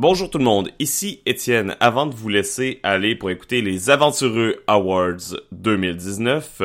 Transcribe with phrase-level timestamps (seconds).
[0.00, 1.76] Bonjour tout le monde, ici Étienne.
[1.78, 6.62] Avant de vous laisser aller pour écouter les Aventureux Awards 2019,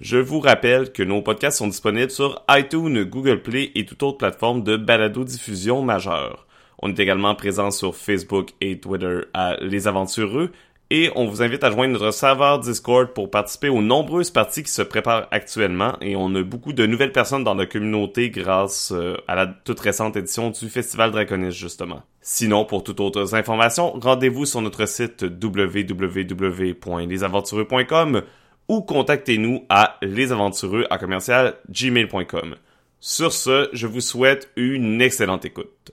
[0.00, 4.18] je vous rappelle que nos podcasts sont disponibles sur iTunes, Google Play et toute autre
[4.18, 6.46] plateforme de balado-diffusion majeure.
[6.80, 10.52] On est également présent sur Facebook et Twitter à Les Aventureux
[10.90, 14.70] et on vous invite à joindre notre serveur Discord pour participer aux nombreuses parties qui
[14.70, 19.18] se préparent actuellement et on a beaucoup de nouvelles personnes dans la communauté grâce euh,
[19.28, 22.04] à la toute récente édition du Festival Draconis justement.
[22.22, 28.22] Sinon, pour toutes autres informations, rendez-vous sur notre site www.lesaventureux.com
[28.68, 32.56] ou contactez-nous à lesaventureux à commercial gmail.com.
[33.00, 35.92] Sur ce, je vous souhaite une excellente écoute.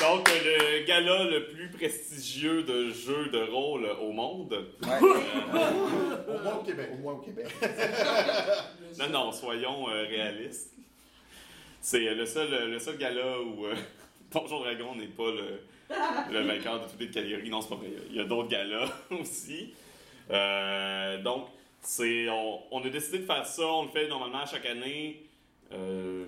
[0.00, 4.66] Donc, euh, le gala le plus prestigieux de jeux de rôle au monde.
[4.82, 6.90] Au moins au Québec.
[6.92, 7.46] Au moins au Québec.
[8.98, 10.72] Non, non, soyons euh, réalistes.
[11.80, 13.74] C'est euh, le seul, le seul gala où euh,
[14.32, 15.60] Donjon Dragon n'est pas le,
[16.32, 17.48] le vainqueur de toutes les catégories.
[17.50, 17.88] Non, c'est pas vrai.
[18.10, 19.74] Il y a d'autres galas aussi.
[20.30, 21.46] Euh, donc,
[21.80, 23.66] c'est, on, on a décidé de faire ça.
[23.66, 25.22] On le fait normalement à chaque année.
[25.72, 26.26] Euh,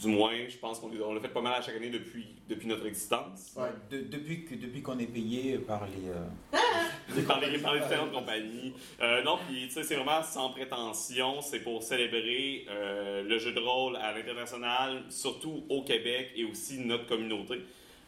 [0.00, 2.66] du moins, je pense qu'on on le fait pas mal à chaque année depuis, depuis
[2.68, 3.52] notre existence.
[3.56, 3.68] Ouais.
[3.90, 6.08] De- depuis que- depuis qu'on est payé par les.
[6.08, 8.72] euh, par les, par les différentes compagnies.
[9.02, 11.42] Euh, non, puis tu sais, c'est vraiment sans prétention.
[11.42, 16.78] C'est pour célébrer euh, le jeu de rôle à l'international, surtout au Québec et aussi
[16.78, 17.60] notre communauté.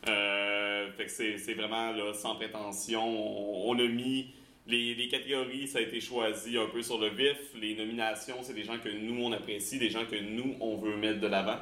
[0.04, 3.02] Fait que c'est c'est vraiment là, sans prétention.
[3.04, 4.32] On, on a mis
[4.66, 7.36] les, les catégories, ça a été choisi un peu sur le vif.
[7.60, 10.96] Les nominations, c'est des gens que nous, on apprécie, des gens que nous, on veut
[10.96, 11.58] mettre de l'avant.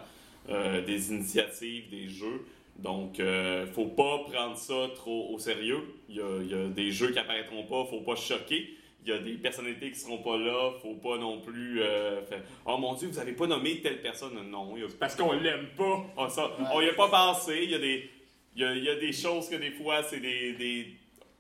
[0.49, 2.45] Euh, des initiatives, des jeux.
[2.79, 5.83] Donc, euh, faut pas prendre ça trop au sérieux.
[6.09, 8.71] Il y a, il y a des jeux qui apparaîtront pas, faut pas choquer.
[9.05, 12.43] Il y a des personnalités qui seront pas là, faut pas non plus euh, faire
[12.67, 14.33] Oh mon Dieu, vous avez pas nommé telle personne.
[14.51, 16.05] Non, il y a- parce qu'on l'aime pas.
[16.17, 17.61] On, ça, on y a pas pensé.
[17.63, 18.11] Il y a des,
[18.57, 20.87] il y a, il y a des choses que des fois, c'est des, des,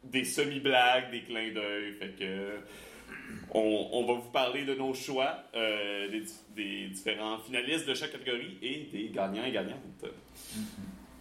[0.04, 1.92] des semi-blagues, des clins d'œil.
[1.98, 2.58] Fait que.
[3.52, 6.24] On, on va vous parler de nos choix, euh, des,
[6.54, 10.04] des différents finalistes de chaque catégorie et des gagnants et gagnantes.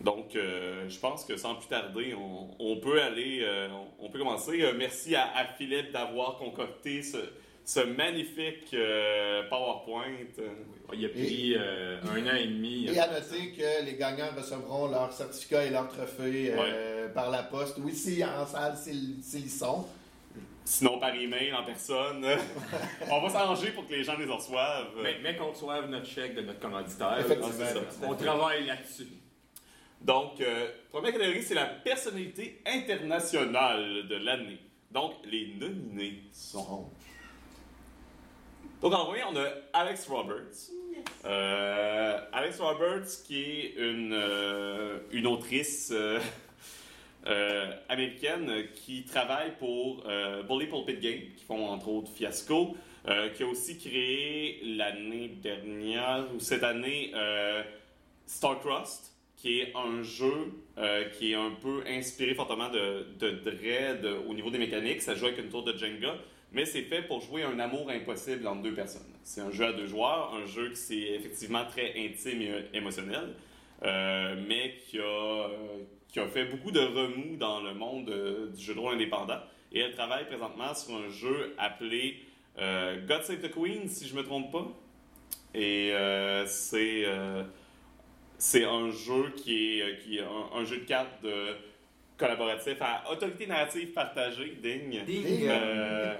[0.02, 3.68] Donc, euh, je pense que sans plus tarder, on, on peut aller, euh,
[4.00, 4.64] on, peut commencer.
[4.78, 7.18] Merci à, à Philippe d'avoir concocté ce,
[7.70, 10.26] ce magnifique euh, PowerPoint.
[10.92, 12.88] Il a pris euh, un an et demi.
[12.88, 17.44] Et à noter que les gagnants recevront leur certificat et leur trophée euh, par la
[17.44, 17.78] poste.
[17.78, 19.86] Oui, si en salle, s'ils y sont.
[20.66, 22.26] Sinon, par email, en personne.
[23.12, 24.88] on va s'arranger pour que les gens les reçoivent.
[25.04, 27.20] Mais, mais qu'on reçoive notre chèque de notre commanditaire.
[27.20, 27.66] Effectivement.
[28.02, 28.06] Ah.
[28.08, 29.10] On travaille là-dessus.
[30.02, 34.60] Donc, euh, première catégorie, c'est la personnalité internationale de l'année.
[34.90, 36.90] Donc, les nominés sont.
[38.82, 40.72] Donc, en vrai, on a Alex Roberts.
[41.26, 46.20] Euh, Alex Roberts, qui est une, euh, une autrice euh,
[47.90, 50.04] américaine qui travaille pour
[50.48, 52.78] Bully Pulpit Game, qui font entre autres Fiasco,
[53.36, 57.12] qui a aussi créé l'année dernière, ou cette année,
[58.26, 60.54] Starcrossed, qui est un jeu
[61.18, 65.02] qui est un peu inspiré fortement de, de Dread au niveau des mécaniques.
[65.02, 66.16] Ça joue avec une tour de Jenga,
[66.52, 69.02] mais c'est fait pour jouer un amour impossible entre deux personnes.
[69.24, 72.62] C'est un jeu à deux joueurs, un jeu qui c'est effectivement très intime et euh,
[72.74, 73.36] émotionnel,
[73.84, 75.48] euh, mais qui a, euh,
[76.08, 79.40] qui a fait beaucoup de remous dans le monde euh, du jeu de rôle indépendant.
[79.72, 82.18] Et elle travaille présentement sur un jeu appelé
[82.58, 84.68] God Save the Queen, si je me trompe pas.
[85.54, 85.94] Et
[86.48, 87.06] c'est
[88.40, 91.56] c'est un jeu qui est, qui est un, un jeu de cartes de
[92.20, 95.04] collaboratif à autorité narrative partagée, digne.
[95.06, 95.48] Digne.
[95.50, 96.16] Euh,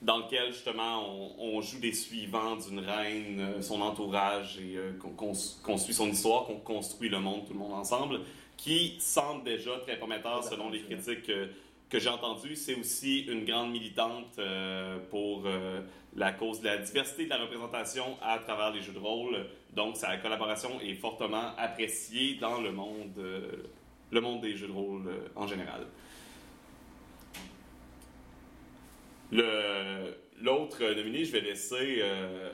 [0.00, 4.92] dans lequel justement on, on joue des suivants d'une reine, euh, son entourage et euh,
[5.16, 8.20] qu'on suit son histoire, qu'on construit le monde tout le monde ensemble,
[8.56, 11.48] qui semble déjà très prometteur selon les critiques que,
[11.88, 12.54] que j'ai entendues.
[12.54, 15.42] C'est aussi une grande militante euh, pour
[16.16, 19.46] la cause de la diversité de la représentation à travers les jeux de rôle.
[19.74, 23.12] Donc sa collaboration est fortement appréciée dans le monde
[24.10, 25.02] le monde des jeux de rôle
[25.36, 25.82] en général.
[25.82, 25.86] Le-
[29.32, 32.50] L'autre nominé, je vais laisser euh,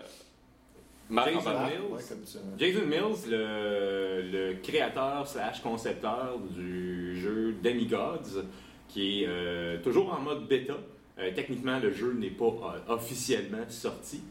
[1.10, 1.50] Marc Jason.
[1.50, 1.92] Mills.
[1.92, 2.38] Ouais, comme ça.
[2.58, 8.44] Jason Mills, le, le créateur slash concepteur du jeu Demigods,
[8.88, 10.74] qui est euh, toujours en mode bêta.
[11.18, 14.22] Euh, techniquement, le jeu n'est pas euh, officiellement sorti.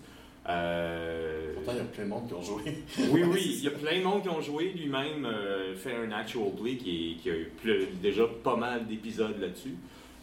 [0.50, 2.64] Euh, Pourtant, il y a plein de monde qui ont joué.
[3.12, 4.74] oui, oui, il y a plein de monde qui ont joué.
[4.74, 8.86] Lui-même euh, fait un actual play qui, est- qui a eu ple- déjà pas mal
[8.88, 9.76] d'épisodes là-dessus.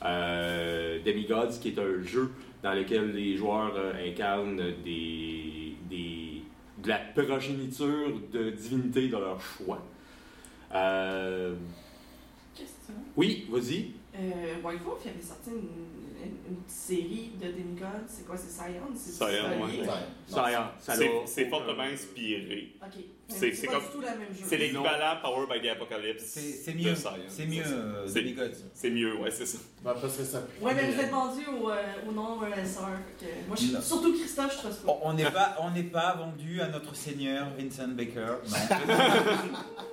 [0.04, 2.30] Euh, Demigods, qui est un jeu
[2.62, 6.42] dans lequel les joueurs euh, incarnent des, des,
[6.82, 9.82] de la progéniture de divinités de leur choix.
[10.74, 11.54] Euh,
[12.54, 12.94] Question.
[13.16, 13.92] oui, vas-y.
[14.14, 18.06] Euh, White Wolf, il avait sorti une, une, série de Demigods.
[18.08, 18.96] C'est quoi, c'est Science?
[18.96, 19.26] C'est ça
[21.26, 22.74] C'est- fortement inspiré.
[22.82, 23.02] Ok.
[23.28, 24.44] C'est- pas comme- du tout la même jeu.
[24.44, 26.24] C'est l'équivalent Power by the Apocalypse.
[26.24, 26.94] C'est mieux.
[27.28, 28.56] C'est mieux, euh, C'est- Demigods.
[28.74, 29.58] C'est mieux, ouais, c'est ça.
[29.84, 30.42] Ben, parce que ça.
[30.60, 31.74] Ouais, mais vous êtes vendu au, euh,
[32.08, 32.80] au nom euh, SR.
[33.46, 33.80] Moi, je, Non.
[33.80, 34.98] surtout Christophe, je trosse pas.
[35.04, 38.36] On on n'est pas, on n'est pas vendu à notre seigneur Vincent Baker.
[38.48, 38.56] Non.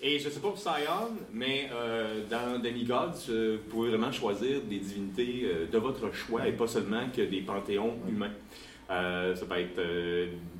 [0.00, 4.60] Et je sais pas pour Sion, mais euh, dans Demigods, euh, vous pouvez vraiment choisir
[4.62, 8.30] des divinités euh, de votre choix et pas seulement que des panthéons humains.
[8.90, 9.80] Euh, ça peut être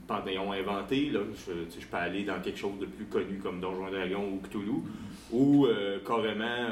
[0.08, 4.28] panthéon inventé, là, je, peux aller dans quelque chose de plus connu comme Donjon Dragon
[4.32, 4.82] ou Cthulhu,
[5.30, 5.66] ou
[6.06, 6.66] carrément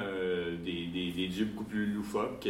[0.64, 2.46] des, des- des dieux beaucoup plus loufoques.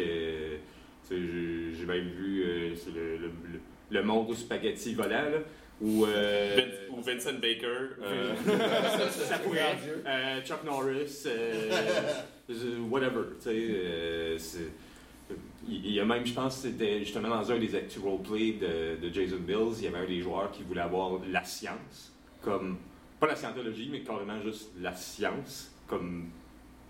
[1.10, 3.60] j'ai même vu le, le, le-
[3.90, 5.38] le monde au spaghetti volant, là,
[5.80, 6.04] où...
[6.06, 7.66] euh, Vin- Ou Vincent Baker.
[8.02, 8.34] euh,
[9.10, 11.70] ça pourrait être euh, Chuck Norris, euh,
[12.90, 13.22] whatever.
[13.38, 14.70] tu sais, c'est-
[15.68, 19.12] il y a même, je pense, c'était justement dans un des actus roleplay de, de
[19.12, 22.78] Jason Bills, il y avait un des joueurs qui voulait avoir la science, comme,
[23.18, 26.28] pas la scientologie, mais carrément juste la science, comme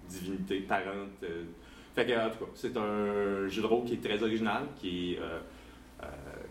[0.08, 1.08] divinité parente.
[1.22, 1.44] euh.
[1.94, 5.16] Fait que, en tout cas, c'est un jeu de rôle qui est très original, euh,
[6.02, 6.06] euh,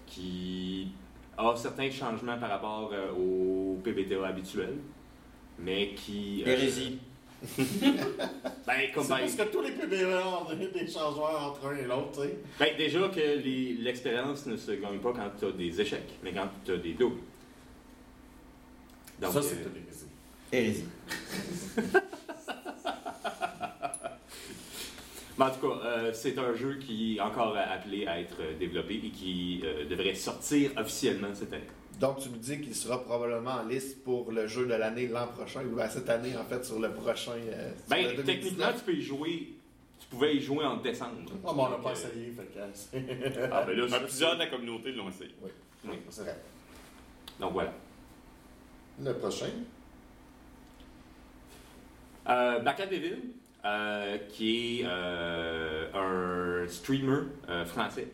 [0.07, 0.87] qui
[1.37, 4.75] a certains changements par rapport euh, au PBTA habituel,
[5.59, 6.43] mais qui...
[6.45, 6.99] euh, Hérésie.
[7.57, 7.61] ben,
[8.93, 11.83] comme C'est ben, parce que tous les PBE ont des des changements entre un et
[11.83, 12.37] l'autre, tu sais.
[12.59, 16.31] ben, déjà que les- l'expérience ne se gagne pas quand tu as des échecs, mais
[16.33, 17.19] quand tu as des doubles.
[19.21, 20.05] Donc, ça, c'est euh, tout hérésie.
[20.51, 20.85] Hérésie.
[25.37, 28.95] ben, en tout cas, euh, c'est un jeu qui est encore appelé à être développé
[28.95, 31.63] et qui euh, devrait sortir officiellement cette année.
[31.99, 35.27] Donc, tu me dis qu'il sera probablement en liste pour le jeu de l'année l'an
[35.27, 37.31] prochain, ou à cette année, en fait, sur le prochain.
[37.33, 38.25] euh, sur Ben, le 2019.
[38.25, 39.53] techniquement, tu peux y jouer.
[39.99, 41.13] Tu pouvais y jouer en décembre.
[41.45, 43.49] Ah, mais on l'a pas euh, essayé, fait que.
[43.51, 45.33] Ah, ben là, plusieurs de la communauté l'ont essayé.
[45.41, 46.37] Oui, c'est vrai.
[47.39, 47.73] Donc voilà.
[49.01, 49.49] Le prochain?
[52.27, 53.19] Euh, Baka Devil,
[53.65, 58.07] euh, qui est euh, un streamer euh, français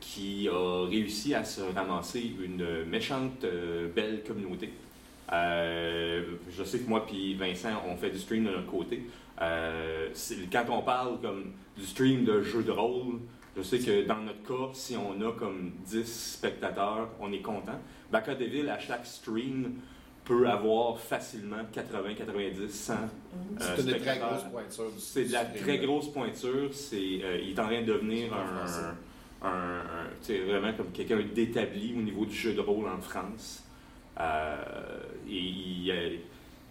[0.00, 3.44] qui a réussi à se ramasser une méchante
[3.94, 4.72] belle communauté.
[5.28, 9.02] Je sais que moi puis Vincent, on fait du stream de notre côté.
[9.38, 13.18] Quand on parle comme du stream de jeu de rôle,
[13.56, 17.80] je sais que dans notre cas, si on a comme 10 spectateurs, on est content.
[18.12, 19.74] Baka Devil, à chaque stream,
[20.26, 22.98] peut avoir facilement 80, 90, 100 Mhm.
[23.00, 23.06] euh,
[23.58, 24.28] C'est une très spectateurs.
[24.28, 24.90] grosse pointure.
[24.92, 26.68] du- C'est de la très grosse pointure.
[26.74, 30.72] C'est, euh, il est en train de devenir En un, un- un- tu sais, vraiment
[30.74, 33.62] comme quelqu'un d'établi au niveau du jeu de rôle en France.
[34.20, 34.56] Euh,
[35.28, 36.16] et il, euh,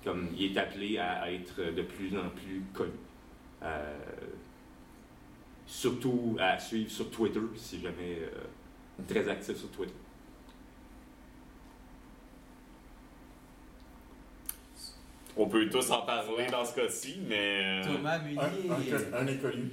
[0.04, 2.92] comme, il est appelé à être de plus en plus connu.
[3.64, 3.94] Euh,
[5.68, 9.94] surtout à suivre sur Twitter, si jamais euh, très actif sur Twitter.
[15.38, 17.82] On peut tous en parler dans ce cas-ci, mais.
[17.84, 18.94] euh, Thomas Un, Munier.
[19.14, 19.72] un, un inconnu.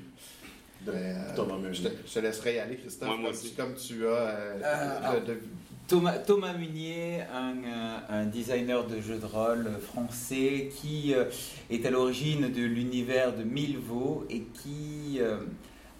[0.85, 1.97] De Ben, euh, Thomas Je Meunier.
[2.03, 3.55] te, je te laisserai y aller, Christophe, moi comme, aussi.
[3.55, 5.41] comme tu as euh, Euh, de- de-
[5.87, 11.25] Thomas, Thomas Munier, un, euh, un designer de jeux de rôle français qui euh,
[11.71, 15.37] est à l'origine de l'univers de Milvaux et qui euh,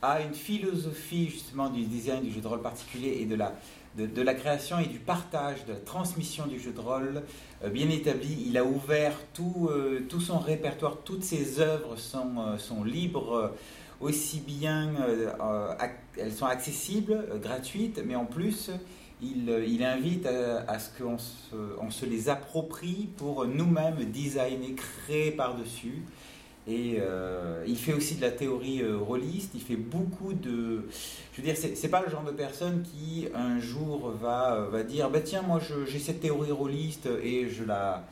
[0.01, 3.53] a une philosophie justement du design du jeu de rôle particulier et de la,
[3.97, 7.23] de, la création et du partage, de la transmission du jeu de rôle
[7.63, 8.45] euh, bien établi.
[8.47, 13.53] Il a ouvert tout, euh, tout son répertoire, toutes ses œuvres sont, euh, libres.
[14.01, 14.91] aussi bien
[16.17, 18.71] elles sont accessibles, gratuites, mais en plus
[19.23, 26.03] il, invite à, ce qu'on se, on se les approprie pour nous-mêmes designer, créer par-dessus.
[26.69, 30.89] Et euh, il fait aussi de la théorie euh, rôliste, il fait beaucoup de...
[31.33, 34.85] Je veux dire, c'est pas le genre de personne qui un jour va, euh, va
[34.85, 38.05] dire, bah tiens, moi j'ai cette théorie rôliste et je la,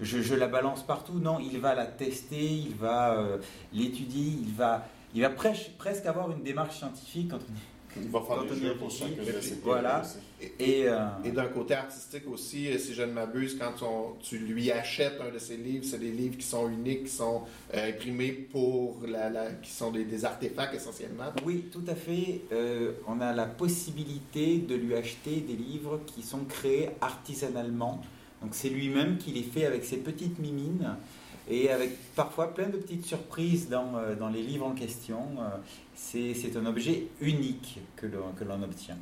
[0.00, 1.18] je, la balance partout.
[1.18, 3.36] Non, il va la tester, il va euh,
[3.74, 7.32] l'étudier, il va, il va presque, avoir une démarche scientifique
[7.96, 10.02] Il va faire Quand des jeux pour chacune de ces voilà.
[10.60, 14.38] Et, euh, Et d'un côté artistique aussi, euh, si je ne m'abuse, quand on- tu
[14.38, 17.42] lui achètes un de ses livres, c'est des livres qui sont uniques, qui sont
[17.74, 21.32] euh, imprimés pour la, la- qui sont des, des artefacts essentiellement.
[21.44, 22.42] oui, tout à fait.
[22.52, 28.00] Euh, on a la possibilité de lui acheter des livres qui sont créés artisanalement.
[28.42, 30.96] Donc c'est lui-même qui les fait avec ses petites mimines
[31.50, 35.20] et avec parfois plein de petites surprises dans, euh, dans les livres en question.
[35.38, 35.56] Euh,
[35.94, 38.98] c'est c'est un objet unique que l'on que l'on obtient.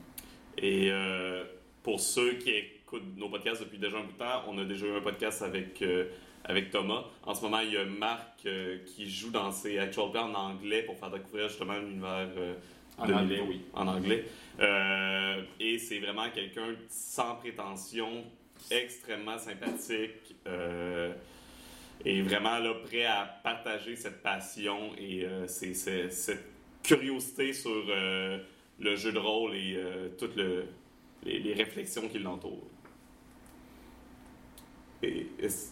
[0.57, 1.45] Et euh,
[1.83, 4.87] pour ceux qui écoutent nos podcasts depuis déjà un bout de temps, on a déjà
[4.87, 6.07] eu un podcast avec, euh,
[6.45, 7.05] avec Thomas.
[7.25, 10.35] En ce moment, il y a Marc euh, qui joue dans ses actual plays en
[10.35, 12.55] anglais pour faire découvrir justement l'univers euh,
[12.99, 13.61] En anglais, oui.
[13.73, 14.25] En anglais.
[14.59, 18.25] Euh, et c'est vraiment quelqu'un sans prétention,
[18.71, 20.35] extrêmement sympathique.
[20.47, 21.12] euh,
[22.05, 26.45] et vraiment là, prêt à partager cette passion et euh, c'est- c'est- cette
[26.83, 28.38] curiosité sur euh,
[28.78, 30.67] le jeu de rôle et euh, toutes le-
[31.25, 32.69] les, les réflexions qui l'entourent.
[35.02, 35.69] Et, et c-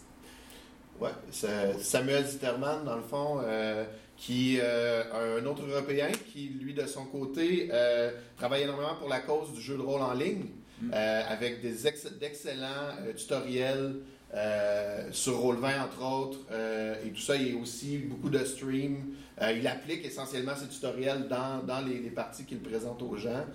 [0.99, 6.73] Ouais, c'est Samuel Zitterman, dans le fond, euh, qui euh, un autre Européen qui, lui,
[6.73, 10.45] de son côté, euh, travaille énormément pour la cause du jeu de rôle en ligne,
[10.81, 10.91] Mm.
[10.93, 13.95] euh, avec des ex- d'excellents euh, tutoriels
[14.33, 17.35] euh, sur Roll20, entre autres, euh, et tout ça.
[17.35, 19.13] Il y a aussi beaucoup de streams.
[19.41, 23.45] Euh, il applique essentiellement ces tutoriels dans, dans les, les parties qu'il présente aux gens,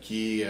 [0.00, 0.46] qui est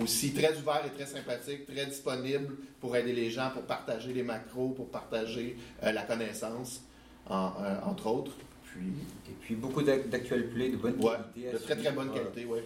[0.00, 4.22] aussi très ouvert et très sympathique, très disponible pour aider les gens, pour partager les
[4.22, 6.82] macros, pour partager la connaissance,
[7.28, 7.52] en-
[7.84, 8.32] entre autres.
[8.64, 8.86] Puis,
[9.28, 11.52] Et puis beaucoup d'ac- d'actual play de bonne ouais, qualité.
[11.52, 12.60] de très très bonne qualité, oui,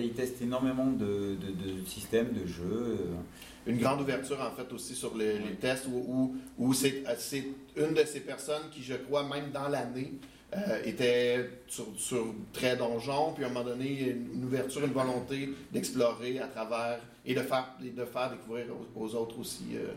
[0.00, 2.98] Il, teste énormément de, de- de systèmes, de jeux.
[3.68, 7.14] Une grande ouverture, en fait, aussi sur les, les tests, où, où, où c'est euh,
[7.18, 7.44] c'est
[7.76, 10.12] une de ces personnes qui, je crois, même dans l'année,
[10.56, 15.50] euh, était sur, sur très donjon, puis à un moment donné, une, ouverture, une volonté
[15.70, 18.64] d'explorer à travers et de faire, et de faire découvrir
[18.96, 19.88] aux, aux autres aussi euh,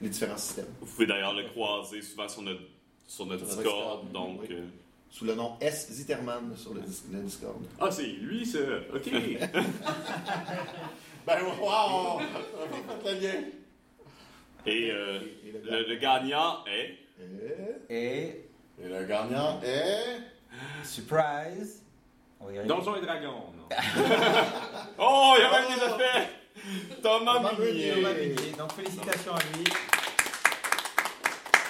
[0.00, 0.66] les différents systèmes.
[0.80, 2.60] vous pouvez d'ailleurs le croiser souvent sur notre,
[3.08, 3.64] sur notre Discord.
[3.64, 4.48] Discord, Donc, oui.
[4.52, 4.62] euh,
[5.10, 5.88] Sous le nom S.
[5.90, 7.56] Zitterman sur le, le Discord.
[7.80, 8.58] Ah, c'est lui, ça.
[8.94, 9.10] OK.
[11.26, 12.20] Ben, wow!
[13.04, 13.34] Le lien.
[14.66, 16.98] et euh, Et le le, le gagnant est?
[17.90, 18.44] Et, Et?
[18.82, 20.20] Le gagnant est?
[20.84, 21.82] surprise,
[22.40, 22.46] on.
[22.66, 23.52] Donjons et Dragons.
[23.56, 23.68] non?
[24.98, 26.28] Oh, il y a même déjà fait!
[27.02, 27.92] Thomas Thomas Meunier.
[27.94, 28.52] Thomas Meunier.
[28.58, 29.64] Donc félicitations à lui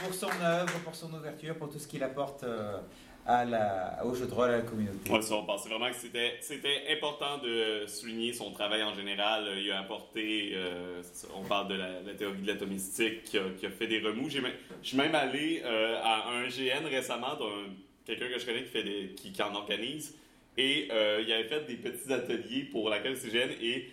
[0.02, 2.78] pour son œuvre, pour son ouverture, pour tout ce qu'il apporte euh,
[3.26, 5.10] à la, au jeu de rôle, à la communauté.
[5.10, 9.48] Ouais, ça, on pensait vraiment que c'était, c'était important de souligner son travail en général.
[9.58, 11.02] Il a apporté, euh,
[11.36, 14.28] on parle de la, théorie de l'atomistique, qui qui a fait des remous.
[14.30, 14.40] J'ai
[14.82, 17.72] je suis même allé euh, à un GN récemment, d'un-
[18.04, 20.16] quelqu'un que je connais qui, fait des, qui, en organise,
[20.56, 23.90] et euh, il avait fait des petits ateliers pour la CGN, et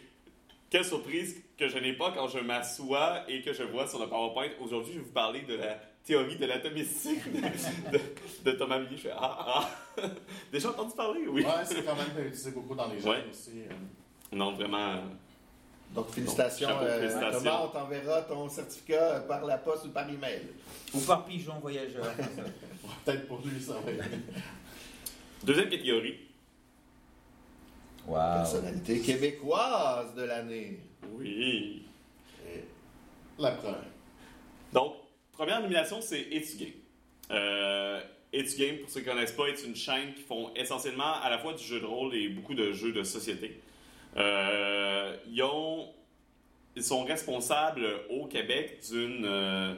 [0.69, 4.07] quelle surprise que je n'ai pas quand je m'assois et que je vois sur le
[4.07, 4.49] PowerPoint.
[4.59, 7.41] Aujourd'hui, je vais vous parler de la théorie de l'atomistique de,
[7.97, 8.01] de-
[8.51, 8.95] de Thomas Meunier.
[8.97, 10.01] Je fais Ah, ah.
[10.51, 11.43] Déjà entendu parler, oui.
[11.43, 13.25] Ouais, c'est quand même utilisé beaucoup dans les jeux Ouais.
[13.29, 13.61] aussi.
[13.69, 13.73] euh.
[14.35, 15.01] Non, vraiment.
[15.93, 17.39] Donc, félicitations, Chapeau, euh, félicitations.
[17.39, 17.61] Thomas.
[17.63, 20.41] On t'enverra ton certificat euh, par la poste ou par email.
[20.93, 22.05] Ou par pigeon voyageur.
[23.05, 24.03] Peut-être pour lui, ça va être.
[25.43, 26.19] Deuxième catégorie.
[28.07, 28.37] Waouh.
[28.37, 30.79] Personnalité québécoise de l'année.
[31.11, 31.85] Oui.
[32.47, 32.63] Et
[33.39, 33.83] la première.
[34.73, 34.93] Donc,
[35.37, 36.69] première nomination, c'est It's Game.
[37.29, 38.01] Euh,
[38.33, 41.29] It's Game, pour ceux qui ne connaissent pas, est une chaîne qui font essentiellement à
[41.29, 43.59] la fois du jeu de rôle et beaucoup de jeux de société.
[44.17, 45.89] Euh, ils, ont,
[46.75, 49.75] ils sont responsables au Québec d'une euh,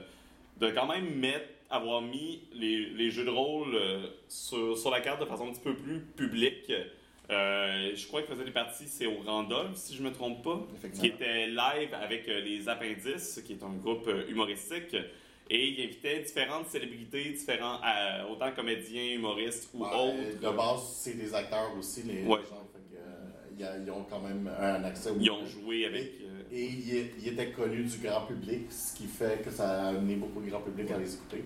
[0.61, 5.01] de quand même mettre, avoir mis les, les jeux de rôle euh, sur, sur la
[5.01, 6.71] carte de façon un petit peu plus publique.
[7.29, 10.41] Euh, je crois qu'ils faisaient des parties, c'est au Randolph, si je ne me trompe
[10.41, 10.65] pas
[10.99, 14.95] qui était live avec les Appendices, qui est un groupe humoristique.
[15.51, 20.39] Et il invitait différentes célébrités, différents, euh, autant comédiens, humoristes ou Ouais, autres.
[20.51, 22.37] De base, c'est des acteurs aussi, les Ouais.
[22.47, 22.67] gens.
[22.71, 26.11] Fait que, euh, ils ont quand même un accès Ils ont joué avec.
[26.21, 29.87] euh, Et ils il étaient connus du grand public, ce qui fait que ça a
[29.89, 31.43] amené beaucoup de grand public à les écouter.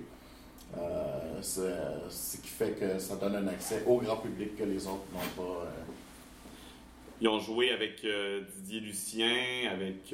[0.78, 5.06] Euh, ce qui fait que ça donne un accès au grand public que les autres
[5.14, 5.66] n'ont pas.
[5.66, 5.70] euh.
[7.22, 10.14] ils ont joué avec euh, Didier Lucien, avec.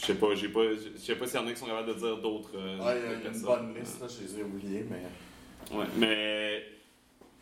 [0.00, 1.88] Je sais pas, j'ai pas, je sais pas s'il y en a qui sont capables
[1.88, 2.50] de dire d'autres.
[2.56, 3.44] euh, Ouais, il y a une personnes.
[3.44, 5.76] bonne liste, là, je les ai oubliés, mais.
[5.76, 6.62] Ouais, mais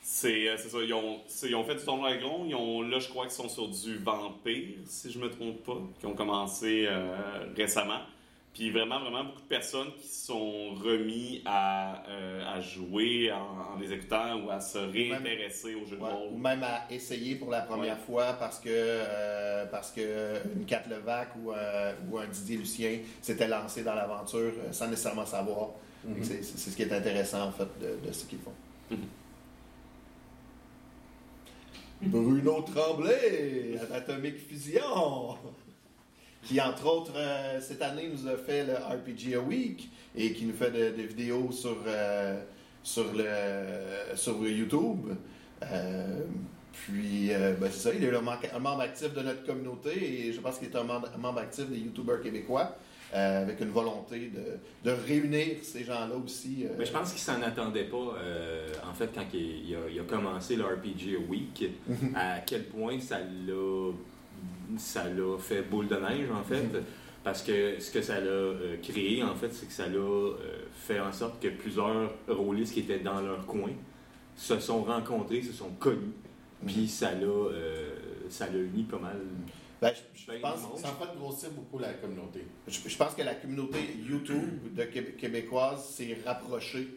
[0.01, 0.79] c'est euh, c'est ça.
[0.83, 2.45] Ils ont, ils ont fait du tournoi à Gron.
[2.47, 5.81] Ils ont, là, je crois qu'ils sont sur du Vampire, si je me trompe pas,
[6.01, 8.01] qui ont commencé euh, récemment.
[8.55, 13.79] Puis vraiment, vraiment beaucoup de personnes qui sont remis à, euh, à jouer en, en
[13.81, 16.29] les écoutant ou à se réintéresser au jeu de Ouais, rôle.
[16.33, 18.05] ou même à essayer pour la première Ouais.
[18.07, 22.99] fois parce que euh, parce que une Kat Levac ou, un- ou un Didier Lucien
[23.21, 25.71] s'était lancé dans l'aventure euh, sans nécessairement savoir.
[26.05, 26.23] Mhm.
[26.23, 28.53] C'est ce qui est intéressant en fait de, de ce qu'ils font.
[28.93, 28.99] Mhm.
[32.03, 35.37] Bruno Tremblay, Atomic Fusion,
[36.45, 40.55] qui entre autres euh, cette année nous a fait le RPG Week et qui nous
[40.55, 42.41] fait de- des vidéos sur, euh,
[42.83, 45.09] sur, le, sur YouTube.
[45.63, 46.21] Euh,
[46.73, 50.27] puis, euh, ben, c'est ça, il est un membre, un membre actif de notre communauté
[50.29, 52.77] et je pense qu'il est un membre, un membre actif des YouTubers québécois
[53.13, 56.67] avec une volonté de, de réunir ces gens-là aussi.
[56.77, 58.17] Mais je pense qu'il s'en attendait pas,
[58.91, 61.65] en fait, quand il, il a, il a commencé le RPG Week,
[62.17, 63.93] à quel point ça l'a,
[64.79, 66.65] ça l'a fait boule de neige, en fait.
[67.23, 70.35] Parce que ce que ça l'a euh, créé, en fait, c'est que ça l'a euh,
[70.75, 73.71] fait en sorte que plusieurs rôlistes qui étaient dans leur coin
[74.37, 76.13] se sont rencontrés, se sont connus.
[76.67, 77.95] Puis ça l'a, euh,
[78.29, 79.17] ça l'a uni pas mal.
[79.81, 80.81] ben, je, je Ben, pense.
[80.81, 82.45] Ça a fait grossir beaucoup la communauté.
[82.69, 86.89] je, je pense que la communauté YouTube de Qué- québécoise s'est rapprochée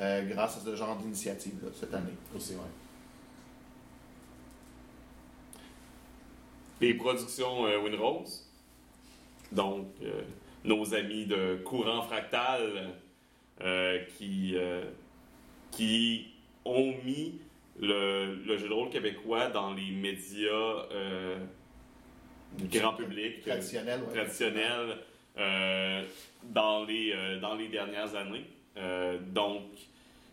[0.00, 2.14] euh, grâce à ce genre d'initiative cette année.
[2.36, 2.60] Aussi, ouais.
[6.82, 8.50] Les productions euh, Winrose,
[9.52, 10.22] donc euh,
[10.64, 12.90] nos amis de Courant Fractal
[13.60, 14.56] euh, qui,
[15.70, 16.26] qui
[16.64, 17.40] ont mis
[17.78, 20.86] le, le jeu de rôle québécois dans les médias
[22.70, 23.42] grand public.
[23.42, 24.14] Traditionnel, ouais.
[24.14, 24.98] traditionnel
[25.38, 26.04] euh,
[26.44, 28.46] dans, les, euh, dans les dernières années.
[28.76, 29.62] Euh, donc,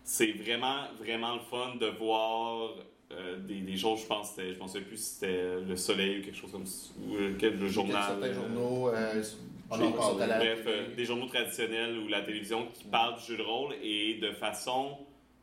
[0.04, 2.72] c'est vraiment, vraiment le fun de voir
[3.12, 6.24] euh, des, des choses, je pense, je ne sais plus si c'était Le Soleil ou
[6.24, 8.04] quelque chose comme ça, ou euh, quel, le journal.
[8.08, 9.24] Certains euh, journaux, euh,
[9.72, 10.20] On en parle.
[10.20, 13.74] la Bref, euh, des journaux traditionnels ou la télévision qui parlent du jeu de rôle
[13.82, 14.98] et de façon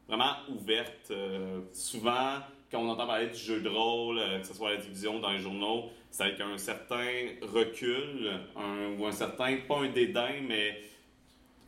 [0.09, 1.13] vraiment ouverte.
[1.73, 2.39] Souvent,
[2.71, 5.31] quand on entend parler du jeu de rôle, que ce soit à la division, dans
[5.33, 7.05] les journaux, c'est avec un certain
[7.43, 10.81] recul un- ou un certain, pas un dédain, mais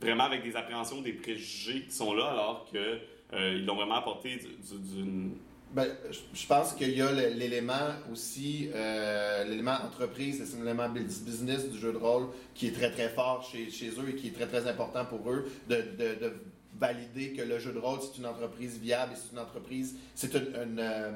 [0.01, 2.99] vraiment avec des appréhensions, des préjugés qui sont là, alors que
[3.33, 5.31] ils l'ont vraiment apporté du- du- d'une
[5.71, 5.87] Ben,
[6.33, 11.77] je- pense qu'il y a l'élément aussi, euh, l'élément entreprise, c'est l'élément bus- business du
[11.77, 14.47] jeu de rôle qui est très très fort chez, chez eux et qui est très
[14.47, 16.33] très important pour eux de, de- de
[16.79, 20.33] valider que le jeu de rôle c'est une entreprise viable et c'est une entreprise, c'est
[20.33, 21.11] une, une, euh,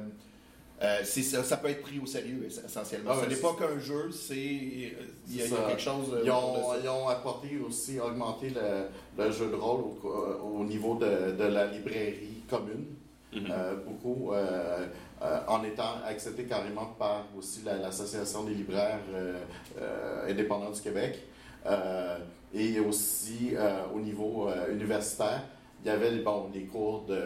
[0.84, 3.12] euh, ça, ça peut être pris au sérieux ess- essentiellement.
[3.14, 4.90] Ah Ce n'est pas qu'un jeu, c'est il y, a-
[5.30, 5.66] il y a C'est ça.
[5.68, 6.16] quelque chose.
[6.24, 10.94] Ils ont, ils ont apporté aussi, augmenté le, le jeu de rôle au, au niveau
[10.96, 12.86] de, de la librairie commune.
[13.36, 13.48] Mhm.
[13.52, 14.86] Euh, beaucoup euh,
[15.22, 19.00] euh, en étant accepté carrément par aussi la- l'Association des libraires
[20.28, 21.20] indépendants du Québec.
[22.54, 23.54] Et aussi
[23.96, 25.44] au niveau universitaire,
[25.84, 27.22] il y avait bon, des cours de,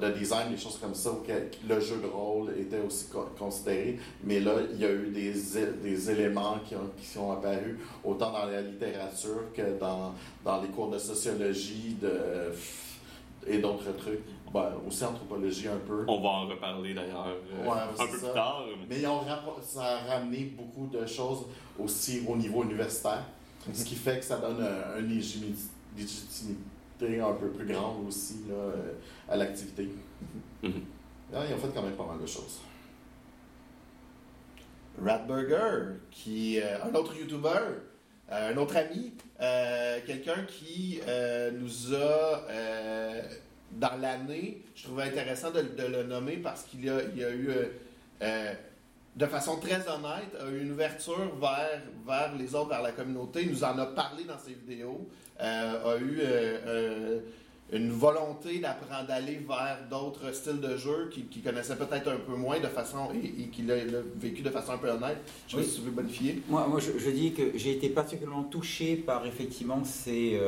[0.00, 1.22] de design, des choses comme ça, où
[1.68, 3.98] le jeu de rôle était aussi co- considéré.
[4.24, 5.32] Mais là, il y a eu des,
[5.82, 10.68] des éléments qui, ont, qui sont apparus autant dans la littérature que dans, dans les
[10.68, 12.52] cours de sociologie de,
[13.46, 14.20] et d'autres trucs.
[14.52, 16.04] Ben, aussi anthropologie un peu.
[16.06, 18.06] On va en reparler d'ailleurs euh, Ouais, un peu ça.
[18.06, 18.64] plus tard.
[18.88, 21.46] Mais ils ont rappo- ça a ramené beaucoup de choses
[21.78, 23.24] aussi au niveau universitaire,
[23.66, 23.74] Mhm.
[23.74, 28.54] ce qui fait que ça donne un- une légitimité un peu plus grande aussi là,
[28.54, 28.92] euh,
[29.28, 29.88] à l'activité.
[30.62, 30.72] Mhm.
[31.34, 32.60] Ah, ils ont fait quand même pas mal de choses.
[35.02, 37.48] Ratburger, qui euh, un autre YouTuber,
[38.30, 43.22] euh, un autre ami, euh, quelqu'un qui euh, nous a euh,
[43.78, 47.30] dans l'année, je trouvais intéressant de, de le nommer parce qu'il y a, il a
[47.30, 47.64] eu euh,
[48.22, 48.52] euh,
[49.16, 53.42] de façon très honnête, une ouverture vers, vers les autres, vers la communauté.
[53.42, 55.06] Il nous en a parlé dans ses vidéos.
[55.40, 57.18] euh, a eu euh,
[57.72, 62.34] une volonté d'apprendre d'aller vers d'autres styles de jeu qu'il qu'il connaissait peut-être un peu
[62.36, 63.76] moins de façon et, et qu'il a,
[64.16, 65.18] vécu de façon un peu honnête.
[65.48, 65.68] Je sais pas Oui.
[65.68, 66.42] si tu veux bonifier.
[66.48, 70.38] Moi, moi je, je dis que j'ai été particulièrement touché par effectivement ces,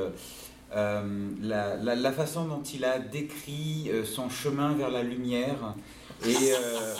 [0.75, 5.75] euh, la, la- la façon dont il a décrit euh, son chemin vers la lumière
[6.27, 6.95] et, euh,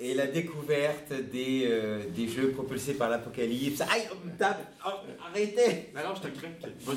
[0.00, 3.80] et la découverte des, euh, des jeux propulsés par l'apocalypse.
[3.82, 4.90] Aïe, on me tape Oh,
[5.30, 6.48] Arrêtez Alors, je te crains.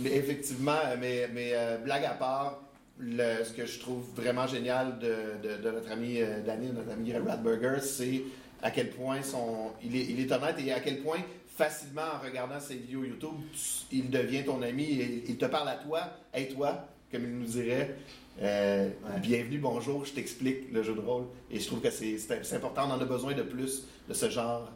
[0.00, 1.52] Mais, effectivement, mais, mais
[1.84, 2.60] blague à part,
[3.00, 6.92] le- ce que je trouve vraiment génial de, de- de notre ami euh, Danny, notre
[6.92, 8.22] ami Radburger, c'est
[8.62, 11.18] à quel point son, il, est, il est honnête et à quel point
[11.62, 15.68] facilement en regardant ses vidéos YouTube, tu- il devient ton ami et il te parle
[15.68, 17.96] à toi, hey toi, comme il nous dirait.
[18.40, 18.88] euh,
[19.20, 21.24] Bienvenue, bonjour, je t'explique le jeu de rôle.
[21.50, 22.16] Et je trouve que c'est
[22.54, 24.70] important, on en a besoin de plus de ce genre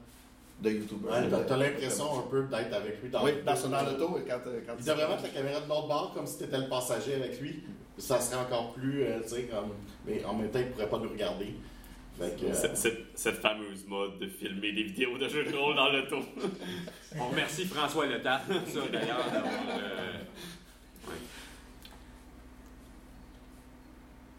[0.61, 1.11] de YouTubers.
[1.13, 4.39] Ouais, t'as- l'impression un peu d'être avec lui dans Oui, dans son dans l'auto, quand,
[4.49, 7.15] euh, quand Il devrait mettre la caméra de l'autre bord comme si t'étais le passager
[7.15, 7.63] avec lui.
[7.99, 9.71] Ça serait encore plus, euh, tu sais, comme.
[10.07, 11.55] Mais en même temps, il pourrait pas nous regarder.
[12.19, 12.25] Que.
[12.45, 15.89] euh, Cette, cette- cette fameuse mode de filmer des vidéos de jeux de rôle dans
[15.91, 16.19] l'auto.
[17.19, 19.25] On remercie François Letard pour ça, d'ailleurs.
[19.25, 20.13] d'avoir, euh,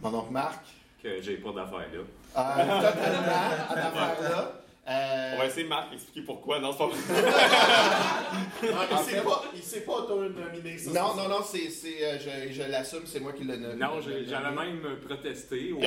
[0.02, 0.66] Mon oncle Marc.
[1.02, 2.00] que j'ai pas d'affaires là.
[2.36, 4.52] Euh, totalement, en affaire là.
[4.86, 6.60] Euh, On va essayer, Marc, d'expliquer pourquoi.
[6.60, 10.92] Non, c'est pas ah, il s'est fait- pas, il s'est pas auto-nominé, ça.
[10.92, 13.76] non, c'est non, non, c'est, c'est, euh, je, je l'assume, c'est moi qui l'ai nommé.
[13.76, 15.74] Non, j'ai- j'avais même protesté.
[15.74, 15.80] on,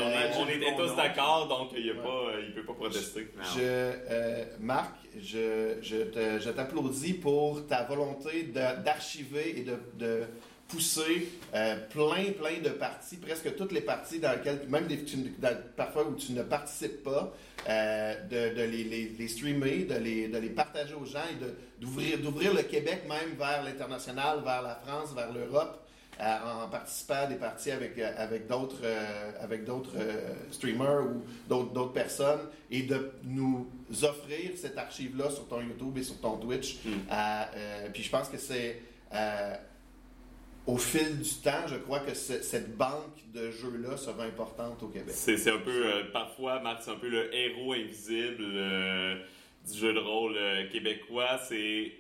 [0.49, 0.97] était tous non.
[0.97, 2.53] d'accord, donc il ne Ouais.
[2.55, 3.29] peut pas protester.
[3.37, 3.43] Non.
[3.55, 9.77] Je, euh, Marc, je, je, te- je t'applaudis pour ta volonté de- d'archiver et de,
[9.95, 10.23] de
[10.69, 15.17] pousser euh, plein, plein de parties, presque toutes les parties dans lesquelles, même des, tu-
[15.39, 17.33] dans- parfois où tu ne participes pas,
[17.69, 21.43] euh, de, de les, les- les streamer, de les, de les partager aux gens et
[21.45, 25.83] de- d'ouvrir, d'ouvrir le Québec même vers l'international, vers la France, vers l'Europe.
[26.19, 28.81] euh, en participant à des parties avec, euh, avec d'autres
[29.39, 29.93] avec d'autres
[30.51, 33.69] streamers ou d'autres d'autres personnes et de nous
[34.03, 36.79] offrir cette archive-là sur ton YouTube et sur ton Twitch.
[36.87, 36.91] Mm.
[37.93, 38.81] Puis je pense que c'est
[40.67, 44.89] au fil du temps, je crois que ce- cette banque de jeux-là sera importante au
[44.89, 45.11] Québec.
[45.15, 49.17] C'est un peu, euh, parfois, Marc, c'est un peu le héros invisible euh,
[49.71, 51.39] du jeu de rôle euh, québécois.
[51.49, 51.93] C'est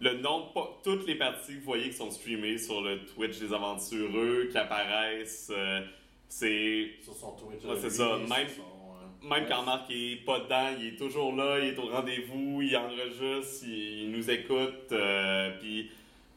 [0.00, 3.38] le nombre, pas toutes les parties que vous voyez qui sont streamées sur le Twitch
[3.38, 5.50] des aventureux, qui apparaissent.
[5.54, 5.80] euh,
[6.28, 7.64] c'est Sur son Twitch.
[7.64, 9.48] Ouais, c'est ça, même- son, euh, Même ouais.
[9.48, 13.64] quand Marc est pas dedans, il est toujours là, il est au rendez-vous, il enregistre,
[13.64, 15.88] il, il nous écoute, euh, puis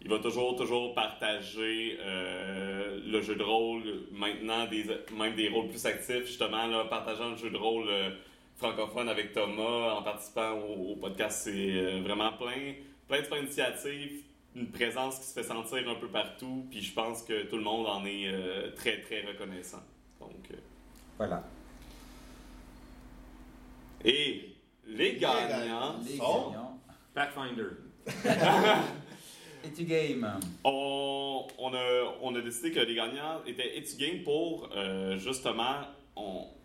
[0.01, 4.85] il va toujours, toujours partager euh, le jeu de rôle, maintenant des,
[5.17, 8.09] même des rôles plus actifs, justement, là, partageant le jeu de rôle euh,
[8.57, 12.73] francophone avec Thomas, en participant au, au podcast, c'est euh, vraiment plein,
[13.07, 14.21] plein de plein d'initiatives,
[14.55, 17.63] une présence qui se fait sentir un peu partout, puis je pense que tout le
[17.63, 19.83] monde en est euh, très, très reconnaissant.
[20.19, 20.55] Donc, euh,
[21.17, 21.43] Voilà.
[24.05, 24.55] Et
[24.88, 26.79] les gagnants, Les sont- gagnants.
[27.13, 27.69] Pathfinder.
[29.80, 30.39] Game.
[30.63, 35.82] on, on, a, décidé que les gagnants étaient Etugame pour euh, justement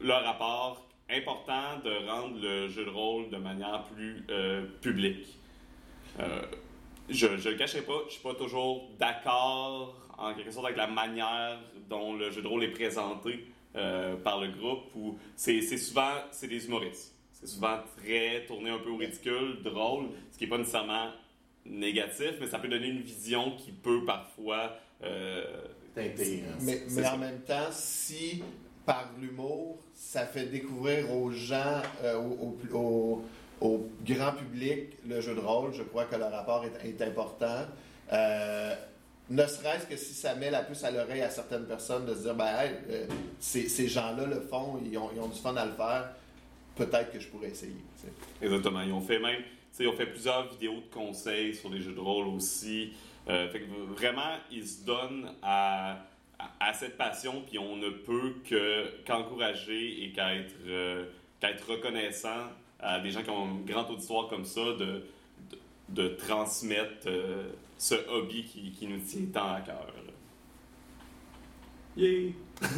[0.01, 5.39] leur rapport important de rendre le jeu de rôle de manière plus euh, publique.
[6.21, 6.43] Euh,
[7.09, 10.87] je ne le cacherai pas, je suis pas toujours d'accord en quelque sorte avec la
[10.87, 13.47] manière dont le jeu de rôle est présenté
[14.23, 14.85] par le groupe.
[14.95, 17.13] Où c'est c'est souvent c'est des humoristes.
[17.33, 21.11] C'est souvent très tourné un peu au ridicule, drôle, ce qui n'est pas nécessairement
[21.67, 25.45] négatif, mais ça peut donner une vision qui peut parfois euh,
[25.95, 26.57] Teinté, hein.
[26.63, 28.43] Mais, en même temps, si
[28.85, 33.25] par l'humour, ça fait découvrir aux gens, euh, au, au- au-
[33.61, 37.63] au grand public, le jeu de rôle, je crois que le rapport est, est important.
[38.13, 38.75] Euh,
[39.31, 42.23] ne serait-ce que si ça met la puce à l'oreille à certaines personnes de se
[42.23, 43.07] dire, ben, hey, euh,
[43.39, 46.11] ces, ces gens-là le font, ils ont, ils ont du fun à le faire,
[46.77, 47.73] peut-être que je pourrais essayer.
[48.01, 48.13] tu sais.
[48.45, 48.83] Exactement.
[48.83, 49.41] Ils ont fait même,
[49.75, 52.93] tu sais, ils ont fait plusieurs vidéos de conseils sur les jeux de rôle aussi.
[53.29, 55.97] Euh, fait que vraiment, ils se donnent à,
[56.39, 61.07] à, à cette passion, puis on ne peut que qu'encourager et qu'être euh,
[61.41, 65.03] qu'être reconnaissant à des gens qui ont une grande auditoire comme ça de,
[65.51, 65.59] de,
[65.89, 69.93] de transmettre euh, ce hobby qui, qui nous tient tant à cœur.
[71.97, 72.31] Yeah!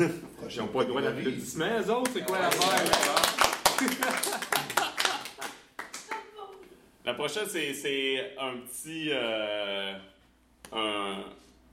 [0.51, 1.25] Ils n'ont pas le droit catégorie.
[1.25, 2.85] d'applaudissements, eux autres, c'est quoi l'affaire?
[7.07, 9.09] La prochaine, c'est, c'est un petit.
[9.11, 9.95] euh,
[10.73, 11.25] un,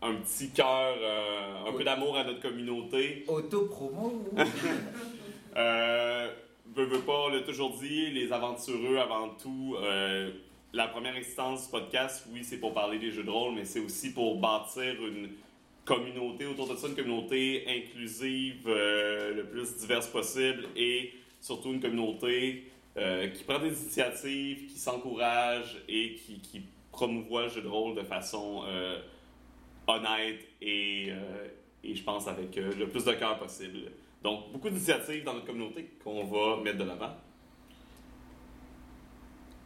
[0.01, 3.23] un petit cœur, euh, un peu d'amour à notre communauté.
[3.27, 4.23] Auto-promo.
[5.55, 6.31] Euh,
[6.75, 9.75] veux, veux pas, on l'a toujours dit, les aventureux avant tout.
[9.79, 10.31] euh,
[10.73, 13.79] la première instance du podcast, oui, c'est pour parler des jeux de rôle, mais c'est
[13.79, 15.29] aussi pour bâtir une
[15.85, 22.63] communauté autour de ça, une communauté inclusive, le plus diverse possible et surtout une communauté
[22.97, 27.95] euh, qui prend des initiatives, qui s'encourage et qui, qui promouvoit le jeu de rôle
[27.95, 28.99] de façon euh,
[29.87, 31.47] honnête et, euh,
[31.83, 33.79] et je pense avec le plus de cœur possible.
[34.23, 37.13] Donc, beaucoup d'initiatives dans notre communauté qu'on va mettre de l'avant.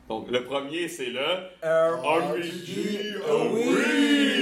[0.07, 1.19] Donc, le premier, c'est le
[1.61, 3.21] RPG
[3.53, 4.37] oui!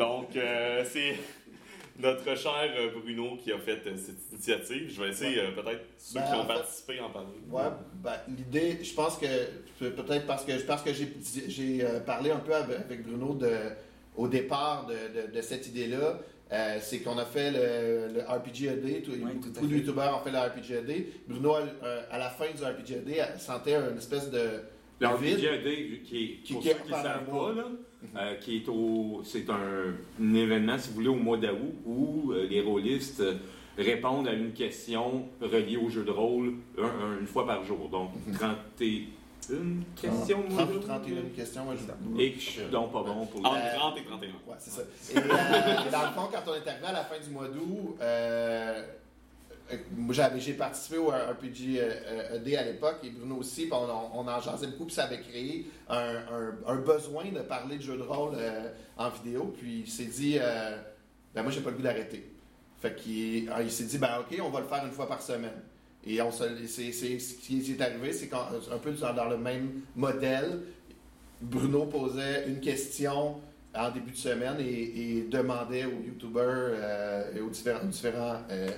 [0.00, 1.14] Donc, euh, c'est
[2.00, 4.90] notre cher euh, Bruno qui a fait euh, cette initiative.
[4.92, 7.28] Je vais essayer euh, peut-être ceux Ben, qui en ont fait- participé à en parler.
[7.50, 7.62] Ouais,
[8.02, 9.26] ben, l'idée, je pense que
[9.78, 11.08] peut- peut-être parce que parce que j'ai
[11.48, 13.50] j'ai, parlé un peu avec, Bruno de,
[14.16, 14.94] au départ de,
[15.28, 16.18] de- de cette idée-là.
[16.52, 20.16] euh, c'est qu'on a fait le, le RPG Tout, Oui, tout à beaucoup de youtubeurs
[20.20, 21.04] ont fait le RPG AD.
[21.28, 24.40] Bruno, euh, à la fin du RPG AD, sentait une espèce de.
[25.00, 25.44] Le de RPG vide.
[25.46, 27.64] AD, qui est, Qui- pour qui ceux est qui ne savent pas, là,
[28.16, 32.32] euh, qui est au, c'est un, un événement, si vous voulez, au mois d'août, où
[32.32, 33.34] euh, les rôlistes euh,
[33.78, 37.88] répondent à une question reliée au jeu de rôle un- un- une fois par jour.
[37.88, 39.06] Donc, 31
[40.00, 40.44] questions.
[40.50, 41.64] 30 ou 31 questions.
[41.64, 44.28] moi, je- Et que je suis donc pas bon pour Entre Euh, 30 et 31.
[44.28, 44.82] Ouais, c'est ça.
[45.12, 47.96] Et, euh, dans le fond, quand on est arrivé à la fin du mois d'août,
[48.00, 48.86] euh, euh, moi,
[49.50, 49.59] j'avais-
[50.40, 54.40] j'ai participé au RPG euh, ED à l'époque et Bruno aussi, on, on, on en
[54.40, 56.16] jasait beaucoup, puis ça avait créé un,
[56.66, 59.54] un- besoin de parler de jeux de rôle euh, en vidéo.
[59.58, 60.76] Puis il s'est dit, euh,
[61.34, 62.26] ben moi, j'ai pas le goût d'arrêter.
[62.80, 65.60] Fait qu'il il s'est dit, ben ok, on va le faire une fois par semaine.
[66.06, 69.82] Et on se, c'est, c'est- ce qui est arrivé, c'est un peu dans, le même
[69.94, 70.60] modèle,
[71.42, 73.40] Bruno posait une question
[73.74, 78.68] en début de semaine et, demandait aux youtubeurs euh, et aux différents, euh,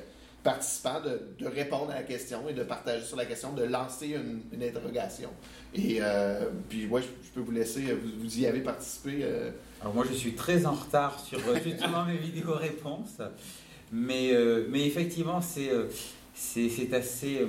[0.43, 4.09] participants de, de répondre à la question et de partager sur la question, de lancer
[4.09, 5.31] une, une interrogation.
[5.75, 9.21] Et euh, puis, ouais, je, peux vous laisser, vous, vous y avez participé.
[9.23, 9.51] euh,
[9.81, 13.19] Alors moi je suis très en retard sur euh, justement mes vidéos réponses,
[13.93, 15.87] mais, euh, mais effectivement c'est euh,
[16.35, 17.47] c'est assez, euh,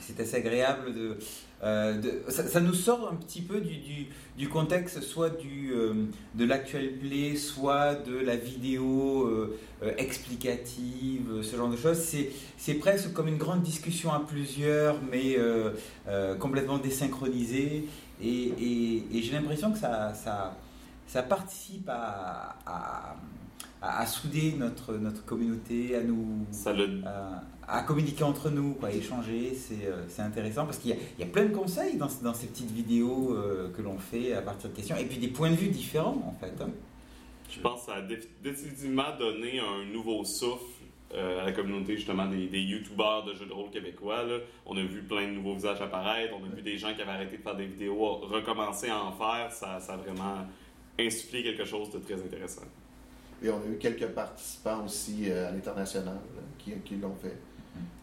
[0.00, 1.16] c'est assez agréable de...
[1.64, 5.72] euh, de- ça, ça nous sort un petit peu du, du, du contexte soit du,
[5.72, 5.94] euh,
[6.34, 9.58] de l'actuel play, soit de la vidéo euh,
[9.98, 11.98] explicative, ce genre de choses.
[12.58, 15.36] C'est presque comme une grande discussion à plusieurs, mais
[16.38, 17.84] complètement désynchronisée.
[18.22, 20.56] Et, et- et j'ai l'impression que ça, ça,
[21.06, 23.16] ça participe à, à,
[23.82, 26.86] à- à souder notre, notre communauté, à nous Ça l'a
[27.68, 29.54] à, communiquer entre nous, quoi, à échanger.
[29.54, 32.08] C'est euh, c'est intéressant parce qu'il y, a- il y a plein de conseils dans,
[32.22, 35.28] dans ces petites vidéos euh, que l'on fait à partir de questions et puis des
[35.28, 36.52] points de vue différents en fait.
[36.62, 36.70] hein.
[37.50, 40.64] Je pense que ça a dé- définitivement donné un nouveau souffle
[41.14, 44.24] euh, à la communauté justement des, des youtubeurs de jeux de rôle québécois.
[44.24, 44.38] là.
[44.66, 47.12] On a vu plein de nouveaux visages apparaître, on a vu des gens qui avaient
[47.12, 49.52] arrêté de faire des vidéos recommencer à en faire.
[49.52, 50.44] Ça, ça a vraiment
[50.98, 52.62] insufflé quelque chose de très intéressant.
[53.42, 56.18] et on a eu quelques participants aussi euh, à l'international
[56.58, 57.36] qui, qui l'ont fait.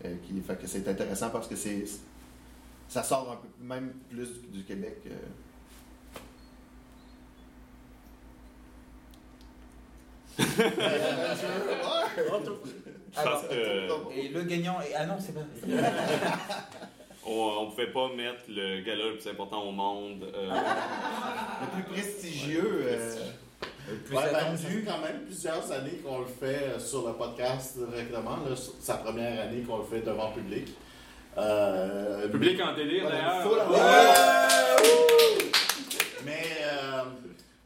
[0.05, 1.85] Euh, qui, fait que c'est intéressant parce que c'est
[2.89, 4.97] ça sort un peu même plus du, du Québec.
[5.07, 5.11] euh.
[10.39, 10.45] Ouais.
[13.15, 15.41] Je Alors, pense que Et le gagnant, est- ah non, c'est pas.
[17.25, 20.23] on, on pouvait pas mettre le gala le plus important au monde.
[20.33, 20.49] euh,
[21.61, 22.61] Le plus prestigieux.
[22.61, 23.31] Le plus Ouais,
[24.11, 24.85] ben, ça fait attendu.
[24.87, 28.37] quand même plusieurs années qu'on le fait euh, sur le podcast directement.
[28.37, 30.69] là, sa première année qu'on le fait devant le public.
[31.37, 33.69] Euh, Public en délire, d'ailleurs.
[33.71, 33.79] Ouais!
[36.25, 37.03] Mais euh,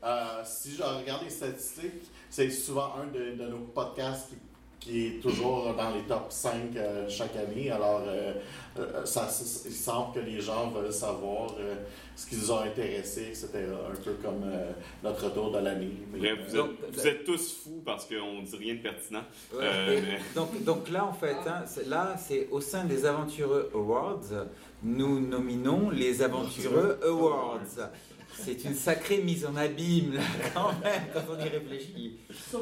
[0.03, 4.35] euh, si je regarde les statistiques, c'est souvent un de, de nos podcasts qui,
[4.79, 7.69] qui est toujours dans les top 5 euh, chaque année.
[7.71, 8.33] Alors, euh,
[8.79, 9.27] euh, ça,
[9.65, 11.75] il semble que les gens veulent savoir euh,
[12.15, 13.49] ce qui nous a intéressés, etc.
[13.91, 14.71] Un peu comme euh,
[15.03, 15.91] notre tour de l'année.
[16.15, 19.23] Bref, vous êtes, vous êtes tous fous parce qu'on dit rien de pertinent.
[19.53, 19.59] Ouais.
[19.63, 23.69] Euh, mais- Donc, donc là, en fait, hein, c'est- là, c'est au sein des Aventureux
[23.73, 24.21] Awards,
[24.83, 27.59] nous nominons les Aventureux Awards.
[28.33, 30.21] C'est une sacrée mise en abîme, là,
[30.53, 32.17] quand même, quand on y réfléchit.
[32.49, 32.61] Sur.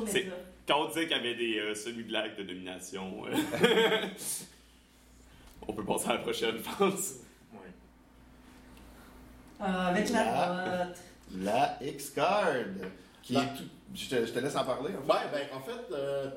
[0.67, 4.07] Quand on disait qu'il y avait des euh, semi-blagues de domination, euh,
[5.67, 7.13] on peut passer à la prochaine, je pense.
[7.53, 7.59] Ouais.
[9.61, 10.87] Euh, avec la La-.
[11.37, 12.47] La X-Card.
[13.21, 13.63] Qui La- est tout-
[13.95, 14.91] je, te, je te laisse en parler.
[14.95, 15.13] en fait.
[15.13, 16.29] Ouais, ben, en fait, euh,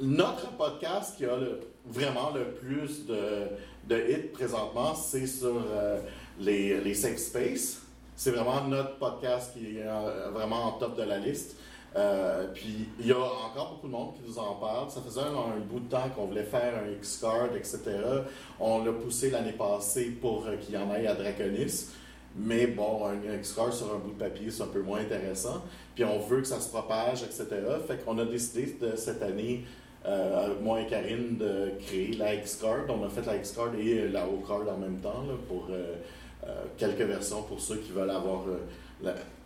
[0.00, 3.46] notre podcast qui a le- vraiment le plus de,
[3.88, 6.00] de hits présentement, c'est sur euh,
[6.38, 7.80] les, les safe space.
[8.16, 11.56] C'est vraiment notre podcast qui est euh, vraiment en top de la liste.
[11.94, 14.90] Euh, puis il y a encore beaucoup de monde qui nous en parle.
[14.90, 17.80] Ça faisait un, bout de temps qu'on voulait faire un X-Card, etc.
[18.58, 21.88] On l'a poussé l'année passée pour euh, qu'il y en aille à Draconis.
[22.34, 25.62] Mais bon, un X-Card sur un bout de papier, c'est un peu moins intéressant.
[25.94, 27.46] Puis on veut que ça se propage, etc.
[27.86, 29.64] Fait qu'on a décidé cette année,
[30.06, 32.84] euh, moi et Karine, de créer la X-Card.
[32.88, 35.68] On a fait la X-Card et la O-Card en même temps pour
[36.78, 38.44] quelques versions pour ceux qui veulent avoir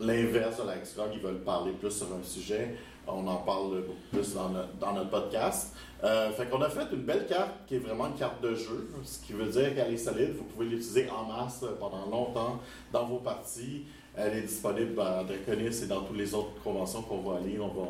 [0.00, 2.76] l'inverse de la X-Card, ils veulent parler plus sur un sujet.
[3.08, 5.74] On en parle beaucoup plus dans notre, dans notre podcast.
[6.02, 8.90] Euh, fait qu'on a fait une belle carte qui est vraiment une carte de jeu,
[9.04, 10.34] ce qui veut dire qu'elle est solide.
[10.36, 12.60] Vous pouvez l'utiliser en masse pendant longtemps
[12.92, 13.84] dans vos parties.
[14.16, 17.58] Elle est disponible à Draconis et dans toutes les autres conventions qu'on va aller.
[17.60, 17.88] On va,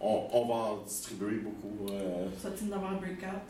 [0.00, 1.92] on, on va en distribuer beaucoup.
[1.92, 2.26] euh.
[2.40, 3.46] Souhaite-t-il d'avoir un breakout?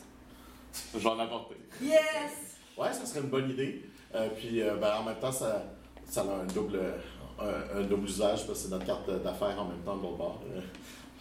[0.92, 1.56] Je vais en apporter.
[1.80, 2.58] Yes!
[2.76, 3.82] Ouais, ça serait une bonne idée.
[4.14, 5.64] Euh, puis euh, ben, en même temps, ça,
[6.04, 6.78] ça a un double,
[7.40, 10.16] un, un double usage parce que c'est notre carte d'affaires en même temps de l'autre
[10.16, 10.40] bord.
[10.54, 10.60] Euh,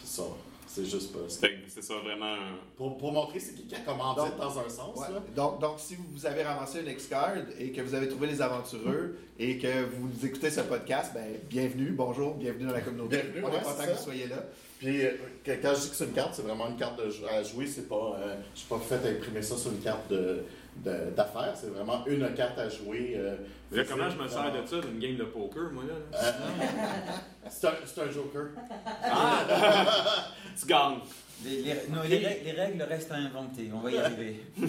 [0.04, 0.24] c'est ça.
[0.70, 1.20] C'est juste pas.
[1.28, 2.36] c'est- ça vraiment.
[2.76, 4.98] Pour, pour montrer c'est qui qui a commandé Donc, dans un sens.
[4.98, 5.14] Ouais.
[5.14, 5.22] Là.
[5.36, 9.18] Donc, donc, si vous avez ramassé une X-Card et que vous avez trouvé les aventureux
[9.40, 13.18] et que vous écoutez ce podcast, ben, bienvenue, bonjour, bienvenue dans la communauté.
[13.18, 14.44] Bienvenue, On est content que vous soyez là.
[14.80, 15.12] Puis euh,
[15.46, 17.66] quand je dis que c'est une carte, c'est vraiment une carte de, jou- à jouer.
[17.66, 20.44] C'est pas, euh, je suis pas fait imprimer ça sur une carte de,
[20.84, 21.56] de- d'affaires.
[21.60, 23.14] C'est vraiment une carte à jouer.
[23.16, 23.36] euh,
[23.72, 25.94] Là, comment je me sers de ça d'une game de poker, moi, là?
[26.12, 26.18] là?
[26.24, 28.48] Euh, c'est, un, joker.
[30.60, 31.00] Tu gagnes.
[31.44, 34.46] Les, les- non, les règles, les règles restent à inventer, on va y arriver.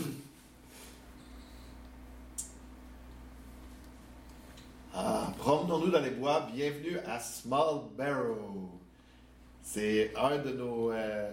[5.00, 6.48] Ah, promenons-nous dans les bois.
[6.52, 8.68] Bienvenue à Small Barrow.
[9.62, 10.90] C'est un de nos.
[10.90, 11.30] euh,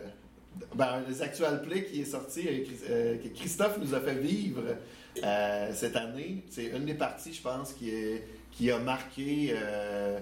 [0.76, 4.16] ben, un des actual plays qui est sorti, euh, euh, que Christophe nous a fait
[4.16, 4.62] vivre
[5.24, 6.44] euh, cette année.
[6.50, 10.20] C'est une des parties, je pense, qui, a marqué euh,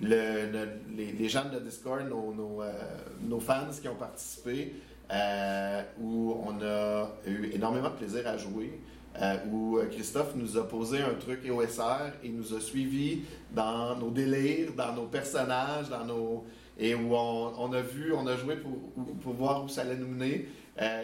[0.00, 4.74] le- le- les, gens de Discord, nos, euh, fans qui ont participé,
[6.00, 8.78] où on a eu énormément de plaisir à jouer
[9.50, 13.22] où Christophe nous a posé un truc EOSR et nous a suivis
[13.52, 16.44] dans nos délires, dans nos personnages, dans nos
[16.78, 20.46] et où on, a vu, on a joué pour, voir où ça allait nous mener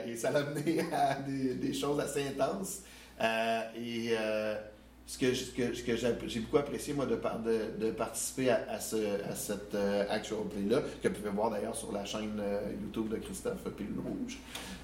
[0.07, 2.83] et ça l'a mené à des choses assez intenses.
[3.21, 4.57] Euh, et euh,
[5.07, 5.33] ce que,
[6.27, 10.05] j'ai beaucoup apprécié, moi, de, par- de, de participer à, à, ce, à cette euh,
[10.11, 13.61] actual play-là, que vous pouvez voir d'ailleurs sur la chaîne euh, YouTube de Christophe.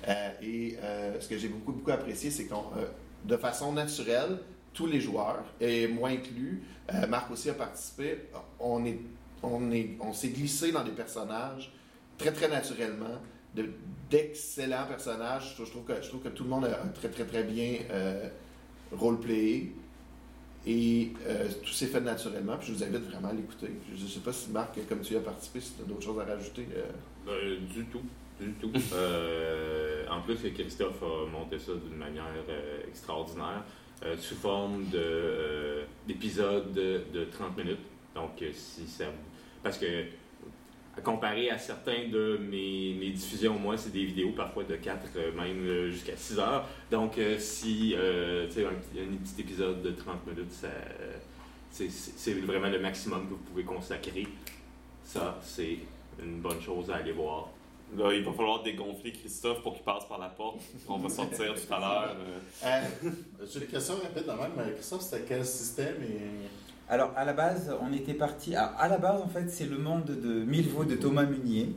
[0.08, 0.76] Euh, et
[1.20, 2.64] ce que j'ai beaucoup, beaucoup apprécié, c'est qu'on,
[3.24, 4.38] de façon naturelle,
[4.72, 6.62] tous les joueurs, et moi inclus,
[7.08, 8.18] Marc aussi a participé,
[8.58, 11.72] on s'est glissé dans des personnages
[12.16, 13.20] très, très naturellement,
[13.54, 13.68] de,
[14.10, 15.54] d'excellents personnages.
[15.58, 18.28] Je, trouve que, je trouve que tout le monde a très, très, très bien euh,
[18.92, 19.72] roleplayé.
[20.64, 22.56] Et euh, tout s'est fait naturellement.
[22.56, 23.70] Puis je vous invite vraiment à l'écouter.
[23.96, 26.02] Je ne sais pas si Marc, comme tu y as participé, si tu as d'autres
[26.04, 26.66] choses à rajouter.
[26.76, 26.84] euh.
[27.26, 28.02] Ben, du tout.
[28.40, 28.72] Du tout.
[28.94, 32.26] Euh, en plus, Christophe a monté ça d'une manière
[32.86, 33.62] extraordinaire,
[34.18, 37.78] sous forme de, d'épisodes de, de 30 minutes.
[38.14, 39.06] Donc, si ça.
[39.62, 40.04] Parce que,
[40.96, 45.06] à comparer à certains de mes, mes diffusions, moi, c'est des vidéos parfois de 4,
[45.16, 46.68] euh, même euh, jusqu'à 6 heures.
[46.90, 50.68] Donc, euh, si, euh, tu sais, un, petit- un petit épisode de 30 minutes, ça,
[51.70, 54.26] c'est, vraiment le maximum que vous pouvez consacrer.
[55.04, 55.78] Ça, c'est
[56.22, 57.48] une bonne chose à aller voir.
[57.96, 60.60] Là, il va falloir dégonfler Christophe pour qu'il passe par la porte.
[60.88, 62.16] On va sortir tout à l'heure.
[62.64, 62.80] euh.
[63.50, 64.74] J'ai une question rapide de même.
[64.74, 66.46] Christophe, c'était quel système et...
[66.88, 68.54] Alors, à la base, on était parti.
[68.54, 71.72] À, à la base, en fait, c'est le monde de Milvaux de Thomas Munier.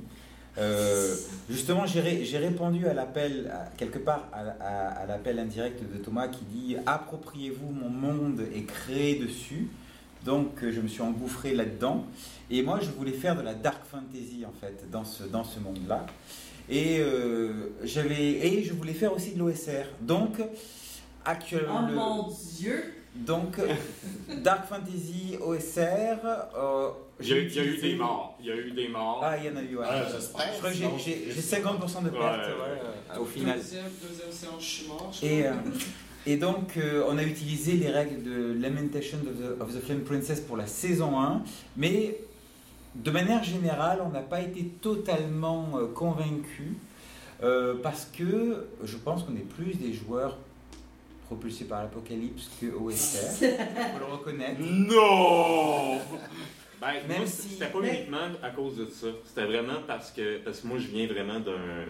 [0.58, 1.14] Euh,
[1.50, 5.98] justement, j'ai ré- j'ai répondu à l'appel, quelque part, à, à- à l'appel indirect de
[5.98, 9.68] Thomas qui dit Appropriez-vous mon monde et créez dessus.
[10.26, 12.06] Donc, euh, je me suis engouffré là-dedans.
[12.50, 15.60] Et moi, je voulais faire de la dark fantasy, en fait, dans ce, dans ce
[15.60, 16.06] monde-là.
[16.70, 19.86] Et, euh, j'avais, et je voulais faire aussi de l'OSR.
[20.02, 20.42] Donc,
[21.24, 21.88] actuellement.
[21.92, 22.94] Oh mon dieu!
[23.16, 23.58] Donc,
[24.44, 26.20] Dark Fantasy OSR.
[26.58, 26.90] euh,
[27.22, 28.38] Il y a, j'ai il y a eu des morts.
[28.42, 29.22] Il y a eu des morts.
[29.24, 29.86] Ah, il y en a eu, ouais.
[29.88, 30.46] Ah, j'espère.
[30.54, 32.28] je crois que j'ai- sinon, j'ai j'ai c'est- 50% de pertes Ouais.
[32.48, 32.82] ouais,
[33.16, 33.58] euh, au final.
[33.58, 35.12] Deuxième, deuxième séance, je suis mort.
[35.14, 35.52] je Et, crois.
[35.54, 39.82] euh, et donc, euh, on a utilisé les règles de Lamentation of the, of the
[39.86, 41.42] Flame Princess pour la saison 1,
[41.78, 42.18] mais
[42.96, 46.74] de manière générale, on n'a pas été totalement euh, convaincus
[47.44, 50.38] euh, parce que je pense qu'on est plus des joueurs
[51.26, 53.46] propulsés par l'apocalypse que OSR.
[53.46, 53.50] Il
[53.94, 54.60] faut le reconnaître.
[54.62, 56.00] Non!
[56.82, 59.08] Ben, Même moi, si- c'était pas Mais- uniquement à cause de ça.
[59.24, 61.86] C'était vraiment parce que, parce que moi, je viens vraiment d'un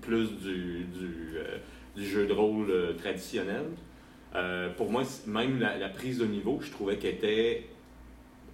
[0.00, 1.58] plus du, du, euh,
[1.96, 3.64] du jeu de rôle euh, traditionnel.
[4.34, 7.66] Euh, pour moi, même la, la prise de niveau, je trouvais qu'elle était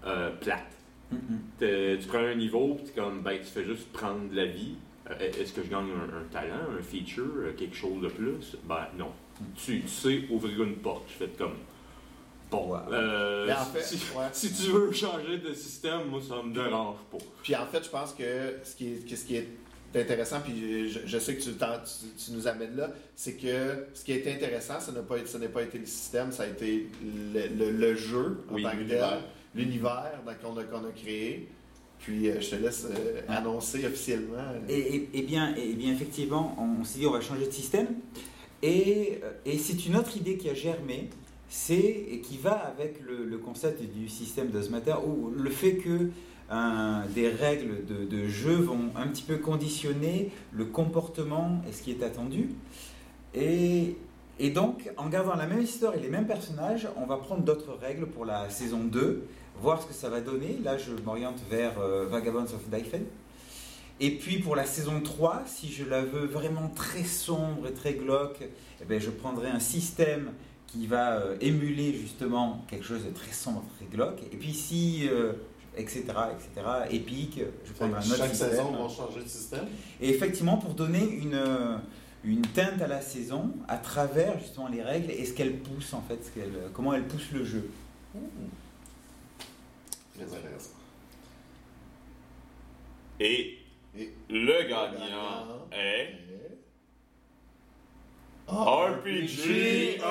[0.07, 0.67] euh, plate.
[1.13, 1.39] Mm, mm.
[1.59, 4.75] T'es- Tu prends un niveau, puis comme, ben, tu fais juste prendre de la vie.
[5.11, 8.57] Euh, Est-ce que je gagne un, un talent, un feature, quelque chose de plus?
[8.65, 9.13] Ben non.
[9.57, 11.05] Tu, tu sais ouvrir une porte.
[11.09, 11.55] Je fais comme,
[12.51, 12.79] bon, Ouais.
[12.93, 14.25] euh, Mais en fait, si, ouais.
[14.33, 17.19] si tu veux changer de système, moi, ça me dérange pas.
[17.43, 19.49] Puis en fait, je pense que ce qui est, que ce qui est
[19.95, 23.87] intéressant, puis je, je sais que tu, t'en- tu, tu nous amènes là, c'est que
[23.93, 26.47] ce qui a été intéressant, ce n'a pas, ce pas été le système, ça a
[26.47, 26.87] été
[27.35, 29.05] le, le- le jeu en Oui, tant que tel,
[29.55, 30.13] l'univers.
[30.43, 31.49] qu'on a, qu'on a créé.
[31.99, 34.37] Puis euh, je te laisse euh, annoncer officiellement.
[34.69, 37.89] Et, et- et bien, et bien, effectivement, on, s'est dit on va changer de système.
[38.63, 41.09] Et, euh, et c'est une autre idée qui a germé,
[41.49, 46.11] c'est qui va avec le, concept du système d'Osmater, où le fait que
[47.15, 52.03] des règles de, jeu vont un petit peu conditionner le comportement et ce qui est
[52.03, 52.51] attendu.
[53.35, 53.97] Et,
[54.55, 58.07] donc, en gardant la même histoire et les mêmes personnages, on va prendre d'autres règles
[58.07, 59.27] pour la saison 2,
[59.61, 60.59] voir ce que ça va donner.
[60.65, 63.05] Là, je m'oriente vers euh, Vagabonds of Daifen.
[64.01, 67.93] Et puis pour la saison 3, si je la veux vraiment très sombre et très
[67.93, 68.39] glauque,
[68.81, 70.33] eh ben, je prendrai un système
[70.67, 74.23] qui va euh, émuler justement quelque chose de très sombre, très glauque.
[74.33, 75.35] Et puis si, euh,
[75.77, 78.51] etc., etc., épique, je prendrai un autre Chaque système.
[78.51, 79.67] saison, on va changer de système.
[80.01, 81.77] Et effectivement, pour donner une, euh,
[82.25, 86.01] une teinte à la saison à travers justement les règles et ce qu'elle pousse en
[86.01, 87.69] fait, ce qu'elle, comment elle pousse le jeu.
[90.15, 90.71] Très intéressant.
[93.19, 93.60] Et
[94.01, 96.15] Et le gagnant est.
[98.49, 100.07] RPG oui!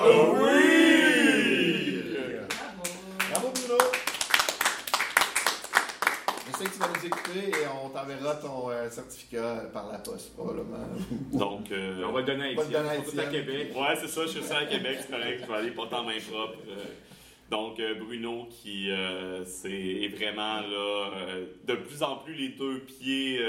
[2.52, 2.82] Bravo.
[3.30, 3.78] Bravo Bruno!
[6.46, 9.98] Je sais que tu vas nous écouter et on t'enverra ton euh, certificat par la
[9.98, 10.78] poste, probablement.
[11.32, 13.20] Donc, euh, On va le donner à On va le donner à Étienne.
[13.20, 13.44] À Étienne.
[13.46, 13.72] Québec.
[13.76, 16.04] ouais, c'est ça, je suis ça à Québec, c'est correct, je vais aller porter en
[16.04, 16.58] main propre.
[16.68, 16.84] euh.
[17.50, 22.80] Donc, euh, Bruno qui euh, est vraiment là, euh, de plus en plus les deux
[22.80, 23.40] pieds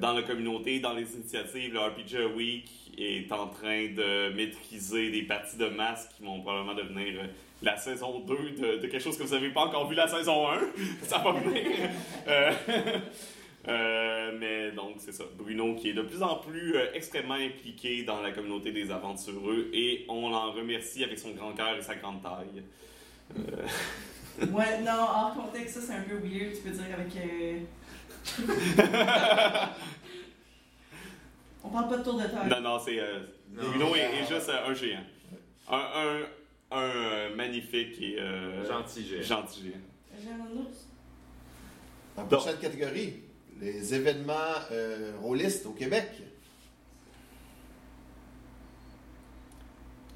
[0.00, 1.72] dans la communauté, dans les initiatives.
[1.72, 2.68] Le RPG Week
[2.98, 7.22] est en train de maîtriser des parties de masse qui vont probablement devenir
[7.62, 10.48] la saison 2 de, de quelque chose que vous n'avez pas encore vu la saison
[10.50, 10.58] 1.
[11.02, 11.64] ça va venir.
[13.68, 15.24] Euh, mais donc, c'est ça.
[15.36, 19.68] Bruno qui est de plus en plus euh, extrêmement impliqué dans la communauté des aventureux
[19.72, 22.62] et on l'en remercie avec son grand cœur et sa grande taille.
[23.36, 23.66] Euh,
[24.52, 27.16] Ouais, non, hors contexte, ça c'est un peu weird, tu peux dire avec.
[27.16, 27.58] euh,
[31.64, 32.48] On parle pas de tour de taille.
[32.50, 32.98] non, non, c'est.
[33.00, 33.20] euh,
[33.54, 33.62] Non.
[33.70, 35.00] Bruno est, est juste euh, un géant.
[35.68, 36.20] Un,
[36.70, 38.16] un, un, magnifique et.
[38.20, 39.22] euh, Gentil géant.
[39.22, 39.80] Gentil géant.
[40.22, 40.88] J'ai un ours.
[42.16, 43.14] En prochaine catégorie,
[43.60, 44.34] les événements
[44.70, 46.08] euh, rôlistes au Québec.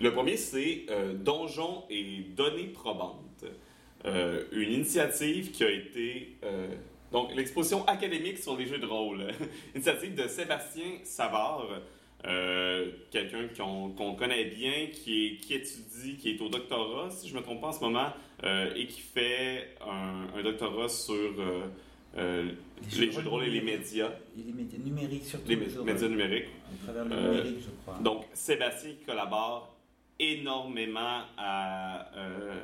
[0.00, 3.44] Le premier, c'est euh, Donjons et données probantes.
[4.06, 6.36] Euh, une initiative qui a été.
[6.44, 6.68] euh,
[7.12, 9.26] donc, l'exposition académique sur les jeux de rôle.
[9.74, 11.66] initiative de Sébastien Savard,
[12.24, 17.44] euh, quelqu'un qu'on connaît bien, qui, étudie, qui est au doctorat, si je ne me
[17.44, 18.08] trompe pas en ce moment,
[18.76, 21.34] et qui fait un doctorat sur
[22.18, 22.50] euh,
[22.98, 25.48] les jeux de rôle et les médias, Et les médias numériques surtout.
[25.48, 26.46] les médias numériques.
[26.82, 27.98] À travers le Euh, numérique, je crois.
[28.02, 29.76] Donc, Sébastien collabore
[30.18, 32.62] énormément à, euh,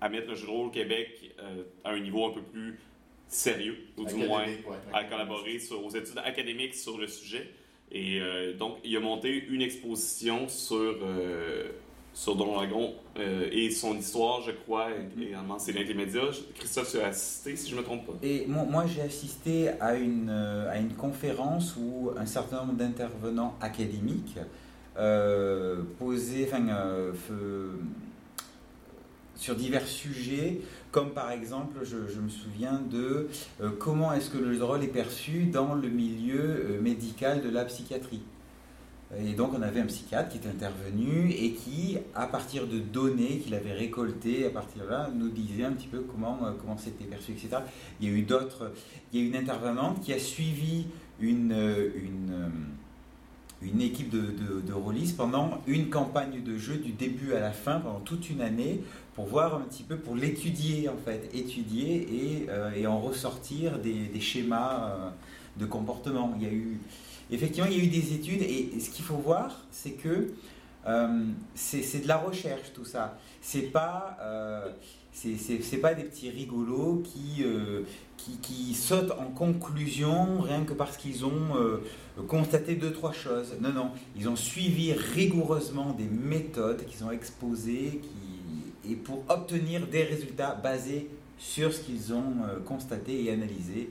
[0.00, 2.78] à mettre le jeu de rôle au Québec euh, à un niveau un peu plus
[3.28, 4.58] sérieux, ou du moins ouais.
[4.92, 7.50] à collaborer sur- aux études académiques sur le sujet.
[7.90, 11.70] Et euh, donc, il a monté une exposition sur, euh,
[12.18, 16.32] sur Don Dragon euh, et son histoire, je crois, également, c'est l'intermédiaire.
[16.56, 18.12] Christophe, tu as assisté, si je ne me trompe pas.
[18.24, 22.72] Et moi, moi, j'ai assisté à une, euh, à une conférence où un certain nombre
[22.72, 24.36] d'intervenants académiques
[24.98, 27.12] euh, posaient, enfin, euh,
[29.36, 30.60] sur divers sujets,
[30.90, 33.28] comme par exemple, je, je me souviens de
[33.60, 38.22] euh, comment est-ce que le rôle est perçu dans le milieu médical de la psychiatrie.
[39.16, 43.38] Et donc on avait un psychiatre qui était intervenu et qui, à partir de données
[43.38, 46.76] qu'il avait récoltées, à partir de là, nous disait un petit peu comment euh, comment
[46.76, 47.62] c'était perçu, etc.
[48.00, 48.70] Il y a eu d'autres,
[49.12, 50.86] il y a une intervenante qui a suivi
[51.20, 52.48] une, euh, une, euh,
[53.62, 57.52] une équipe de, de, de rôlistes pendant une campagne de jeu du début à la
[57.52, 58.82] fin, pendant toute une année,
[59.14, 62.46] pour voir un petit peu, pour l'étudier en fait, étudier et,
[62.76, 65.12] et en ressortir des, des schémas
[65.56, 66.32] de comportement.
[66.36, 66.78] Il y a eu,
[67.30, 70.32] effectivement, il y a eu des études et, ce qu'il faut voir, c'est que
[70.86, 71.24] euh,
[71.54, 73.18] c'est de la recherche tout ça.
[73.40, 74.70] C'est pas, euh,
[75.12, 77.82] c'est- pas des petits rigolos qui, euh,
[78.16, 81.80] qui, qui sautent en conclusion rien que parce qu'ils ont
[82.26, 83.54] constaté deux, trois choses.
[83.60, 88.00] Non, non, ils ont suivi rigoureusement des méthodes qu'ils ont exposées
[88.88, 91.08] et pour obtenir des résultats basés
[91.38, 93.90] sur ce qu'ils ont constaté et analysé.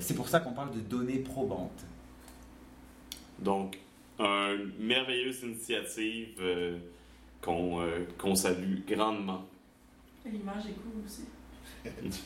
[0.00, 1.84] C'est pour ça qu'on parle de données probantes.
[3.42, 3.78] Donc,
[4.18, 6.78] une merveilleuse initiative euh,
[7.40, 9.44] qu'on euh, qu'on salue grandement.
[10.24, 11.24] L'image est cool aussi.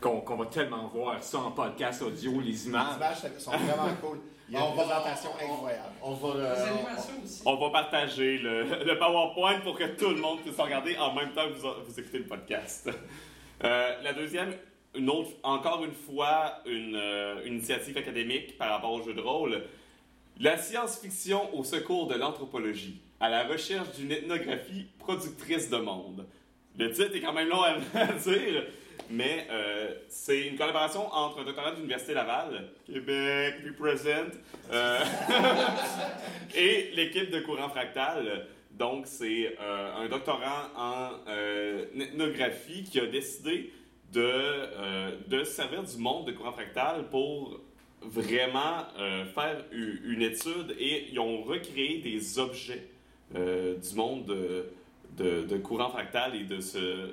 [0.00, 2.96] Qu'on qu'on va tellement voir ça en podcast audio, les Les images.
[2.96, 4.18] images sont vraiment cool.
[4.48, 5.92] Il y a On une va- présentation on- incroyable.
[6.02, 6.34] On va.
[6.34, 7.40] Les euh.
[7.44, 11.32] On va partager le, le PowerPoint pour que tout le monde puisse regarder en même
[11.32, 12.88] temps que vous, vous écoutez le podcast.
[13.64, 14.54] Euh, la deuxième,
[14.94, 19.20] une autre, encore une fois, une, euh, une initiative académique par rapport au jeu de
[19.20, 19.64] rôle.
[20.40, 26.26] La science-fiction au secours de l'anthropologie, à la recherche d'une ethnographie productrice de monde.
[26.78, 27.74] Le titre est quand même long à,
[28.24, 28.64] dire,
[29.10, 34.30] mais euh, c'est une collaboration entre un doctorat de l'Université Laval, Québec, represent,
[34.70, 34.98] euh,
[36.54, 43.06] et l'équipe de Courant Fractal Donc, c'est euh, un doctorant en euh, ethnographie qui a
[43.06, 43.72] décidé
[44.12, 47.60] de, de se servir du monde de courant fractal pour
[48.02, 52.86] vraiment euh, faire une étude et ils ont recréé des objets
[53.34, 54.66] euh, du monde de,
[55.16, 57.10] de, de courant fractal et de, ce,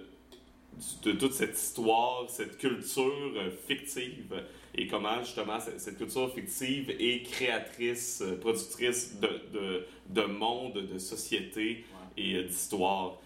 [1.03, 4.43] de toute cette histoire, cette culture euh, fictive
[4.75, 10.97] et comment justement cette, cette culture fictive est créatrice, productrice de, de, de monde, de
[10.97, 11.85] société
[12.17, 13.17] et d'histoire.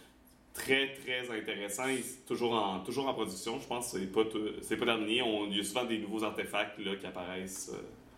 [0.54, 1.88] Très, très intéressant.
[1.88, 3.60] et toujours en, toujours en production.
[3.60, 4.22] Je pense que c'est pas,
[4.62, 5.22] c'est pas terminé.
[5.22, 7.72] On, il y a souvent des nouveaux artefacts là, qui apparaissent.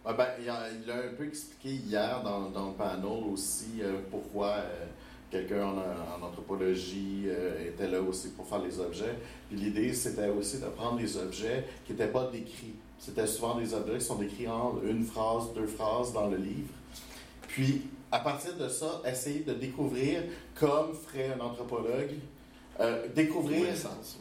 [0.06, 0.64] Ouais, ben, il, a,
[0.96, 4.86] un peu expliqué hier dans, dans le panel aussi euh, pourquoi euh,
[5.30, 7.28] quelqu'un en, en anthropologie
[7.66, 9.16] était là aussi pour faire les objets.
[9.48, 12.76] Puis l'idée, c'était aussi de prendre des objets qui n'étaient pas décrits.
[13.02, 16.70] C'était souvent des objets qui sont décrits en une phrase, deux phrases dans le livre.
[17.48, 17.82] Puis,
[18.12, 20.24] à partir de ça, essayer de découvrir,
[20.56, 22.16] comme ferait un anthropologue,
[22.80, 23.68] euh, découvrir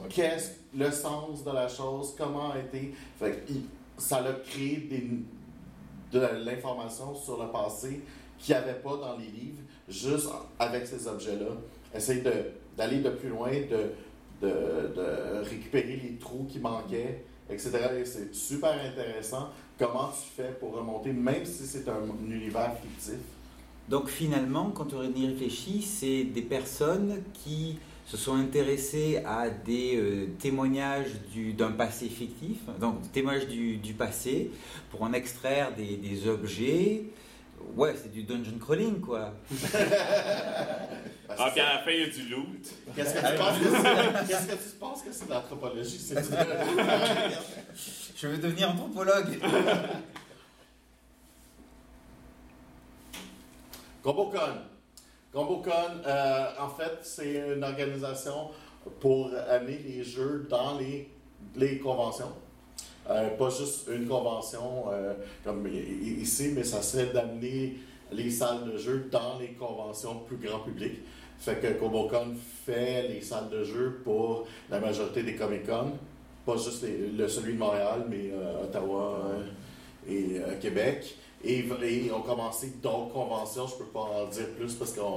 [0.08, 2.94] qu'est-ce le sens de la chose, comment a été.
[3.18, 3.42] Fait
[3.98, 5.10] ça a créé des,
[6.12, 8.00] de l'information sur le passé
[8.38, 10.28] qu'il n'y avait pas dans les livres, juste
[10.58, 11.48] avec ces objets-là.
[11.94, 13.92] Essayer de- d'aller de, plus loin, de,
[14.40, 17.70] de, de récupérer les trous qui manquaient, etc.
[17.98, 19.50] Et c'est super intéressant.
[19.78, 23.18] Comment tu fais pour remonter, même si c'est un, univers fictif.
[23.88, 29.96] Donc finalement, quand on y réfléchit, c'est des personnes qui se sont intéressées à des
[29.96, 34.50] euh, témoignages du- d'un passé fictif, donc des témoignages du, du passé,
[34.90, 37.04] pour en extraire des, des objets.
[37.76, 39.34] Ouais, c'est du dungeon crawling, quoi.
[41.38, 42.68] Ah, puis à la fin, il y a du loot.
[42.96, 44.26] Qu'est-ce que tu penses que c'est?
[44.28, 45.98] Qu'est-ce que tu penses que c'est de l'anthropologie?
[45.98, 46.16] C'est
[48.16, 49.38] Je veux devenir anthropologue.
[54.02, 55.72] GomboCon,
[56.06, 58.48] euh, en fait, c'est une organisation
[58.98, 62.32] pour amener les jeux dans les, conventions.
[63.08, 67.76] Euh, pas juste une convention euh, comme ici, mais ça serait d'amener
[68.12, 71.00] les salles de jeu dans les conventions plus grand public.
[71.38, 72.34] Fait que GomboCon
[72.64, 75.92] fait les salles de jeu pour la majorité des Comic-Con.
[76.44, 76.84] Pas juste
[77.16, 78.30] le, celui de Montréal, mais
[78.62, 79.30] Ottawa
[80.08, 81.16] et Québec.
[81.44, 85.08] Et, et ont commencé d'autres conventions, je peux pas en dire plus parce qu'ils ne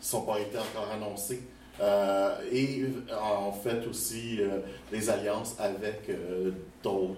[0.00, 1.42] sont pas été encore annoncés.
[1.80, 2.84] Euh, et
[3.20, 4.60] en fait aussi euh,
[4.92, 6.52] des alliances avec euh,
[6.84, 7.16] d'autres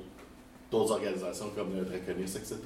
[0.70, 2.56] d'autres organisations comme le Draconis, etc.,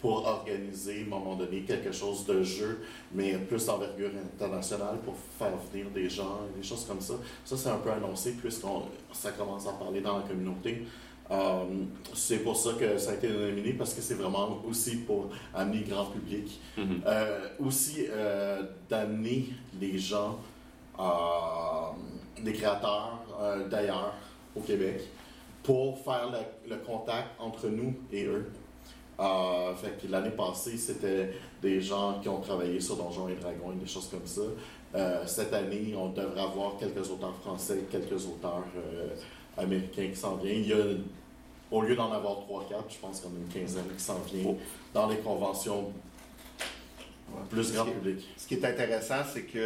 [0.00, 2.80] pour organiser, à un moment donné, quelque chose de jeu,
[3.14, 7.14] mais plus d'envergure internationale pour faire venir des gens, des choses comme ça.
[7.44, 10.84] Ça, c'est un peu annoncé puisqu'on ça commence à parler dans la communauté.
[11.30, 11.64] Euh,
[12.14, 15.78] c'est pour ça que ça a été nominé parce que c'est vraiment aussi pour amener
[15.78, 16.60] le grand public.
[16.76, 17.02] Mhm.
[17.06, 19.50] Euh, aussi euh, d'amener
[19.80, 20.38] les gens,
[20.98, 21.02] euh,
[22.42, 23.18] des créateurs
[23.70, 24.14] d'ailleurs
[24.54, 25.00] au Québec,
[25.62, 28.50] pour faire le, le contact entre nous et eux.
[29.76, 33.80] Fait que l'année passée, c'était des gens qui ont travaillé sur Donjons et Dragons et
[33.80, 34.42] des choses comme ça.
[35.26, 38.64] Cette année, on devrait avoir quelques auteurs français, quelques auteurs
[39.56, 40.62] américains qui s'en viennent.
[40.62, 40.84] Il y a,
[41.70, 44.54] au lieu d'en avoir 3-4, je pense qu'on a une quinzaine qui s'en vient
[44.92, 45.92] dans les conventions
[47.32, 47.48] Ouais.
[47.48, 48.28] plus grand Ce qui est- public.
[48.36, 49.58] Ce qui est intéressant, c'est que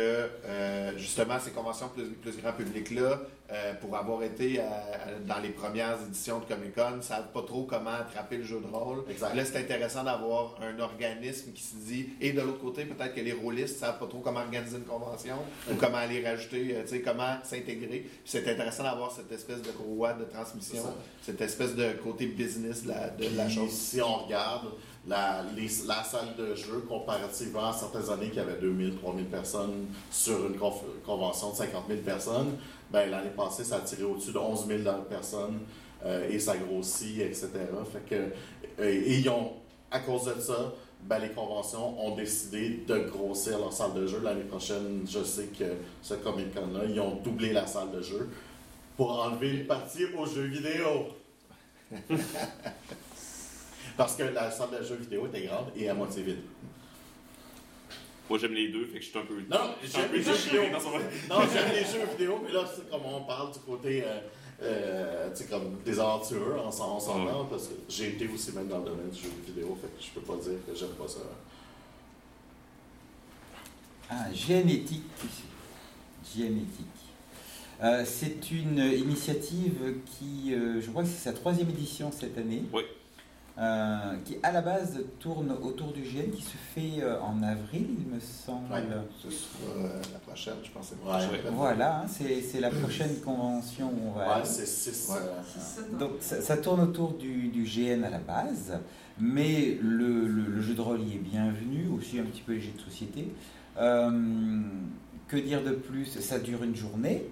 [0.46, 3.20] euh, justement, ces conventions plus, plus grand public-là,
[3.52, 7.30] euh, pour avoir été à- à- dans les premières éditions de Comic Con, ne savent
[7.32, 9.04] pas trop comment attraper le jeu de rôle.
[9.10, 9.34] Exact.
[9.34, 13.20] Là, c'est intéressant d'avoir un organisme qui se dit, et de l'autre côté, peut-être que
[13.20, 15.36] les rôlistes ne savent pas trop comment organiser une convention
[15.70, 18.08] ou comment aller rajouter, euh, tu sais, comment s'intégrer.
[18.24, 20.82] C'est intéressant d'avoir cette espèce de courroie de transmission,
[21.22, 23.70] cette espèce de côté business de la, de la Puis, chose.
[23.70, 24.68] Si on regarde
[25.06, 25.44] la,
[25.86, 30.46] la salle de jeu comparativement à certaines années qu'il y avait 2000, 3000 personnes sur
[30.46, 30.56] une
[31.04, 32.56] convention de 50 000 personnes,
[32.90, 35.60] ben, l'année passée, ça a tiré au-dessus de 11 000 personnes
[36.04, 37.48] euh, et ça grossit, etc.
[37.92, 38.14] Fait que,
[38.80, 39.52] euh, et ils ont,
[39.90, 44.20] à cause de ça, ben, les conventions ont décidé de grossir leur salle de jeu.
[44.22, 45.64] L'année prochaine, je sais que
[46.00, 48.30] ce Comic Con-là, ils ont doublé la salle de jeu
[48.96, 51.08] pour enlever une partie aux jeux vidéo.
[53.96, 56.40] Parce que la salle de jeux vidéo était grande et à moitié vide.
[58.28, 59.34] Moi, j'aime les deux, fait que je suis un peu.
[59.50, 60.62] Non, j'aime les jeux vidéo.
[61.28, 64.20] Non, j'aime les jeux vidéo, mais là, c'est comme on parle du côté euh,
[64.62, 66.98] euh, comme des aventureux, on s'en
[67.50, 70.10] parce que j'ai été aussi même dans le domaine du jeu vidéo, fait que je
[70.10, 71.20] peux pas dire que j'aime pas ça.
[74.08, 75.02] Ah, génétique.
[76.34, 76.86] Génétique.
[77.82, 82.62] Euh, c'est une initiative qui, euh, je crois que c'est sa troisième édition cette année.
[82.72, 82.82] Oui.
[83.56, 87.86] Euh, qui à la base tourne autour du GN, qui se fait euh, en avril,
[88.00, 88.72] il me semble.
[88.72, 88.82] Ouais,
[89.22, 90.90] ce sera euh, la prochaine, je pense.
[90.90, 91.40] que Ouais.
[91.52, 95.18] Voilà, hein, c'est la prochaine convention où on va Ouais, c'est ça,
[95.98, 98.72] Donc ça, ça tourne autour du, du GN à la base,
[99.20, 102.60] mais le, le- le jeu de rôle y est bienvenu, aussi un petit peu les
[102.60, 103.28] jeux de société.
[103.78, 104.10] Euh,
[105.28, 106.06] que dire de plus?
[106.20, 107.24] Ça dure une journée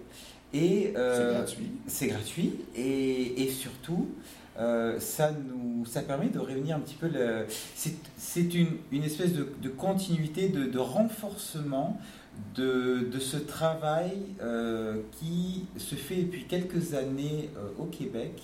[0.55, 1.71] et C'est gratuit.
[1.87, 4.09] c'est gratuit et, et surtout
[4.59, 7.09] euh, ça nous ça permet de réunir un petit peu
[7.75, 11.99] c'est une, espèce de, continuité de, renforcement
[12.55, 18.43] de, ce travail euh, qui se fait depuis quelques années euh, au Québec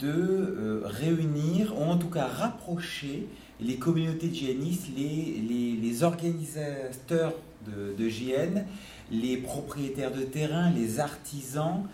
[0.00, 3.28] de réunir ou en tout cas rapprocher
[3.60, 7.32] les communautés de GNistes, les, les, organisateurs
[7.66, 8.64] de, de GN,
[9.10, 11.84] les propriétaires de terrain, les artisans,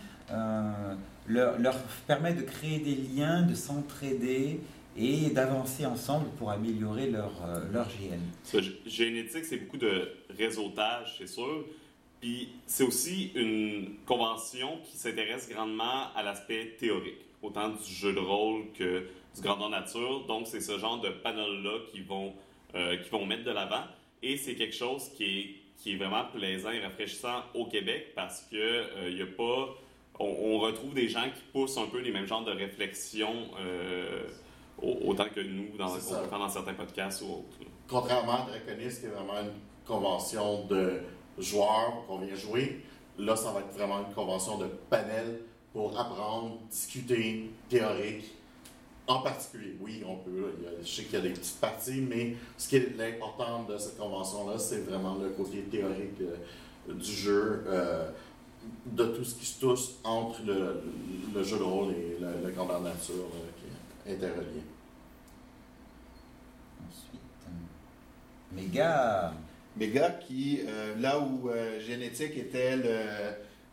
[1.27, 4.59] leur, leur permet de créer des liens, de s'entraider
[4.95, 8.61] et d'avancer ensemble pour améliorer leur, euh, leur GN.
[8.85, 11.65] Génétique, c'est beaucoup de réseautage, c'est sûr.
[12.21, 18.19] Puis c'est aussi une convention qui s'intéresse grandement à l'aspect théorique, autant du jeu de
[18.19, 20.25] rôle que du grandeur nature.
[20.27, 22.33] Donc c'est ce genre de panel-là qui vont,
[22.75, 23.83] euh, qui vont mettre de l'avant.
[24.21, 28.43] Et c'est quelque chose qui est, qui est vraiment plaisant et rafraîchissant au Québec parce
[28.43, 29.75] que euh, il y a pas.
[30.19, 34.21] On, on retrouve des gens qui poussent un peu les mêmes genres de réflexions euh,
[34.81, 35.87] au- autant que nous dans,
[36.37, 37.57] dans certains podcasts ou autres.
[37.87, 39.51] Contrairement à Draconis, qui est vraiment une
[39.85, 40.99] convention de
[41.39, 42.81] joueurs qu'on vient jouer,
[43.17, 45.41] là, ça va être vraiment une convention de panel
[45.73, 48.25] pour apprendre, discuter, théorique.
[49.07, 50.53] En particulier, oui, on peut.
[50.63, 53.77] là, je sais qu'il y a des petites parties, mais ce qui est l'important de
[53.77, 58.09] cette convention-là, c'est vraiment le côté théorique euh, du jeu, euh,
[58.85, 60.81] de tout ce qui se touche entre le,
[61.33, 64.61] le jeu de rôle et le, le grandeur nature euh, qui est interrelié.
[66.87, 69.33] Ensuite, euh, Méga.
[69.75, 72.99] Méga qui, euh, là où euh, Génétique était le,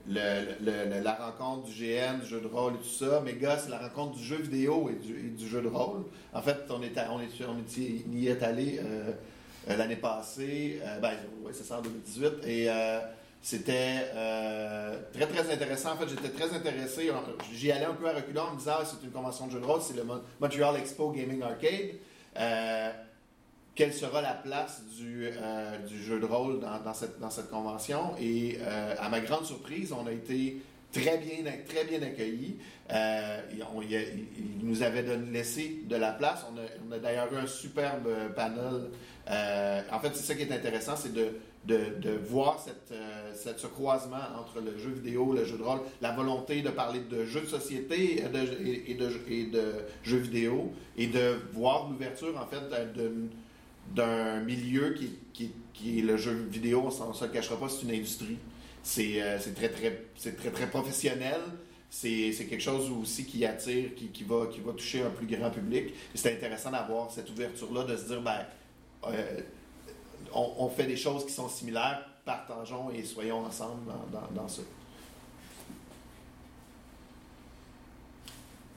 [0.09, 3.59] le- le- le- la rencontre du GN, du jeu de rôle et tout ça, Méga,
[3.59, 6.05] c'est la rencontre du jeu vidéo et du, et du jeu de rôle.
[6.33, 9.13] En fait, on est, à- on est, on est y- y est allé euh,
[9.69, 11.13] l'année passée, euh, ben,
[11.43, 13.01] ouais, c'est ça, en 2018, et euh,
[13.43, 15.93] c'était euh, très, très intéressant.
[15.93, 17.11] En fait, j'étais très intéressé.
[17.55, 19.61] J'y allais un peu à reculons en me disant, ah, c'est une convention de jeu
[19.61, 21.91] de rôle, c'est le Mon- Montreal Expo Gaming Arcade.
[22.37, 22.91] Euh,
[23.75, 28.15] quelle sera la place du, euh, du jeu de rôle dans, cette, dans cette convention?
[28.21, 28.59] Et
[28.99, 30.61] à ma grande surprise, on a été
[30.93, 32.59] très bien, très bien accueillis.
[32.93, 33.41] Euh,
[34.63, 36.45] nous avait donné, laissé de la place.
[36.53, 38.91] On a, on a d'ailleurs eu un superbe panel.
[39.27, 44.17] En fait, c'est ça qui est intéressant, c'est de, de, voir euh, cette- ce croisement
[44.39, 47.47] entre le jeu vidéo, le jeu de rôle, la volonté de parler de jeux de
[47.47, 48.99] société et de, et,
[50.03, 52.61] jeux vidéo, et de voir l'ouverture, en fait,
[53.95, 57.69] d'un- milieu qui, qui- qui est le jeu vidéo, on ne se le cachera pas,
[57.69, 58.37] c'est une industrie.
[58.83, 61.41] C'est euh, très, très, très, très professionnel.
[61.91, 65.51] C'est quelque chose aussi qui attire, qui, qui va, qui va toucher un plus grand
[65.51, 65.93] public.
[66.15, 68.47] C'est intéressant d'avoir cette ouverture-là, de se dire, ben,
[69.09, 69.41] euh,
[70.35, 74.63] on, fait des choses qui sont similaires, partageons et soyons ensemble dans, dans, dans ça.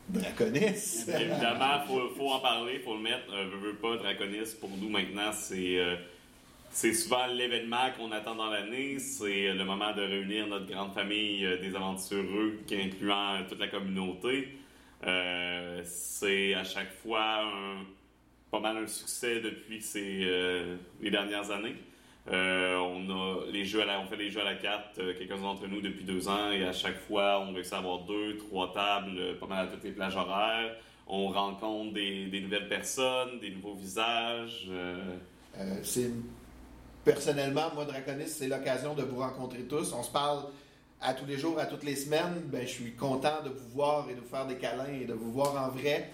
[0.10, 1.06] Draconis.
[1.08, 3.32] Évidemment, il faut, en parler, il faut le mettre.
[3.34, 5.96] Euh, veux, veux pas, Draconis, pour nous maintenant, c'est euh,
[6.72, 9.00] souvent l'événement qu'on attend dans l'année.
[9.00, 13.68] C'est le moment de réunir notre grande famille euh, des aventureux, incluant euh, toute la
[13.68, 14.58] communauté.
[15.06, 17.84] Euh, c'est à chaque fois un-
[18.54, 21.76] pas mal un succès depuis ces, euh, les dernières années.
[22.32, 25.16] Euh, on, a les jeux à la- on fait les jeux à la carte, euh,
[25.18, 28.38] quelques-uns d'entre nous, depuis deux ans, et à chaque fois, on réussit à avoir deux,
[28.38, 30.76] trois tables, pas mal à toutes les plages horaires.
[31.08, 34.70] On rencontre des, nouvelles personnes, des nouveaux visages.
[35.82, 36.12] c'est
[37.04, 39.94] personnellement, moi, Draconis, c'est l'occasion de vous rencontrer tous.
[39.94, 40.44] On se parle
[41.02, 42.44] à tous les jours, à toutes les semaines.
[42.46, 45.14] Ben, je suis content de vous voir et de vous faire des câlins et de
[45.14, 46.12] vous voir en vrai.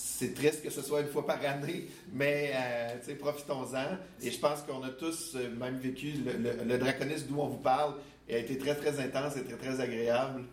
[0.00, 3.96] C'est triste que ce soit une fois par année, mais euh, profitons-en.
[4.22, 7.48] Et je pense qu'on a tous euh, même vécu le, le- le Draconis d'où on
[7.48, 7.94] vous parle
[8.28, 10.44] et a été très très intense et très très agréable.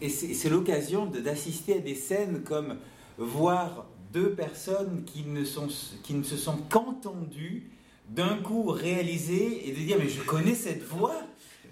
[0.00, 2.76] Et, c'est l'occasion d'assister à des scènes comme
[3.16, 5.68] voir deux personnes qui ne, sont,
[6.04, 7.70] qui ne se sont qu'entendues
[8.08, 11.20] d'un coup réaliser et de dire mais je connais cette voix,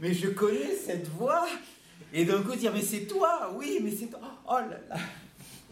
[0.00, 1.46] mais je connais cette voix.
[2.12, 4.20] Et d'un coup dire mais c'est toi, oui mais c'est toi.
[4.48, 4.96] Oh là là.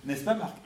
[0.05, 0.57] N'est-ce pas Marc?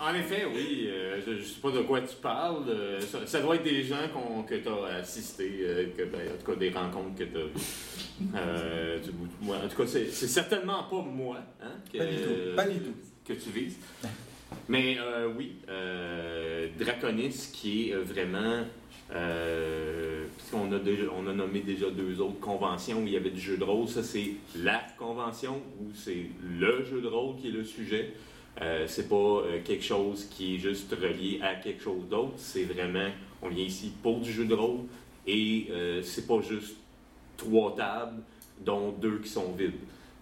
[0.00, 0.86] En effet, oui.
[0.88, 2.68] euh, je ne sais pas de quoi tu parles.
[2.68, 3.96] euh, ça, ça doit être des gens
[4.48, 7.38] que tu as assistés, euh, que, ben, en tout cas des rencontres que tu
[8.34, 9.10] as
[9.40, 9.56] moi.
[9.64, 12.56] En tout cas, c'est certainement pas moi hein, que, Pas du tout.
[12.56, 12.94] Pas du tout.
[13.26, 13.76] que tu vises.
[14.68, 14.98] Mais
[15.36, 18.64] oui, euh, Draconis qui est vraiment.
[19.14, 23.30] Euh, puisqu'on a, déjà, on a nommé déjà deux autres conventions où il y avait
[23.30, 23.88] du jeu de rôle.
[23.88, 28.12] Ça, c'est la convention où c'est le jeu de rôle qui est le sujet.
[28.60, 32.34] Euh, c'est pas euh, quelque chose qui est juste relié à quelque chose d'autre.
[32.36, 33.08] C'est vraiment,
[33.42, 34.80] on vient ici pour du jeu de rôle
[35.26, 36.76] et euh, c'est pas juste
[37.36, 38.22] trois tables,
[38.64, 39.72] dont deux qui sont vides.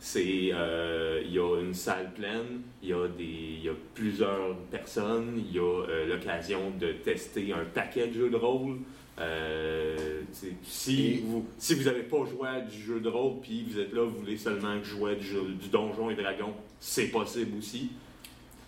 [0.05, 3.73] C'est, euh, il y a une salle pleine, il y a des, il y a
[3.95, 8.79] plusieurs personnes, il y a euh, l'occasion de tester un paquet de jeux de rôle.
[9.21, 10.23] Euh,
[10.65, 13.93] si vous si vous n'avez pas joué à du jeu de rôle puis vous êtes
[13.93, 17.91] là, vous voulez seulement jouer à du, jeu- du donjon et dragon, c'est possible aussi.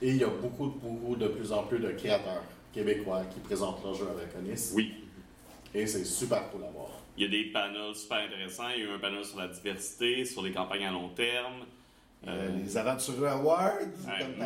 [0.02, 3.82] Et il y a beaucoup, beaucoup de plus en plus de créateurs québécois qui présentent
[3.82, 4.70] leurs jeux à Draconis.
[4.74, 4.92] Oui.
[5.74, 6.90] Et c'est super cool à voir.
[7.16, 8.68] Il y a des panels super intéressants.
[8.70, 11.64] Il y a eu un panel sur la diversité, sur les campagnes à long terme.
[12.26, 13.72] Euh, les Aventureux Awards.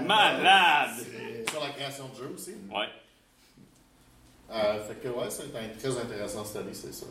[0.04, 1.06] Malade!
[1.48, 2.54] Sur la création de jeux aussi.
[2.70, 2.88] Ouais.
[4.50, 7.08] Euh, fait que ouais, c'est un très intéressant cette année, c'est sûr.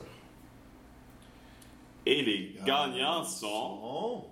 [2.06, 4.26] Et les gagnants sont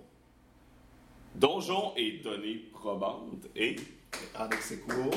[1.35, 3.47] Donjon et données probantes.
[3.55, 3.75] Et
[4.37, 5.11] en ex aequo.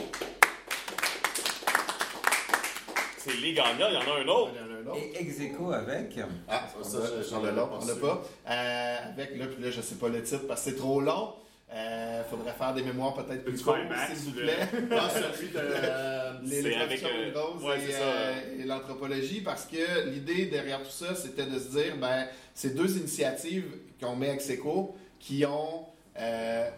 [3.29, 4.53] C'est les gagnants, il y en a un autre.
[4.55, 4.99] Il y en a un autre.
[5.17, 6.19] Et ex aequo avec?
[6.49, 6.99] Ah, ça,
[7.31, 8.23] j'en ai pas, pas on l'a pas.
[8.51, 11.35] Euh, avec, là, puis là, je sais pas le titre parce que c'est trop long.
[11.71, 13.77] Euh, faudrait faire des mémoires peut-être plus courtes,
[14.09, 14.47] s'il vous là?
[14.55, 14.69] plaît?
[14.91, 15.59] Ah, celui de.
[15.59, 20.91] euh, les, avec, euh, roses ouais, et, euh, et l'anthropologie, parce que l'idée derrière tout
[20.91, 23.67] ça, c'était de se dire, ben, c'est deux initiatives
[24.01, 25.85] qu'on met avec SECO qui ont
[26.19, 26.71] euh,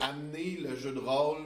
[0.00, 1.44] amené le jeu de rôle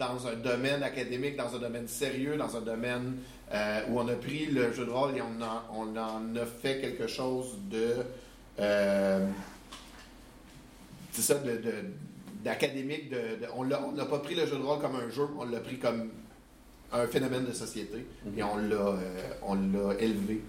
[0.00, 3.18] dans un domaine académique, dans un domaine sérieux, dans un domaine
[3.52, 6.46] euh, où on a pris le jeu de rôle et on, en- on en a
[6.46, 7.96] fait quelque chose de...
[8.58, 9.26] euh,
[11.12, 11.84] c'est ça, de, de-
[12.42, 13.10] d'académique.
[13.10, 15.60] De, de- on n'a pas pris le jeu de rôle comme un jeu, on l'a
[15.60, 16.10] pris comme
[16.92, 20.42] un phénomène de société et on l'a, euh, on l'a élevé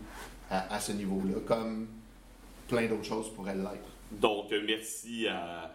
[0.49, 1.87] à, à ce niveau-là, comme
[2.69, 3.89] plein d'autres choses pourraient l'être.
[4.11, 5.71] Donc, merci à-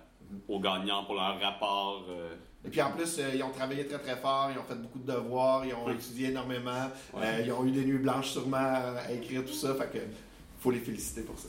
[0.49, 2.05] aux gagnants pour leur rapport.
[2.09, 2.35] euh,
[2.67, 4.99] Et puis en plus, euh, ils ont travaillé très très fort, ils ont fait beaucoup
[4.99, 7.21] de devoirs, ils ont étudié énormément, Ouais.
[7.25, 9.99] euh, ils ont eu des nuits blanches sûrement à, écrire tout ça, fait que
[10.61, 11.49] faut les féliciter pour ça.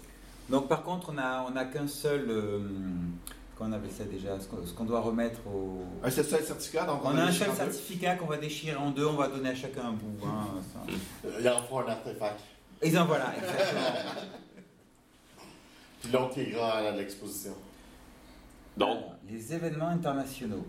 [0.50, 2.26] Donc par contre, on n'a on a qu'un seul.
[2.30, 2.60] euh,
[3.58, 5.84] qu'on appelle ça déjà Ce qu'on doit remettre au.
[6.04, 9.08] Un seul certificat, donc on, On a un seul certificat qu'on va déchirer en deux,
[9.08, 10.24] on va donner à chacun un bout.
[10.28, 10.46] hein.
[11.40, 12.40] Il en faut un artefact.
[12.84, 13.82] Et donc voilà, exactement.
[16.04, 17.56] Puis l'autre ira à l'exposition.
[18.78, 20.64] donc, les événements internationaux.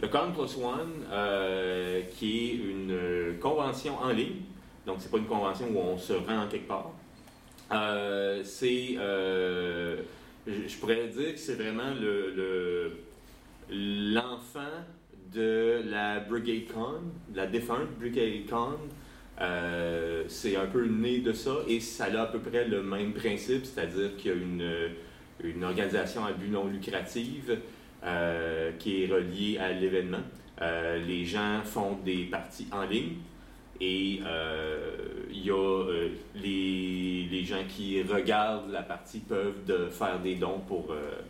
[0.00, 4.42] Le Con Plus One, euh, qui est une euh, convention en ligne,
[4.86, 6.92] donc c'est pas une convention où on se rend en quelque part.
[7.72, 8.94] Euh, c'est,
[10.46, 14.60] je pourrais dire que c'est vraiment le, le- l'enfant
[15.34, 17.02] de la Brigade Con,
[17.34, 18.78] la défunte Brigade Con.
[20.28, 23.66] C'est un peu né de ça et ça a à peu près le même principe,
[23.66, 24.90] c'est-à-dire qu'il y a une,
[25.44, 27.50] une organisation à but non lucratif
[28.04, 30.18] euh, qui est reliée à l'événement.
[30.60, 33.16] Euh, les gens font des parties en ligne
[33.80, 34.96] et euh,
[35.30, 40.34] il y a euh, les, les gens qui regardent la partie peuvent de faire des
[40.34, 41.20] dons pour, euh,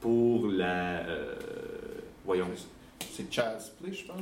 [0.00, 1.00] pour la.
[1.06, 1.34] euh,
[2.24, 2.48] voyons.
[2.98, 4.18] C'est Child's Play, je pense?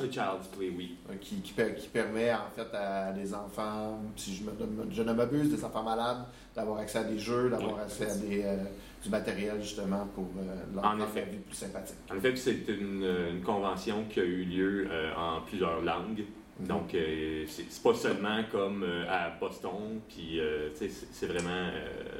[0.00, 0.96] C'est Child's Play, oui.
[1.20, 4.50] Qui, qui, per- qui permet en fait à des enfants, si je, me,
[4.90, 8.42] je ne m'abuse, des enfants malades, d'avoir accès à des jeux, d'avoir accès à des,
[8.44, 8.56] euh,
[9.02, 11.24] du matériel justement pour euh, leur En effet.
[11.30, 11.96] vie plus sympathique.
[12.14, 16.24] En fait, c'est une, une convention qui a eu lieu euh, en plusieurs langues.
[16.60, 20.40] Donc, euh, c'est c'est pas seulement comme à Boston, puis
[20.74, 21.70] c'est vraiment,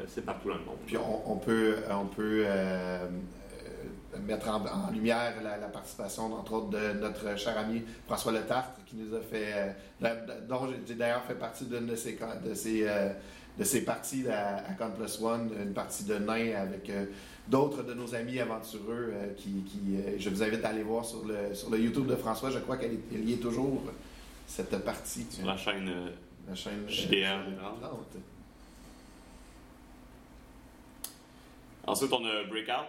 [0.07, 0.77] c'est partout dans le monde.
[0.87, 2.45] Puis on, on peut, on peut
[4.27, 8.81] mettre en, en lumière la, la participation, entre autres, de notre cher ami François Letartre,
[8.87, 10.15] qui nous a fait, euh,
[10.49, 13.11] dont j'ai d'ailleurs fait partie d'une de ses, con- de ses, euh,
[13.59, 17.07] de ses parties à, à Con Plus One, une partie de nains avec euh,
[17.49, 21.05] d'autres de nos amis aventureux euh, qui, qui, euh, je vous invite à aller voir
[21.05, 23.83] sur le, sur le YouTube de François, je crois qu'elle est- elle y est toujours,
[24.47, 25.27] cette partie.
[25.31, 25.91] sur la chaîne.
[26.49, 27.41] La chaîne JDR.
[31.87, 32.89] Ensuite, on a Breakout.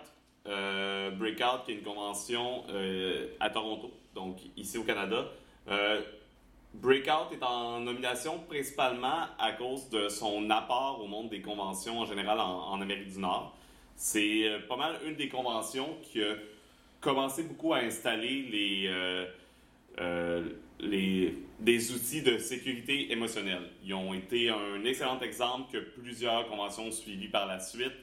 [1.18, 2.64] Breakout, qui est une convention
[3.40, 5.26] à Toronto, donc ici au Canada.
[6.74, 12.06] Breakout est en nomination principalement à cause de son apport au monde des conventions en
[12.06, 13.56] général en, Amérique du Nord.
[13.96, 16.36] C'est euh, pas mal une des conventions qui a
[17.02, 19.26] commencé beaucoup à installer les, euh,
[20.00, 20.44] euh,
[20.80, 23.72] les, des outils de sécurité émotionnelle.
[23.84, 27.94] Ils ont été un excellent exemple que plusieurs conventions ont suivi par la suite.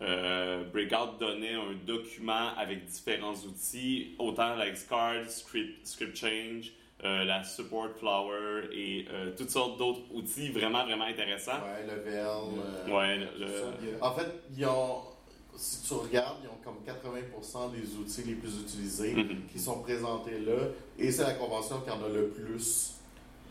[0.00, 6.72] Breakout donnait un document avec différents outils, autant la Xcard, Script, Script Change,
[7.04, 11.52] euh, la Support Flower et euh, toutes sortes d'autres outils vraiment, vraiment intéressants.
[11.52, 12.16] Ouais, Level.
[12.16, 14.26] euh, Ouais, le- le- En fait,
[14.56, 14.98] ils ont,
[15.56, 19.46] si tu regardes, ils ont comme 80% des outils les plus utilisés Mhm.
[19.52, 20.52] qui sont présentés là.
[20.98, 22.94] Et c'est la convention qui en a le plus.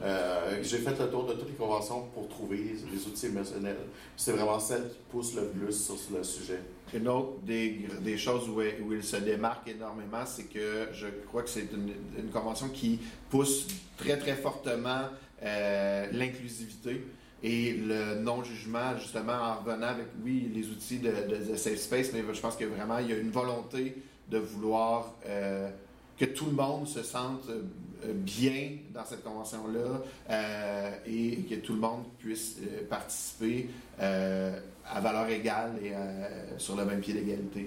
[0.02, 2.58] Euh, J'ai fait le tour de toutes les conventions pour trouver
[2.92, 3.78] les outils émotionnels.
[4.18, 6.60] C'est vraiment celle qui pousse le plus sur le sujet.
[6.94, 8.62] Une autre des, choses où,
[8.92, 13.68] il se démarque énormément, c'est que je crois que c'est une, convention qui pousse
[13.98, 15.04] très très fortement
[15.44, 17.06] euh, l'inclusivité
[17.44, 22.12] et le non-jugement, justement en revenant avec, oui, les outils de, de- de Safe Space,
[22.14, 23.96] mais je pense que vraiment il y a une volonté
[24.30, 25.70] de vouloir euh,
[26.18, 31.74] que tout le monde se sente euh, bien dans cette convention-là euh, et que tout
[31.74, 37.14] le monde puisse euh, participer euh, à valeur égale et euh, sur le même pied
[37.14, 37.66] d'égalité.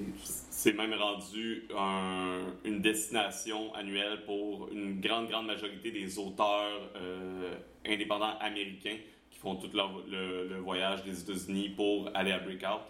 [0.51, 7.55] C'est même rendu un- une destination annuelle pour une grande, grande majorité des auteurs euh,
[7.87, 8.97] indépendants américains
[9.31, 12.81] qui font tout le, le voyage des États-Unis pour aller à Breakout.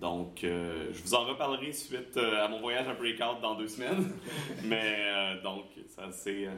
[0.00, 3.68] Donc, euh, je vous en reparlerai suite euh, à mon voyage à Breakout dans deux
[3.68, 4.10] semaines.
[4.64, 6.48] Mais euh, donc, ça c'est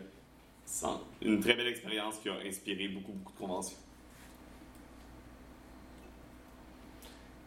[1.20, 3.76] une très belle expérience qui a inspiré beaucoup, beaucoup de conventions.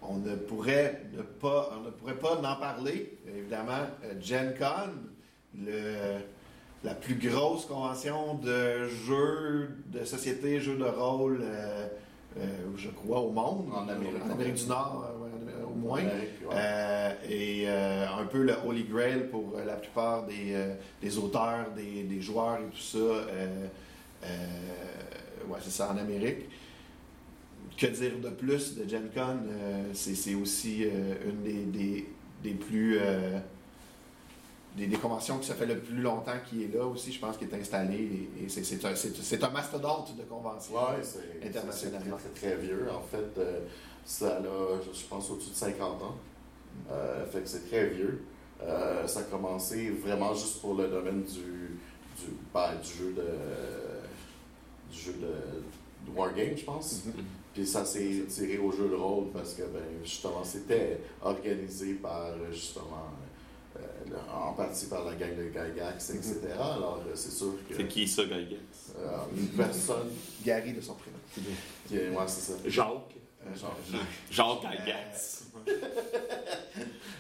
[0.02, 3.18] On ne pourrait ne pas, on ne pourrait pas n'en parler.
[3.28, 3.88] Évidemment,
[4.22, 4.92] Gen Con,
[5.58, 6.20] le-
[6.84, 11.44] la plus grosse convention de jeux de société, jeux de rôle,
[12.76, 13.70] je crois, au monde.
[13.74, 14.16] En Amérique.
[14.26, 16.00] En Amérique du Nord, euh, au moins.
[16.00, 16.30] Amérique.
[16.52, 21.18] Euh, et euh, un peu le Holy Grail pour euh, la plupart des, euh, des
[21.18, 22.98] auteurs, des, des joueurs et tout ça.
[22.98, 23.68] euh,
[24.24, 24.28] euh,
[25.48, 26.50] ouais, c'est ça en Amérique.
[27.78, 29.38] Que dire de plus de Gen Con?
[29.50, 32.10] Euh, c'est, c'est aussi euh, une des, des,
[32.44, 32.98] des plus.
[33.00, 33.40] euh,
[34.76, 37.38] des, des conventions qui ça fait le plus longtemps qui est là aussi, je pense,
[37.38, 38.30] qui est installée.
[38.40, 40.76] Et, et c'est, c'est un, un mastodonte de conventions.
[40.76, 42.18] Ouais, c'est Internationalement.
[42.22, 42.88] c'est très, vieux.
[42.92, 43.62] En fait, euh,
[44.04, 44.42] ça a,
[44.94, 46.16] je pense, au-dessus de 50 ans.
[46.92, 48.24] Euh, fait que c'est très vieux.
[48.62, 51.78] Euh, ça a commencé vraiment juste pour le domaine du,
[52.18, 53.26] du, ben, du jeu de
[54.92, 57.06] du jeu de, de Wargame, je pense.
[57.06, 57.14] Mhm.
[57.54, 62.32] Puis ça s'est tiré au jeu de rôle parce que ben, justement c'était organisé par
[62.52, 63.10] justement
[64.34, 66.40] en partie par la gang de Gygax, etc.
[66.58, 68.56] Alors euh, c'est sûr que C'est qui ça, Gaïga?
[68.98, 70.10] euh, une personne
[70.44, 71.18] Gary de son prénom.
[71.88, 72.10] qui est.
[72.10, 72.58] Ouais, c'est ça.
[72.66, 72.88] Jacques.
[73.46, 73.76] Euh, genre,
[74.32, 75.44] Jean Gagatz.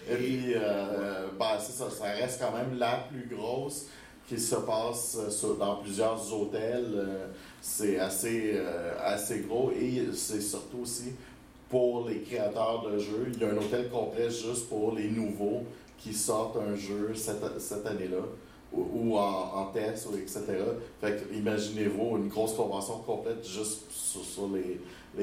[0.09, 3.85] Et puis, euh, ben, c'est ça, ça reste quand même la plus grosse
[4.27, 6.85] qui se passe euh, sur- dans plusieurs hôtels.
[6.95, 7.27] euh,
[7.61, 11.13] c'est assez, euh, assez gros et c'est surtout aussi
[11.69, 13.31] pour les créateurs de jeux.
[13.33, 15.63] Il y a un hôtel complet juste pour les nouveaux
[15.97, 18.23] qui sortent un jeu cette, cette année-là
[18.73, 20.43] ou, en, en test, etc.
[20.99, 24.79] Fait imaginez-vous une grosse convention complète juste sur, les,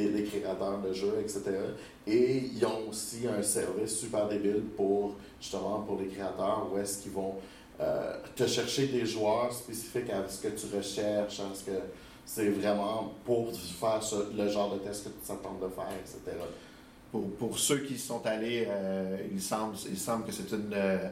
[0.08, 1.42] les, créateurs de jeux, etc.
[2.06, 7.02] Et ils ont aussi un service super débile pour justement pour les créateurs où est-ce
[7.02, 7.34] qu'ils vont
[7.80, 11.78] euh, te chercher des joueurs spécifiques à ce que tu recherches, à ce que
[12.24, 14.00] c'est vraiment pour faire
[14.36, 16.38] le genre de test que tu t'attends de faire, etc.
[17.12, 20.72] Pour, pour ceux qui y sont allés, euh, il, semble, il semble que c'est une,
[20.72, 21.08] euh,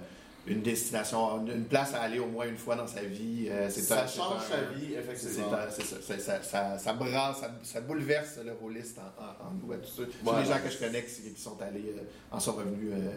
[0.46, 3.48] une destination, une, place à aller au moins une fois dans sa vie.
[3.51, 5.48] Euh, c'est Ça un- c'est change un- sa vie, effectivement.
[5.51, 9.22] c'est un- c'est ça, c'est- ça, ça, ça brasse, ça, ça bouleverse le rôliste en,
[9.22, 9.72] en, en nous.
[9.72, 10.61] à Tous, ceux- tous Ouais, les gens ouais.
[10.62, 12.03] que je connais qui, qui sont allés euh,
[12.34, 13.11] en sont revenus euh,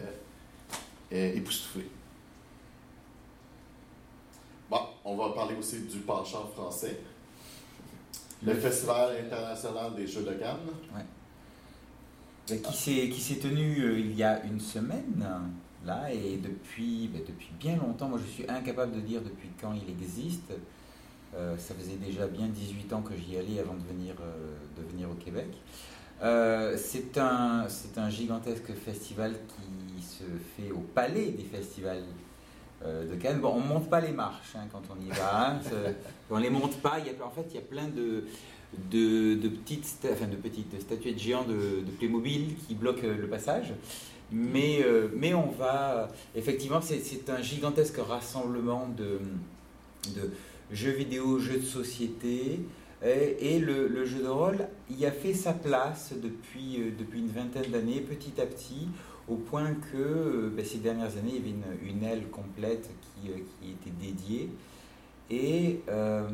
[1.14, 1.88] euh, époustouflés.
[4.68, 6.98] Bon, on va parler aussi du penchant français.
[8.42, 10.56] Le Festival international des Jeux de Cannes.
[10.94, 10.98] Euh,
[12.46, 15.24] qui s'est qui s'est tenu euh, il y a une semaine
[15.86, 19.72] là et depuis ben, depuis bien longtemps moi je suis incapable de dire depuis quand
[19.74, 20.52] il existe
[21.36, 24.82] Euh, ça faisait déjà bien 18 ans que j'y allais avant de venir euh, de
[24.92, 25.48] venir au Québec
[26.22, 30.22] Euh, c'est un c'est un gigantesque festival qui se
[30.54, 32.04] fait au palais des festivals
[33.10, 33.40] de Cannes.
[33.40, 35.30] Bon, on monte pas les marches hein, quand on y va.
[35.52, 35.60] hein.
[36.30, 36.98] On les monte pas.
[37.00, 38.24] Il y a, en fait, il y a plein de,
[38.90, 43.72] de, petites, enfin, de petites statuettes géantes de, Playmobil qui bloquent euh, le passage.
[44.32, 46.08] Mais, euh, mais on va.
[46.34, 49.20] Effectivement, c'est un gigantesque rassemblement de,
[50.14, 50.30] de,
[50.72, 52.60] jeux vidéo, jeux de société.
[53.04, 57.70] Et, le, jeu de rôle y a fait sa place depuis, euh, depuis une vingtaine
[57.70, 58.88] d'années, petit à petit,
[59.28, 63.30] au point que ben, ces dernières années, il y avait une, une aile complète qui,
[63.30, 64.48] qui était dédiée.
[65.30, 66.28] Et, euh,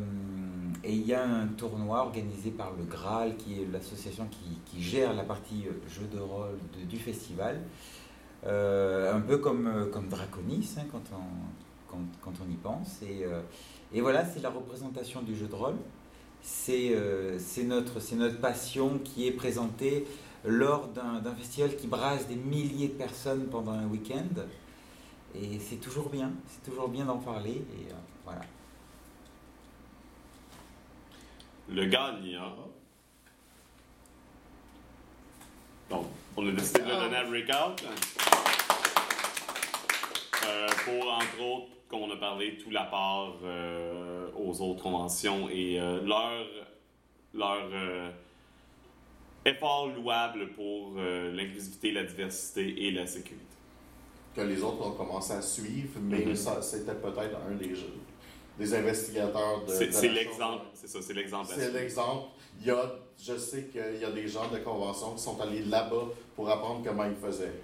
[0.82, 5.14] et il y a un tournoi organisé par le Graal, qui est l'association qui, gère
[5.14, 7.60] la partie euh, jeu de rôle du festival.
[8.46, 13.00] Euh, un peu comme, comme Draconis, hein, quand, on, quand, on y pense.
[13.02, 15.76] Et, voilà, c'est la représentation du jeu de rôle.
[16.42, 16.94] C'est
[17.64, 20.06] notre, notre passion qui est présentée
[20.44, 24.42] lors d'un festival qui brasse des milliers de personnes pendant un week-end.
[25.34, 27.62] Et c'est toujours bien, c'est toujours bien d'en parler.
[27.78, 27.92] Et
[28.24, 28.40] voilà.
[31.72, 32.56] Le gagnant.
[35.88, 36.06] Donc,
[36.36, 37.84] on a décidé de le donner à Breakout.
[40.46, 45.78] Euh, pour, entre autres, comme on a parlé, tout l'apport euh, aux autres conventions et
[45.80, 46.46] euh, leur,
[47.34, 48.10] leur euh,
[49.44, 53.44] effort louable pour euh, l'inclusivité, la diversité et la sécurité.
[54.34, 56.36] que les autres ont commencé à suivre, mais Mhm.
[56.36, 57.92] ça, c'était peut-être un des, jeux-
[58.60, 59.72] des investigateurs de.
[59.72, 61.48] C'est l'exemple, c'est ça, c'est l'exemple.
[61.56, 62.28] C'est l'exemple.
[62.60, 65.62] Il y a, je sais qu'il y a des gens de convention qui sont allés
[65.64, 66.04] là-bas
[66.36, 67.54] pour apprendre comment ils faisaient.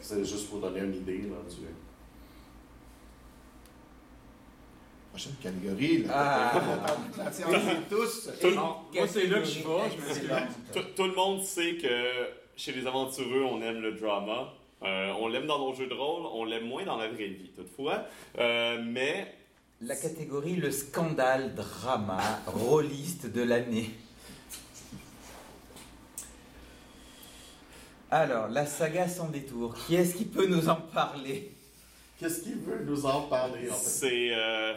[0.00, 1.66] C'est juste pour donner une idée là, du.
[5.10, 6.12] Prochaine catégorie, là.
[6.14, 6.96] Ah.
[7.18, 8.30] La science et tous.
[8.40, 12.86] Tout- Non, moi, c'est là que je vais, tout le monde sait que chez les
[12.86, 14.52] aventureux, on aime le drama.
[14.82, 17.50] Euh, on l'aime dans nos jeux de rôle, on l'aime moins dans la vraie vie,
[17.56, 18.04] toutefois.
[18.38, 19.34] Euh, mais
[19.80, 23.90] La catégorie le scandale drama rôliste de l'année.
[28.10, 29.76] Alors, la saga sans détour.
[29.86, 31.52] Qui est-ce qui peut nous en parler?
[32.18, 33.88] Qu'est-ce qu'il veut nous en parler en fait?
[33.88, 34.74] c'est euh,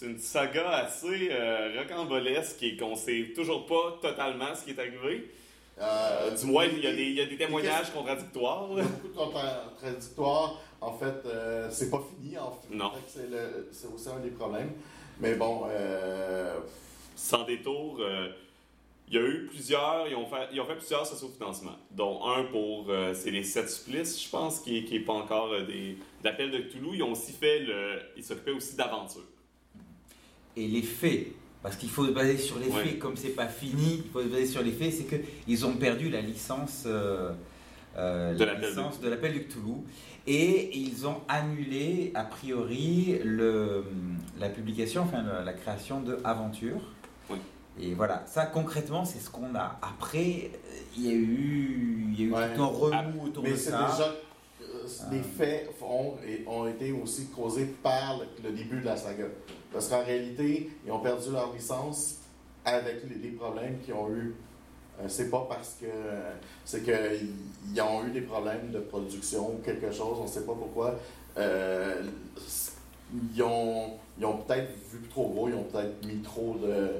[0.00, 5.30] une saga assez euh, rocambolesque et qu'on sait toujours pas totalement ce qui est arrivé.
[5.78, 8.66] Euh, du moins, il y, a des, il y a des témoignages contradictoires.
[8.70, 10.58] Il y a beaucoup de contradictoires.
[10.80, 12.38] En fait, euh, c'est pas fini.
[12.38, 12.74] En fait.
[12.74, 12.92] Non.
[13.72, 14.72] C'est aussi un des problèmes.
[15.20, 16.56] Mais bon, euh,
[17.16, 18.28] Sans détour, euh,
[19.08, 22.44] il y a eu plusieurs, ils ont fait, ils ont fait plusieurs sociofinancements, dont un
[22.44, 26.50] pour, euh, c'est les sept supplices, je pense, qui n'est pas encore euh, des l'appel
[26.52, 26.90] de Cthulhu.
[26.94, 29.22] Ils ont aussi fait le, ils s'occupaient aussi d'aventure.
[30.56, 31.28] Et les faits,
[31.62, 32.84] parce qu'il faut se baser sur les Ouais.
[32.84, 35.06] faits, comme c'est pas fini, il faut se baser sur les faits, c'est
[35.44, 36.86] qu'ils ont perdu la licence,
[37.98, 39.74] euh, De la licence de l'appel du Cthulhu.
[40.26, 43.84] Et ils ont annulé, a priori, le,
[44.38, 46.80] la publication, enfin la, la création de Aventure.
[47.30, 47.38] Oui.
[47.80, 49.78] Et voilà, ça concrètement, c'est ce qu'on a.
[49.80, 50.50] Après,
[50.96, 52.54] il y a eu, il y a eu Ouais.
[52.54, 53.88] tout un remous autour mais de c'est ça.
[53.90, 54.14] déjà.
[54.62, 56.14] euh, Les faits ont,
[56.46, 59.24] ont été aussi causés par le, le début de la saga.
[59.72, 62.16] Parce qu'en réalité, ils ont perdu leur licence
[62.66, 64.34] avec les, les problèmes qu'ils ont eu.
[65.00, 65.86] Euh, c'est pas parce que.
[66.64, 70.94] C'est qu'ils ont eu des problèmes de production ou quelque chose, on sait pas pourquoi.
[71.36, 72.02] Euh,
[73.34, 76.90] ils ont, ils ont peut-être vu trop gros, ils ont peut-être mis trop de.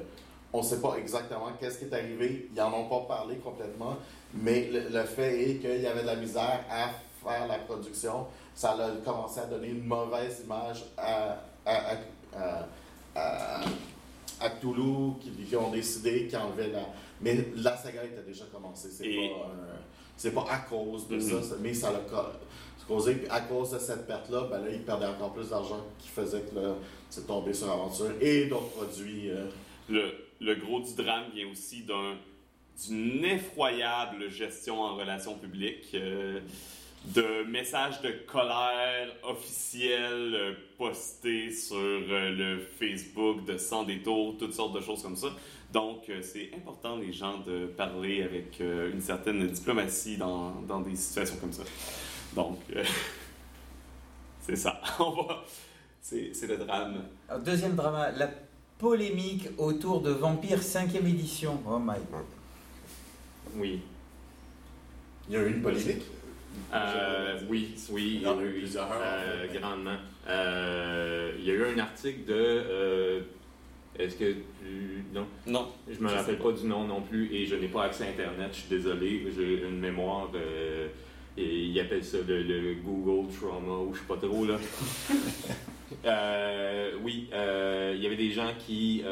[0.53, 2.49] On sait pas exactement qu'est-ce qui est arrivé.
[2.55, 3.97] Ils en ont pas parlé complètement.
[4.35, 6.89] Mais le, fait est qu'il y avait de la misère à
[7.23, 8.27] faire la production.
[8.55, 11.95] Ça a commencé à donner une mauvaise image à, à,
[12.37, 12.67] à,
[13.17, 13.61] à,
[14.41, 16.81] à- Cthulhu, qui, qui ont décidé qu'ils enlevaient la.
[17.21, 18.91] Mais la saga était déjà commencée.
[18.91, 19.51] C'est Et- pas,
[20.27, 21.21] euh, pas à cause de Mhm.
[21.21, 22.33] ça, c'est- mais ça l'a ca-
[22.87, 23.17] causé.
[23.31, 26.75] À cause de cette perte-là, ben là, ils perdaient encore plus d'argent qui faisait que
[27.11, 29.31] c'est tombé sur Aventure et d'autres produits.
[29.31, 29.47] euh,
[29.91, 32.17] Le, le gros du drame vient aussi d'un
[32.87, 36.39] d'une effroyable gestion en relations publiques, euh,
[37.07, 44.75] de messages de colère officiels euh, postés sur le Facebook de Sans détour, toutes sortes
[44.75, 45.29] de choses comme ça.
[45.73, 50.81] Donc, euh, c'est important, les gens, de parler avec euh, une certaine diplomatie dans, dans
[50.81, 51.63] des situations comme ça.
[52.35, 52.83] Donc, euh,
[54.41, 54.81] c'est ça.
[54.99, 55.45] On va.
[56.01, 57.05] C'est c'est le drame.
[57.29, 58.31] Alors, deuxième drama, la
[58.79, 61.61] polémique autour de Vampire 5ème édition.
[61.69, 62.25] Oh my god.
[63.57, 63.83] Oui.
[65.29, 66.05] Il y a eu une polémique?
[66.73, 69.97] Euh, oui, oui, Il y en a eu plusieurs, euh, grandement.
[70.27, 73.23] Euh, il y a eu un article de.
[73.99, 75.05] Est-ce que tu.
[75.15, 75.69] Non, Non.
[75.91, 78.49] je me rappelle pas du nom non plus et je n'ai pas accès à Internet,
[78.53, 80.31] je suis désolé, j'ai une mémoire.
[80.35, 80.89] euh,
[81.37, 84.57] et ils appellent ça le, le Google Trauma ou je sais pas trop là.
[86.05, 89.03] Euh, oui, euh, il y avait des gens qui,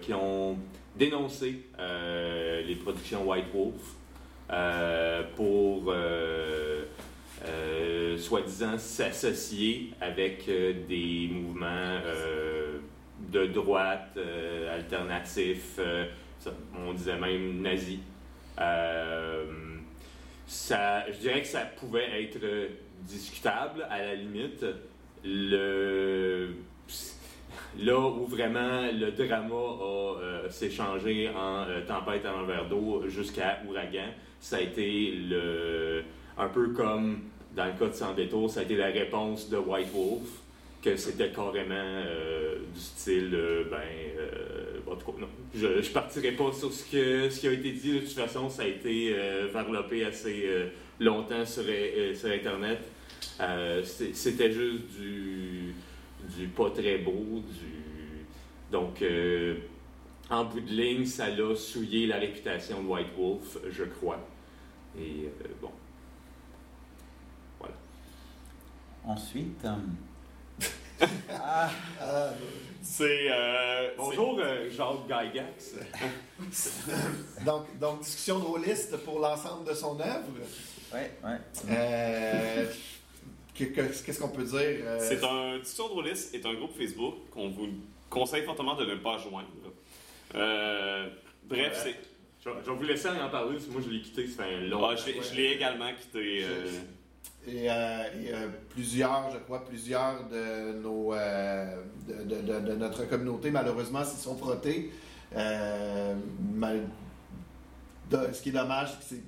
[0.00, 0.56] qui ont
[0.96, 3.96] dénoncé les productions White Wolf
[5.36, 5.92] pour
[8.16, 11.98] soi-disant s'associer avec des mouvements
[13.30, 16.06] de droite, euh, alternatif, euh,
[16.76, 18.00] on disait même nazi.
[18.60, 19.44] Euh,
[20.46, 22.38] ça, je dirais que ça pouvait être
[23.02, 24.64] discutable à la limite.
[27.78, 34.08] Là où vraiment le drama s'est changé en tempête à l'envers d'eau jusqu'à ouragan,
[34.40, 36.02] ça a été le,
[36.36, 37.20] un peu comme
[37.54, 40.28] dans le cas de Sans ça a été la réponse de White Wolf,
[40.82, 43.78] que c'était carrément euh, du style, euh, ben,
[44.18, 47.52] euh, en tout cas, non, je ne partirai pas sur ce, que, ce qui a
[47.52, 49.14] été dit, de toute façon, ça a été
[49.52, 50.48] varlopé assez
[50.98, 51.64] longtemps sur,
[52.14, 52.80] sur Internet.
[53.84, 55.74] C'était juste du,
[56.36, 58.24] du pas très beau, du...
[58.72, 59.04] Donc,
[60.30, 64.26] en bout de ligne, ça l'a souillé la réputation de White Wolf, je crois.
[64.98, 65.28] Et
[65.60, 65.70] bon.
[69.06, 69.66] Ensuite.
[71.02, 71.70] Euh, ah,
[72.00, 72.30] Ah,
[72.82, 73.28] C'est.
[73.30, 75.74] euh, Bonjour, euh, Jacques Gygax.
[77.44, 80.24] donc, donc, discussion de rôliste pour l'ensemble de son œuvre.
[80.94, 81.38] ouais, ouais.
[81.70, 82.66] Euh,
[83.54, 84.58] que- que- Qu'est-ce qu'on peut dire?
[84.58, 87.68] euh, C'est un discussion de rôliste est un groupe Facebook qu'on vous
[88.08, 89.48] conseille fortement de ne pas joindre.
[90.34, 91.08] Euh,
[91.44, 91.92] bref, Ouais.
[91.92, 91.96] c'est.
[92.42, 94.44] Je, vais- je vais vous laisser en parler, parce que moi je l'ai quitté, ça
[94.44, 96.44] fait un long Ah, je l'ai- également quitté.
[96.44, 96.66] euh,
[97.46, 97.72] Et, euh,
[98.32, 104.90] euh, plusieurs, je crois, plusieurs de, nos, euh, de, notre communauté, malheureusement, s'y sont frottés.
[105.34, 106.86] Mal-
[108.32, 109.22] ce qui est dommage, c'est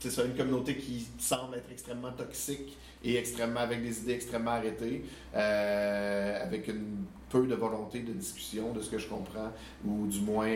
[0.00, 4.50] que c'est- une communauté qui semble être extrêmement toxique et extrêmement avec des idées extrêmement
[4.52, 9.50] arrêtées, avec une peu de volonté de discussion, de ce que je comprends,
[9.86, 10.48] ou du moins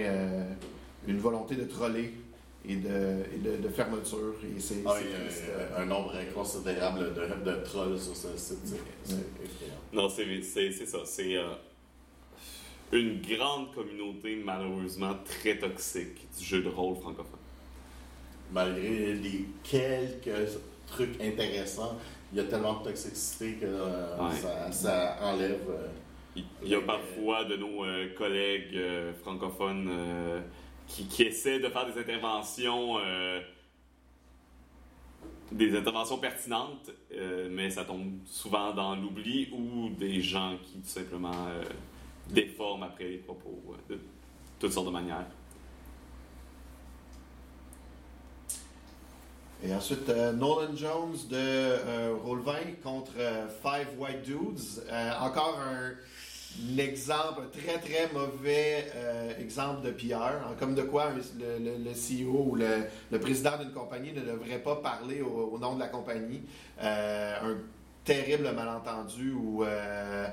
[1.07, 2.12] une volonté de troller
[2.68, 2.88] et de,
[3.34, 4.34] et de, de fermeture.
[4.56, 5.44] Et c'est Ah, c'est il y a triste.
[5.76, 8.58] un, un nombre inconsidérable de, de trolls sur ce site.
[9.04, 9.16] C'est.
[9.92, 10.98] Non, c'est c'est- c'est ça.
[11.04, 11.44] C'est euh,
[12.92, 17.40] une grande communauté, malheureusement, très toxique du jeu de rôle francophone.
[18.52, 21.96] Malgré les quelques trucs intéressants,
[22.32, 24.34] il y a tellement de toxicité que euh, Ouais.
[24.40, 25.60] ça, ça enlève.
[25.68, 25.88] euh,
[26.36, 30.40] Il il y a parfois de nos euh, collègues euh, francophones euh,
[30.87, 33.41] qui, qui essaient de faire des interventions, euh,
[35.53, 40.89] des interventions pertinentes, euh, mais ça tombe souvent dans l'oubli ou des gens qui tout
[40.89, 41.64] simplement euh,
[42.28, 43.99] déforment après les propos de
[44.59, 45.26] toutes sortes de manières.
[49.64, 53.14] Et ensuite, Nolan Jones de euh, Roll20 contre
[53.62, 54.84] Five White Dudes.
[55.18, 55.95] Encore un,
[56.59, 60.14] un exemple, un très très mauvais euh, exemple de PR.
[60.22, 62.66] hein, comme de quoi le, le- CEO ou le,
[63.11, 66.42] le président d'une compagnie ne devrait pas parler au, nom de la compagnie.
[66.82, 67.57] Euh, un
[68.04, 70.28] terrible malentendu ou euh,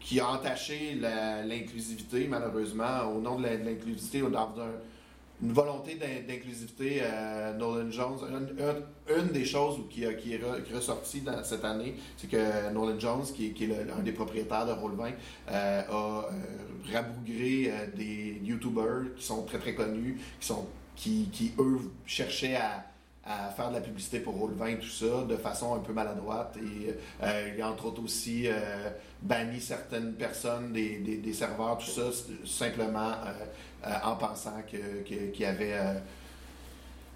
[0.00, 0.94] qui a entaché
[1.46, 4.72] l'inclusivité, malheureusement, au nom de l'inclusivité, au nom d'un
[5.42, 7.00] une volonté d'in- d'inclusivité.
[7.02, 8.18] euh, Nolan Jones,
[9.08, 10.40] une, des choses qui, est,
[10.74, 15.12] ressortie dans cette année, c'est que Nolan Jones, qui, est- un des propriétaires de Roll20,
[15.50, 20.66] euh, a euh, rabougré des YouTubers qui sont très très connus, qui, sont,
[20.96, 22.84] qui, eux cherchaient à,
[23.56, 26.94] faire de la publicité pour Roll20 tout ça de façon un peu maladroite et
[27.56, 28.46] il a entre autres aussi
[29.22, 32.10] banni certaines personnes des, serveurs tout ça
[32.44, 33.12] simplement
[34.04, 35.94] en pensant qu'il y avait euh,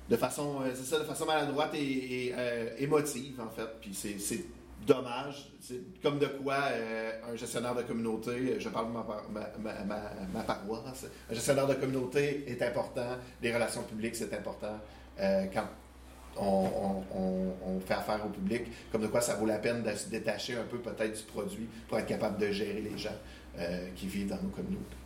[0.08, 4.44] de façon euh, c'est ça de façon maladroite et, euh, émotive en fait puis c'est
[4.86, 9.04] dommage c'est comme de quoi euh, un gestionnaire de communauté je parle de ma,
[9.58, 10.00] ma,
[10.32, 14.78] ma, paroisse un gestionnaire de communauté est important les relations publiques c'est important
[15.20, 15.66] euh, quand
[16.40, 18.62] on, fait affaire au public,
[18.92, 21.68] comme de quoi ça vaut la peine de se détacher un peu peut-être du produit
[21.88, 23.16] pour être capable de gérer les gens
[23.58, 24.96] euh, qui vivent dans nos communautés.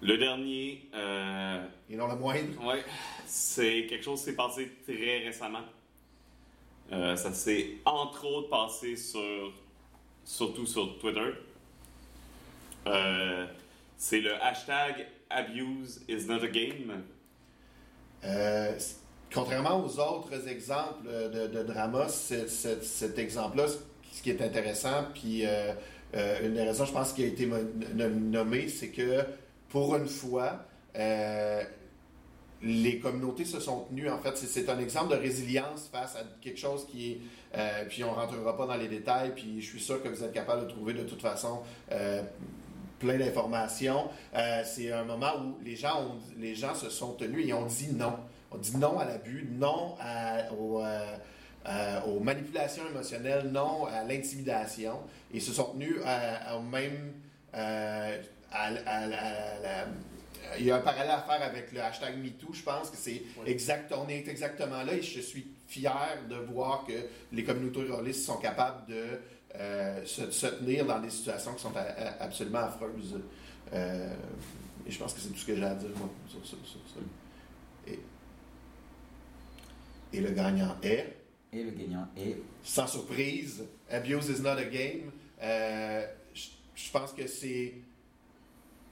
[0.00, 2.84] Le dernier, euh, Et non le moindre, Ouais,
[3.26, 5.64] c'est quelque chose qui s'est passé très récemment.
[6.92, 9.52] Euh, ça s'est entre autres passé sur,
[10.24, 11.32] surtout sur Twitter.
[12.86, 13.46] Euh,
[13.96, 17.02] c'est le hashtag Abuse is not a game.
[18.24, 18.78] euh,
[19.32, 23.66] contrairement aux autres exemples de, de drama, c'est- c'est- cet exemple-là,
[24.12, 28.88] ce qui est intéressant, puis une des raisons, je pense, qui a été nommée, c'est
[28.90, 29.22] que
[29.68, 30.64] pour une fois,
[30.96, 31.62] euh,
[32.62, 34.10] les communautés se sont tenues.
[34.10, 37.20] En fait, c'est- un exemple de résilience face à quelque chose qui est.
[37.56, 39.32] euh, puis on rentrera pas dans les détails.
[39.34, 41.60] Puis je suis sûr que vous êtes capable de trouver de toute façon
[41.92, 42.22] euh,
[42.98, 44.08] plein d'informations.
[44.64, 48.14] C'est un moment où les gens, les gens se sont tenus et ont dit non.
[48.50, 49.94] On dit non à l'abus, non
[52.06, 55.00] aux manipulations émotionnelles, non à l'intimidation,
[55.32, 55.96] et se sont tenus
[56.56, 57.12] au même.
[57.58, 58.22] Euh,
[58.52, 59.06] à- à- à- à
[59.60, 59.86] la-
[60.58, 63.22] il y a un parallèle à faire avec le hashtag MeToo, je pense que c'est
[63.44, 65.92] exact, on est exactement là et je suis fier
[66.30, 66.94] de voir que
[67.32, 69.04] les communautés ruralistes sont capables de
[69.56, 73.20] euh, se, se tenir dans des situations qui sont a- a- absolument affreuses.
[73.74, 74.14] Euh,
[74.86, 76.80] et je pense que c'est tout ce que j'ai à dire moi, sur, sur- sur
[76.94, 77.00] ça.
[77.86, 77.98] Et,
[80.12, 81.14] et le gagnant est,
[81.52, 82.36] Et le gagnant est?
[82.62, 85.10] sans surprise, Abuse is not a game.
[85.42, 86.06] Euh,
[86.78, 87.74] je, pense que c'est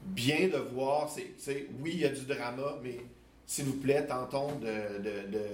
[0.02, 2.98] bien de voir, c'est, oui, il y a du drama, mais
[3.46, 5.44] s'il vous plaît, tentons de, de, de,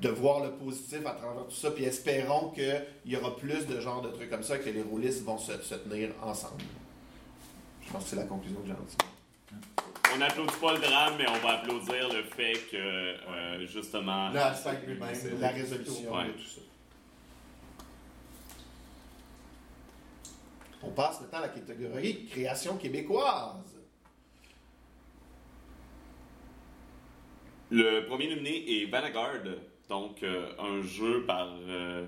[0.00, 3.80] de voir le positif à travers tout ça, puis espérons qu'il y aura plus de
[3.80, 6.62] genres de trucs comme ça, que les rôlistes vont se, se tenir ensemble.
[7.86, 9.08] Je pense que c'est la conclusion que tire.
[10.14, 14.30] On n'applaudit pas le drame, mais on va applaudir le fait que, euh, justement.
[14.30, 14.52] La
[15.50, 16.26] résolution Ouais.
[16.28, 16.60] de tout ça.
[20.82, 23.76] On passe maintenant à la catégorie création québécoise.
[27.70, 29.42] Le premier nominé est Vanguard,
[29.88, 31.26] donc euh, un jeu
[31.68, 32.06] euh,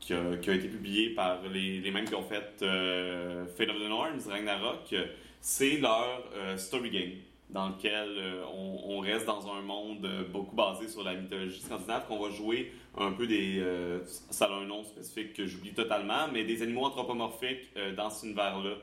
[0.00, 4.28] qui, a, été publié par les, mêmes qui ont fait euh, Fate of the Norms,
[4.28, 4.94] Ragnarok.
[5.40, 6.24] C'est leur
[6.56, 7.12] story game
[7.50, 11.60] dans lequel euh, on, on reste dans un monde euh, beaucoup basé sur la mythologie
[11.60, 13.58] scandinave, qu'on va jouer un peu des...
[13.60, 14.00] euh,
[14.30, 18.74] ça a un nom spécifique que j'oublie totalement, mais des animaux anthropomorphiques dans cet univers-là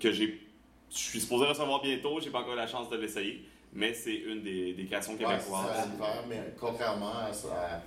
[0.00, 0.40] que j'ai...
[0.90, 3.42] Je suis supposé recevoir bientôt, j'ai pas encore la chance de l'essayer.
[3.72, 5.42] Mais c'est une des, des créations Ouais, québécoises.
[5.74, 7.80] c'est ça, l'hiver, mais contrairement à, ça-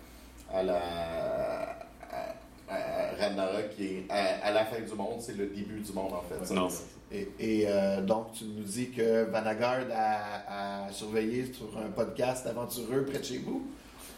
[0.51, 1.77] à la
[2.09, 2.35] à,
[2.67, 6.13] à Ragnarok qui est à, à la fin du monde, c'est le début du monde
[6.13, 6.51] en fait.
[6.55, 6.67] Non.
[7.15, 12.45] Et, et, euh, donc, tu nous dis que Vanguard a, a surveillé sur un podcast
[12.47, 13.65] aventureux près de chez vous?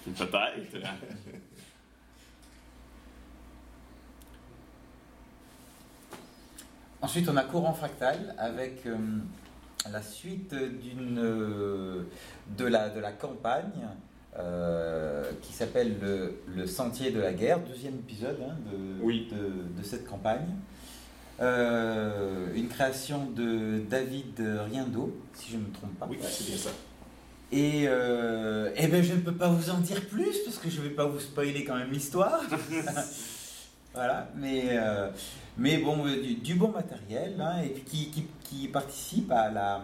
[0.05, 0.77] Peut-être.
[7.01, 8.95] Ensuite, on a Courant Fractal avec euh,
[9.91, 12.03] la suite d'une euh,
[12.57, 13.87] de, la, de la campagne
[14.39, 19.27] euh, qui s'appelle le, Le Sentier de la guerre, deuxième épisode hein, de, Oui.
[19.31, 20.47] de, de cette campagne.
[21.39, 26.07] Euh, une création de David Riendo, si je ne me trompe pas.
[26.09, 26.71] Oui, c'est bien ça.
[27.51, 30.81] Et, euh, eh ben, je ne peux pas vous en dire plus parce que je
[30.81, 32.41] ne vais pas vous spoiler quand même l'histoire.
[33.93, 35.09] voilà, mais, euh,
[35.57, 39.81] mais bon, du, du bon matériel hein, et puis qui, qui, qui participe à la,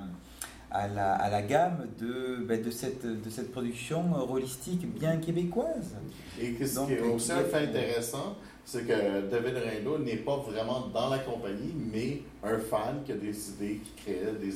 [0.72, 5.96] à la, à la gamme de, ben, de, cette, de cette production rôlistique bien québécoise.
[6.42, 8.36] Et que ce qui est aussi un fait euh, intéressant,
[8.66, 13.16] c'est que David Ringo n'est pas vraiment dans la compagnie, mais un fan qui a
[13.16, 14.54] décidé, qui créait des,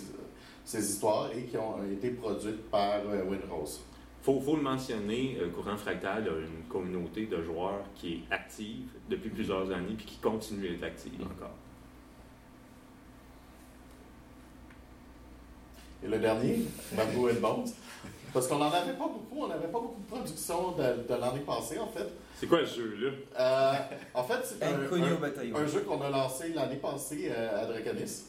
[0.64, 3.82] ces histoires et qui ont été produites par euh, Windrose.
[4.22, 8.90] Faut, faut le mentionner, euh, Courant Fractal a une communauté de joueurs qui est active
[9.10, 11.56] depuis plusieurs années puis qui continue à être active encore.
[16.04, 16.60] Et le dernier,
[16.98, 17.74] and Bones.
[18.38, 21.40] Parce qu'on n'en avait pas beaucoup, on n'avait pas beaucoup de production de, de l'année
[21.40, 22.06] passée en fait.
[22.40, 23.12] C'est quoi ce jeu-là?
[23.40, 23.74] Euh,
[24.14, 24.76] en fait, c'est un,
[25.56, 28.26] un- jeu qu'on a lancé l'année passée euh, à Draconis.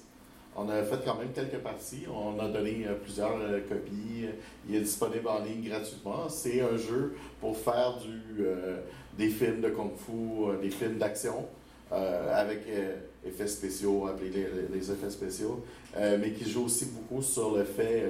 [0.56, 2.04] On a fait quand même quelques parties.
[2.10, 4.24] On a donné euh, plusieurs euh, copies.
[4.66, 6.26] Il est disponible en ligne gratuitement.
[6.30, 8.78] C'est un jeu pour faire du, euh,
[9.18, 11.44] des films de kung-fu, euh, des films d'action
[11.92, 15.62] euh, avec euh, effets spéciaux, appelez les, les effets spéciaux,
[15.98, 18.04] euh, mais qui joue aussi beaucoup sur le fait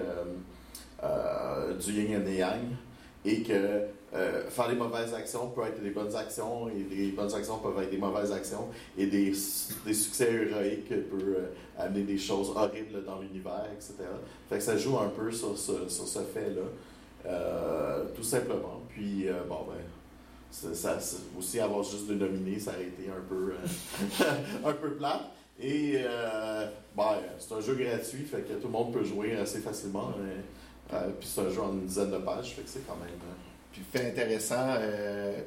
[1.04, 2.58] euh, du yin et yang
[3.24, 3.82] et que
[4.14, 7.80] euh, faire des mauvaises actions peut être des bonnes actions et des bonnes actions peuvent
[7.80, 8.66] être des mauvaises actions
[8.96, 9.32] et des,
[9.86, 11.46] des succès héroïques peuvent euh,
[11.78, 13.94] amener des choses horribles dans l'univers, etc.
[14.48, 18.82] Fait que ça joue un peu sur ce, sur ce fait-là, tout simplement.
[18.88, 20.98] Puis, bon, ben, ça,
[21.38, 23.52] aussi avoir juste de nominer, ça aurait été un peu,
[24.68, 25.30] un peu plate.
[25.60, 26.02] Et,
[26.96, 30.12] ben, c'est un jeu gratuit, fait que tout le monde peut jouer assez facilement.
[30.92, 33.08] Euh, puis c'est un jeu en une dizaine de pages, fait que c'est quand même...
[33.08, 35.38] euh, Puis fait intéressant, euh,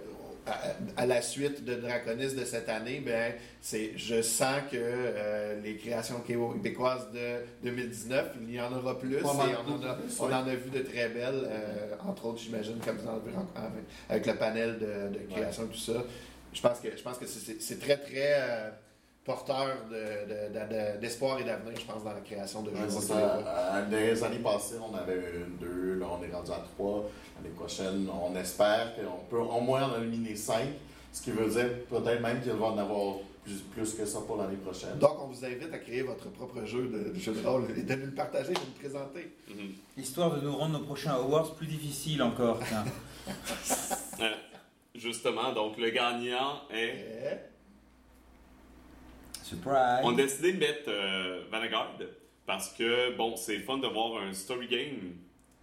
[0.47, 5.61] à, à la suite de Draconis de cette année, ben, c'est, je sens que euh,
[5.61, 9.17] les créations québécoises de 2019, il y en aura plus.
[9.17, 9.45] Et on, en a,
[9.93, 10.33] plus, on ouais.
[10.33, 13.63] en a vu de très belles, euh, entre autres, j'imagine, comme vous en avez rencontré
[13.63, 16.03] avec, avec le panel de, de création et tout ça.
[16.53, 18.69] Je pense que, je pense que c'est, très, très euh,
[19.23, 22.77] porteur de, de- de- de- d'espoir et d'avenir, je pense, dans la création de Ouais,
[22.81, 22.89] jeux.
[22.89, 23.13] c'est ça.
[23.13, 23.43] québécois.
[23.47, 27.05] Euh, Dans les années passées, on avait une, deux, là on est rendu à trois.
[27.37, 30.67] L'année prochaine, on espère qu'on peut au moins en éliminer cinq,
[31.13, 34.37] ce qui veut dire peut-être même qu'il va en avoir plus, plus que ça pour
[34.37, 34.97] l'année prochaine.
[34.99, 37.81] Donc, on vous invite à créer votre propre jeu de, de jeu de rôle et
[37.83, 39.35] de nous le partager, de nous le présenter.
[39.49, 39.71] Mhm.
[39.97, 42.59] Histoire de nous rendre nos prochains awards plus difficiles encore.
[44.19, 44.29] Euh,
[44.95, 45.53] justement.
[45.53, 47.50] Donc, le gagnant est.
[49.51, 49.99] Surprise!
[50.03, 51.97] On a décidé de mettre euh, Vanguard
[52.45, 55.13] parce que, bon, c'est fun de voir un story game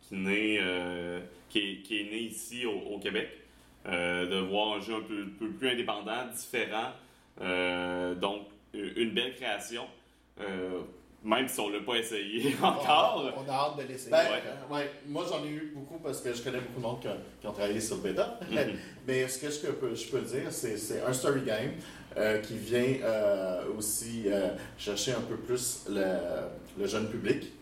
[0.03, 3.29] qui, naît, euh, qui, est, qui est né ici au, au Québec.
[3.87, 6.91] Euh, de voir un jeu un peu, peu plus indépendant, différent.
[7.41, 8.43] Euh, donc,
[8.75, 9.85] une belle création.
[10.41, 10.81] Euh,
[11.25, 13.33] même si on ne l'a pas essayé encore.
[13.37, 14.11] On a hâte de l'essayer.
[14.11, 14.43] Ben, Ouais.
[14.47, 17.01] euh, ouais, moi j'en ai eu beaucoup parce que je connais beaucoup de monde
[17.41, 18.39] qui, ont travaillé sur le bêta.
[18.49, 18.79] Mhm.
[19.07, 21.73] Mais ce que je peux, je peux dire, c'est c'est un story game
[22.17, 24.49] euh, qui vient euh, aussi euh,
[24.79, 26.05] chercher un peu plus le,
[26.79, 27.53] le jeune public.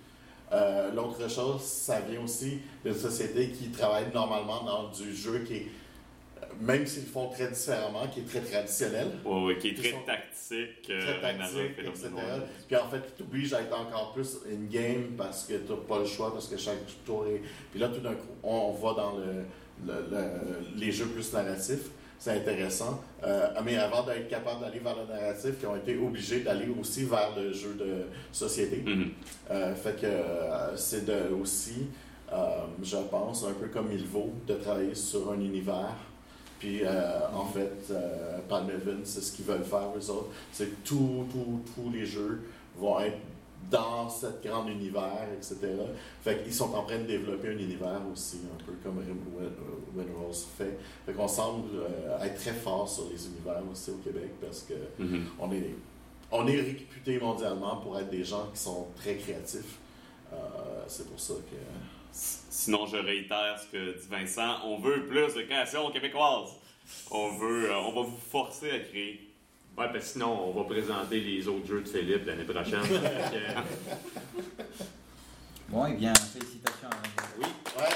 [0.94, 5.66] L'autre chose, ça vient aussi d'une société qui travaille normalement dans du jeu qui est,
[6.60, 9.08] même s'ils le font très différemment, qui est très traditionnel.
[9.24, 10.88] Ouais, ouais, qui est très tactique.
[11.00, 12.08] très tactique, et etc.
[12.68, 15.98] Puis en fait, qui t'oblige à être encore plus in-game parce que tu n'as pas
[15.98, 17.42] le choix, parce que chaque tour est.
[17.72, 19.44] Puis là, tout d'un coup, on va dans le,
[19.84, 21.90] le- le- les jeux plus narratifs.
[22.18, 23.00] C'est intéressant.
[23.24, 27.04] Euh, mais avant d'être capable d'aller vers le narratif, ils ont été obligés d'aller aussi
[27.04, 28.82] vers le jeu de société.
[28.84, 29.10] Mhm.
[29.50, 31.86] Euh, fait que euh, c'est de, aussi,
[32.82, 35.96] je pense, un peu comme il vaut, de travailler sur un univers.
[36.58, 37.92] Puis en fait,
[38.48, 40.30] Palmevin, c'est ce qu'ils veulent faire, eux autres.
[40.52, 41.26] C'est tous
[41.92, 42.40] les jeux
[42.78, 43.18] vont être
[43.70, 45.56] dans ce grand univers, etc.
[46.22, 49.48] Fait qu'ils sont en train de développer un univers aussi, un peu comme euh,
[49.94, 50.78] Winrose fait.
[51.04, 54.74] Fait qu'on semble euh, être très fort sur les univers aussi au Québec parce que
[55.02, 55.24] Mhm.
[55.40, 55.74] on est,
[56.30, 59.78] on est réputé mondialement pour être des gens qui sont très créatifs.
[60.32, 60.36] Euh,
[60.86, 61.56] c'est pour ça que.
[62.12, 64.56] Sinon, je réitère ce que dit Vincent.
[64.64, 66.48] On veut plus de création québécoise.
[67.10, 69.25] On veut, euh, on va vous forcer à créer.
[69.76, 72.80] Ouais, parce que sinon, on va présenter les autres jeux de Philippe l'année prochaine.
[75.68, 77.42] Bon, eh bien, félicitations à vous.
[77.42, 77.46] oui,
[77.76, 77.88] ouais.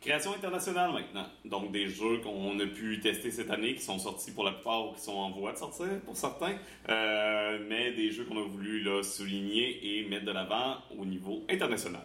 [0.00, 1.26] Création internationale maintenant.
[1.44, 4.88] Donc des jeux qu'on a pu tester cette année, qui sont sortis pour la plupart
[4.88, 6.54] ou qui sont en voie de sortir pour certains,
[6.88, 11.42] Euh, mais des jeux qu'on a voulu là, souligner et mettre de l'avant au niveau
[11.50, 12.00] international.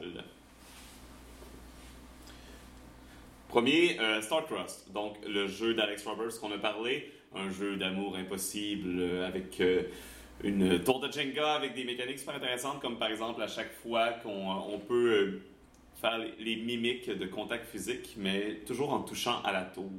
[3.55, 8.99] Premier, euh, Starcrossed, donc le jeu d'Alex Roberts qu'on a parlé, un jeu d'amour impossible
[8.99, 9.83] euh, avec euh,
[10.43, 14.09] une tour de Jenga avec des mécaniques super intéressantes, comme par exemple à chaque fois
[14.09, 15.41] qu'on on peut euh,
[16.01, 19.89] faire les, mimiques de contact physique, mais toujours en touchant à la tour.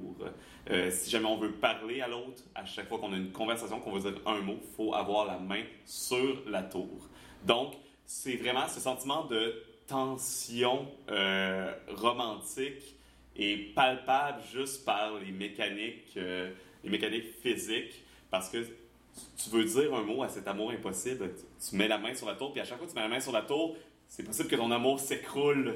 [0.70, 3.80] Euh, si jamais on veut parler à l'autre, à chaque fois qu'on a une conversation,
[3.80, 7.08] qu'on veut dire un mot, faut avoir la main sur la tour.
[7.46, 7.72] Donc,
[8.04, 12.95] c'est vraiment ce sentiment de tension euh, romantique
[13.38, 16.50] et palpable juste par les mécaniques, euh,
[16.84, 21.68] les mécaniques physiques, parce que tu veux dire un mot à cet amour impossible, tu,
[21.70, 23.08] tu mets la main sur la tour, puis à chaque fois que tu mets la
[23.08, 23.76] main sur la tour,
[24.08, 25.74] c'est possible que ton amour s'écroule.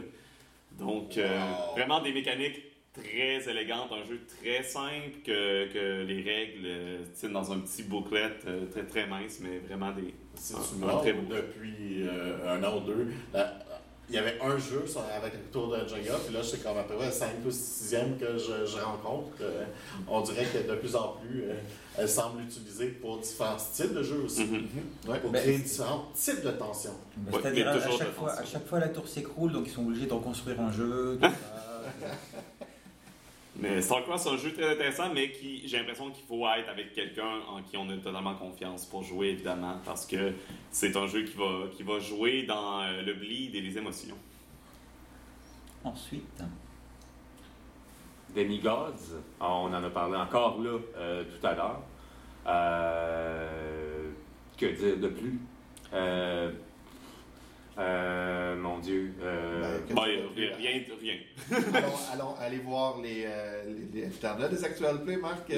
[0.79, 1.39] Donc, euh,
[1.73, 2.63] vraiment des mécaniques
[2.93, 7.83] très élégantes, un jeu très simple, que, que les règles euh, tiennent dans un petit
[7.83, 10.15] booklet euh, très très mince, mais vraiment des.
[10.35, 11.33] Si tu un très beau.
[11.35, 13.59] depuis euh, un an ou deux, la-
[14.11, 16.77] il y avait un jeu sur- avec le tour de Jenga, puis là, c'est comme
[16.77, 19.29] à peu près 5 ou 6e que je, je rencontre.
[19.41, 19.65] Euh,
[20.09, 21.55] on dirait que de plus en plus, euh,
[21.97, 24.45] elle semble l'utiliser pour différents styles de jeux aussi.
[24.45, 24.69] Mhm.
[25.09, 25.21] Ouais.
[25.21, 26.91] Pour Ben, créer différents types de tensions.
[27.31, 28.53] Ouais, C'est-à-dire à, chaque fois, à tension.
[28.53, 31.19] chaque fois la tour s'écroule, donc ils sont obligés de reconstruire un jeu.
[31.23, 31.33] tout ça.
[33.61, 36.95] Mais StarCross, c'est un jeu très intéressant, mais qui j'ai l'impression qu'il faut être avec
[36.95, 40.33] quelqu'un en qui on a totalement confiance pour jouer, évidemment, parce que
[40.71, 44.17] c'est un jeu qui va, qui va jouer dans euh, le bleed et les émotions.
[45.85, 46.43] Ensuite,
[48.35, 51.83] Demigods, ah, on en a parlé encore là euh, tout à l'heure.
[52.47, 54.11] Euh,
[54.57, 55.39] que dire de plus?
[55.93, 56.51] Euh,
[57.81, 59.13] euh, mon Dieu.
[59.23, 61.15] euh, Ben, que rien, tu rien,
[61.51, 61.63] rien.
[61.75, 63.25] allons, allons aller voir les.
[63.27, 63.63] euh,
[63.93, 65.45] les, les t'en as des actual play, Marc?
[65.49, 65.57] J'ai-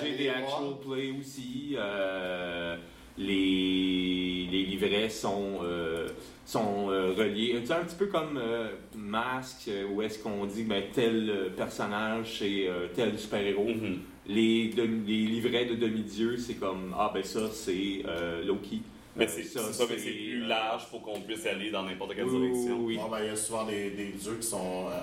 [0.00, 0.78] allez des les actual voir.
[0.80, 1.74] play aussi.
[1.76, 2.76] euh,
[3.18, 6.08] les, les livrets sont, euh,
[6.46, 7.60] sont euh, reliés.
[7.64, 12.38] C'est un petit peu comme euh, Mask, euh, où est-ce qu'on dit ben, tel personnage,
[12.38, 13.68] c'est euh, tel super-héros.
[13.68, 13.98] Mhm.
[14.28, 18.80] Les, les livrets de demi-dieu, c'est comme Ah, ben ça, c'est euh, Loki.
[19.16, 21.82] Mais Euh, c'est c'est ça, mais c'est plus euh, large pour qu'on puisse aller dans
[21.82, 22.78] n'importe quelle oui, direction.
[22.80, 24.86] oui, ben, il y a souvent des, des dieux qui sont.
[24.88, 24.98] euh,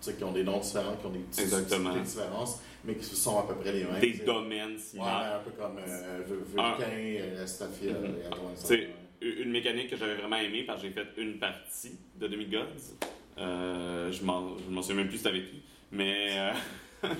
[0.00, 1.44] tu sais, qui ont des noms différents, qui ont des petites
[2.02, 4.00] différences, mais qui sont à peu près les mêmes.
[4.00, 4.24] Des tu sais.
[4.24, 5.40] domaines Ouais, similaires.
[5.40, 8.72] un peu comme euh, Vulcain, Astafia, Mhm.
[8.72, 8.88] et
[9.42, 12.66] une mécanique que j'avais vraiment aimée parce que j'ai fait une partie de Demigods.
[13.38, 15.62] Euh, je m'en je m'en souviens même plus c'était avec qui.
[15.92, 16.30] Mais.
[16.36, 16.52] euh,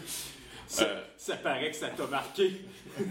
[0.67, 2.51] Ça, euh, ça paraît que ça t'a marqué.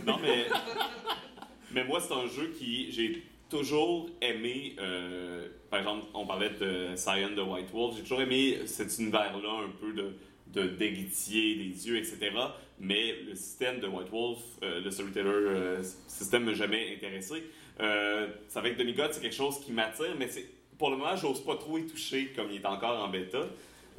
[0.06, 0.46] non, mais.
[1.74, 2.92] mais moi, c'est un jeu qui.
[2.92, 4.76] J'ai toujours aimé.
[4.80, 7.96] euh, par exemple, on parlait de Cyan de White Wolf.
[7.96, 10.14] J'ai toujours aimé cet univers-là, un peu de,
[10.48, 12.32] de d'héritier des dieux, etc.
[12.80, 17.44] Mais le système de White Wolf, euh, le storyteller euh, système m'a jamais intéressé.
[17.80, 20.46] Euh, c'est avec Demigod, c'est quelque chose qui m'attire, mais c'est
[20.78, 23.48] pour le moment, j'ose pas trop y toucher comme il est encore en bêta.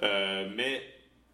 [0.02, 0.82] Euh, mais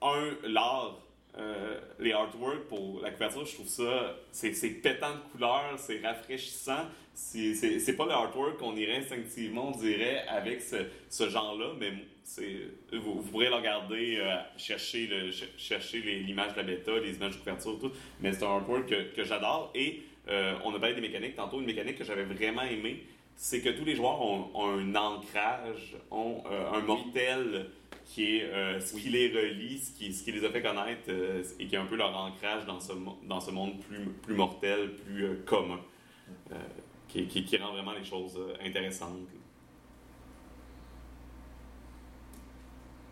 [0.03, 0.99] un, l'art,
[1.37, 4.53] euh, les artworks pour la couverture, je trouve ça, c'est,
[4.83, 6.87] pétant de couleurs, c'est rafraîchissant.
[7.15, 10.77] C'est, pas le artwork qu'on irait instinctivement, on dirait, avec ce,
[11.11, 11.93] ce genre-là, mais
[12.93, 15.07] vous, vous pourrez le regarder, euh, chercher,
[16.27, 17.93] l'image de la bêta, les images de couverture, tout.
[18.21, 19.71] Mais c'est un artwork que, que j'adore.
[19.75, 21.37] Et euh, on a parlé des mécaniques.
[21.37, 23.05] Tantôt, une mécanique que j'avais vraiment aimée,
[23.37, 27.71] c'est que tous les joueurs ont, ont un ancrage, ont un mortel
[28.09, 31.03] qui est euh, ce qui les relie, ce qui, ce qui les a fait connaître
[31.11, 32.93] euh, et qui est un peu leur ancrage dans ce,
[33.29, 35.79] dans ce monde plus, plus mortel, plus euh, commun,
[37.07, 39.29] qui, qui, qui rend vraiment les choses intéressantes.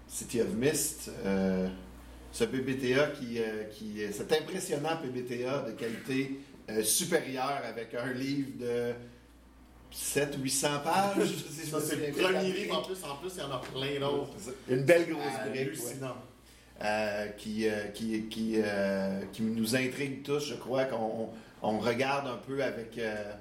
[0.09, 1.10] City of Mist,
[2.32, 3.39] ce PBTA qui,
[3.73, 6.40] qui cet impressionnant PBTA de qualité
[6.82, 8.94] supérieure avec un livre de
[9.97, 11.27] 700-800 pages.
[11.27, 12.97] si je Ça, me c'est le premier livre en plus.
[13.05, 14.31] En plus, il y en a plein d'autres.
[14.68, 15.55] Une belle grosse brique.
[15.55, 15.60] ouais.
[15.62, 16.16] Hallucinant.
[16.85, 20.40] euh, qui, euh, qui, qui, euh, qui nous intrigue tous.
[20.47, 21.31] Je crois qu'on
[21.62, 22.98] on regarde un peu avec.
[22.98, 23.32] euh,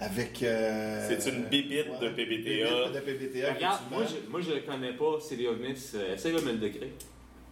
[0.00, 2.90] avec euh, C'est une bébite de PBTA.
[2.90, 5.04] de PBTA, Regarde, moi je, moi je le connais pas.
[5.04, 6.88] Euh, Essaye de me le décrire.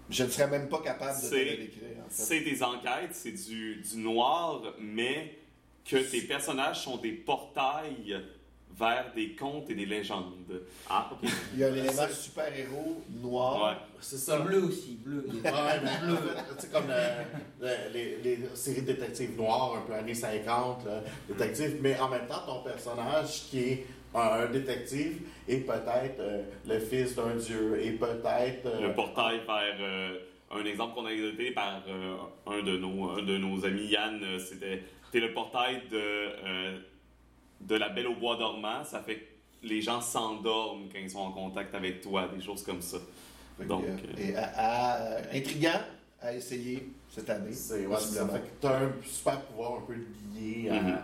[0.08, 1.82] Je ne serais même pas capable de le décrire.
[2.06, 2.22] En fait.
[2.22, 5.38] C'est des enquêtes, c'est du, du noir, mais
[5.88, 8.16] que tes personnages sont des portails
[8.78, 10.60] vers des contes et des légendes.
[10.90, 11.30] Ah, ok.
[11.54, 13.64] Il y a l'élément super-héros noir.
[13.72, 13.78] Ouais.
[14.00, 14.38] C'est ça.
[14.40, 15.24] Bleu aussi, bleu.
[15.32, 15.50] Ouais,
[15.82, 15.90] mais
[16.58, 20.84] tu sais, comme le- le- les, les séries de détectives noirs, un peu années 50,
[20.84, 26.20] là, détectives, mais en même temps, ton personnage qui est un, un détective est peut-être
[26.20, 28.66] euh, le fils d'un dieu, et peut-être.
[28.66, 30.18] euh, Le portail vers euh,
[30.50, 34.20] un exemple qu'on a donné par euh, un, de nos, un de nos amis, Yann,
[34.22, 36.78] euh, c'était t'es le portail de, euh,
[37.60, 38.84] de la Belle au bois dormant.
[38.84, 39.24] Ça fait que
[39.66, 42.98] les gens s'endorment quand ils sont en contact avec toi, des choses comme ça.
[43.66, 45.80] Donc, euh, euh, et à- à- intriguant
[46.20, 47.52] à essayer cette année.
[47.52, 48.26] C'est ouais, ça.
[48.28, 49.94] Fait que t'as un super pouvoir un peu
[50.34, 50.98] lié à, Mhm.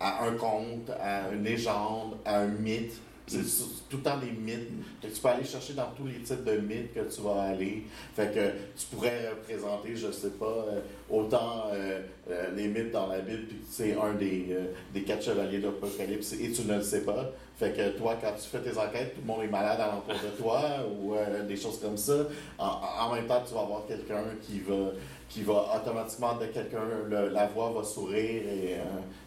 [0.00, 3.00] à un conte, à une légende, à un mythe.
[3.26, 3.42] C'est
[3.90, 4.70] tout le temps des mythes.
[5.02, 7.82] Que tu peux aller chercher dans tous les types de mythes que tu vas aller.
[8.14, 10.80] Fait que tu pourrais représenter, je sais pas, euh,
[11.10, 12.00] autant euh,
[12.30, 14.56] euh, les mythes dans la Bible, puis c'est un des,
[14.94, 17.32] des quatre chevaliers d'Apocalypse et tu ne le sais pas.
[17.56, 20.42] Fait que toi, quand tu fais tes enquêtes, tout le monde est malade alentour de
[20.42, 20.60] toi
[21.00, 21.14] ou
[21.48, 22.26] des choses comme ça.
[22.58, 24.92] En, en même temps, tu vas avoir quelqu'un qui va
[25.28, 26.80] qui va automatiquement de quelqu'un,
[27.10, 28.84] la voix va sourire et, euh,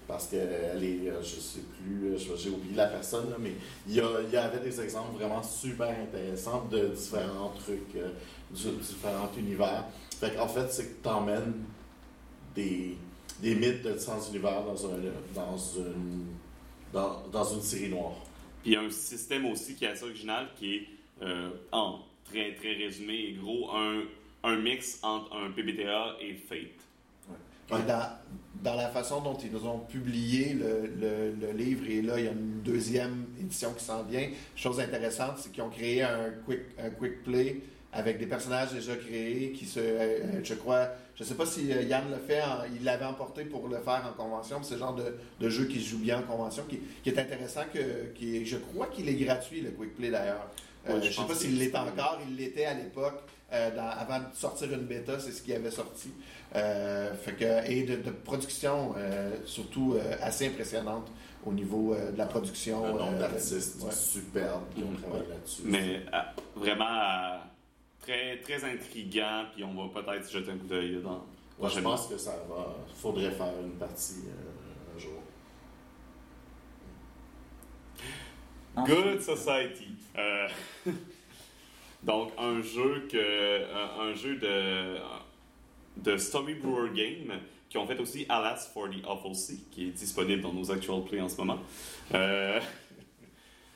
[0.07, 3.51] parce que elle est, euh, je sais plus, euh, j'ai oublié la personne, là, mais
[3.87, 8.09] il y, a- il y avait des exemples vraiment super intéressants de différents trucs, euh,
[8.51, 9.85] de différents univers.
[10.21, 11.53] Qu'en fait, c'est que tu emmènes
[12.55, 12.97] des,
[13.41, 14.97] des mythes de différents univers dans, un,
[15.35, 16.25] dans, une,
[16.93, 18.15] dans, dans une série noire.
[18.63, 20.87] Puis il y a un système aussi qui est assez original qui est,
[21.21, 24.01] euh, en très très résumé et gros, un,
[24.43, 26.59] un mix entre un PBTA et Fate.
[27.69, 28.09] Dans,
[28.63, 32.25] dans la façon dont ils nous ont publié le, le- le livre, et là, il
[32.25, 34.27] y a une deuxième édition qui s'en vient.
[34.55, 37.61] Chose intéressante, c'est qu'ils ont créé un quick, un quick play
[37.93, 39.79] avec des personnages déjà créés qui se.
[39.79, 40.89] euh, je crois.
[41.15, 44.03] Je sais pas si euh, Yann le fait, en- il l'avait emporté pour le faire
[44.09, 44.63] en convention.
[44.63, 47.19] C'est le genre de, de jeu qui se joue bien en convention, qui, qui est
[47.19, 47.65] intéressant.
[47.71, 50.47] Que, qui je crois qu'il est gratuit, le quick play d'ailleurs.
[50.87, 53.21] Euh, Ouais, je je sais pas s'il l'est encore, il l'était à l'époque.
[53.53, 56.11] Euh, dans- avant de sortir une bêta, c'est ce qui avait sorti.
[56.55, 61.07] Euh, fait que, et de, de production euh, surtout euh, assez impressionnante
[61.45, 62.85] au niveau euh, de la production.
[62.85, 63.91] Un nombre euh, d'artistes ouais.
[63.91, 64.97] superbes qui ont Mhm.
[65.01, 65.61] travaillé là-dessus.
[65.65, 66.01] Mais
[66.55, 67.39] vraiment
[68.01, 71.23] très, très intriguant, puis on va peut-être jeter un coup d'œil dans
[71.59, 72.75] Moi, je pense que ça va.
[72.95, 75.21] faudrait faire une partie euh, un jour.
[78.87, 79.95] Good Society.
[82.03, 83.65] Donc, un jeu, que,
[83.99, 84.97] un, jeu de,
[85.97, 89.91] de Story Brewer Game qui ont fait aussi Alas for the Awful Sea, qui est
[89.91, 91.59] disponible dans nos actual play en ce moment.
[92.13, 92.59] Euh,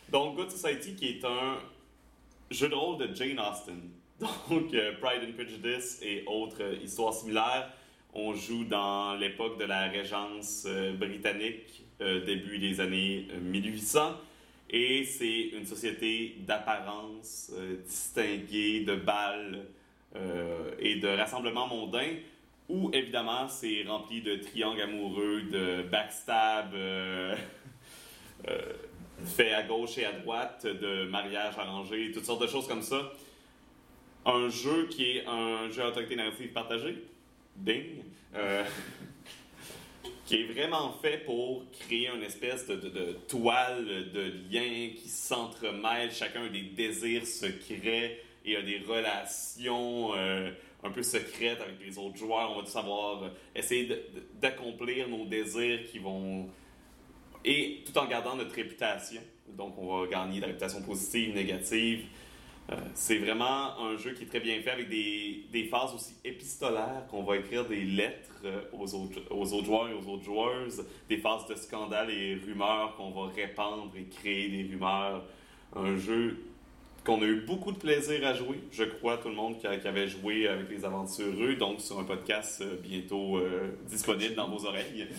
[0.10, 1.58] donc, Good Society, qui est un
[2.50, 3.82] jeu de rôle de Jane Austen.
[4.20, 7.70] Donc, euh, Pride and Prejudice et autres histoires similaires.
[8.16, 14.16] On joue dans l'époque de la Régence euh, britannique, euh, début des années euh, 1800.
[14.76, 19.68] Et c'est une société d'apparence euh, distinguée, de balles
[20.16, 22.16] euh, et de rassemblements mondains,
[22.70, 27.36] où évidemment c'est rempli de triangles amoureux, de backstab euh,
[28.48, 28.74] euh,
[29.24, 33.14] fait à gauche et à droite, de mariages arrangés, toutes sortes de choses comme ça.
[34.26, 36.98] un jeu qui est un jeu à autorité narrative partagée.
[37.56, 38.04] Ding.
[40.34, 46.12] Qui est vraiment fait pour créer une espèce de, de- toile de liens qui s'entremêlent,
[46.12, 50.50] chacun a des désirs secrets et a des relations euh,
[50.84, 52.50] un peu secrètes avec les autres joueurs.
[52.50, 53.88] On va tout savoir euh, essayer
[54.42, 56.50] d'accomplir nos désirs qui vont...
[57.46, 59.22] Et tout en gardant notre réputation.
[59.56, 62.08] Donc on va gagner de la réputation positive, négative.
[62.72, 66.16] Euh, c'est vraiment un jeu qui est très bien fait avec des, des phases aussi
[66.24, 70.24] épistolaires qu'on va écrire des lettres euh, aux autres, aux autres joueurs et aux autres
[70.24, 75.24] joueuses, des phases de scandales et rumeurs qu'on va répandre et créer des rumeurs.
[75.76, 76.38] Un jeu
[77.04, 78.62] qu'on a eu beaucoup de plaisir à jouer.
[78.72, 82.62] Je crois tout le monde qui, avait joué avec les aventureux, donc sur un podcast
[82.62, 83.42] euh, bientôt
[83.90, 85.10] disponible dans vos oreilles.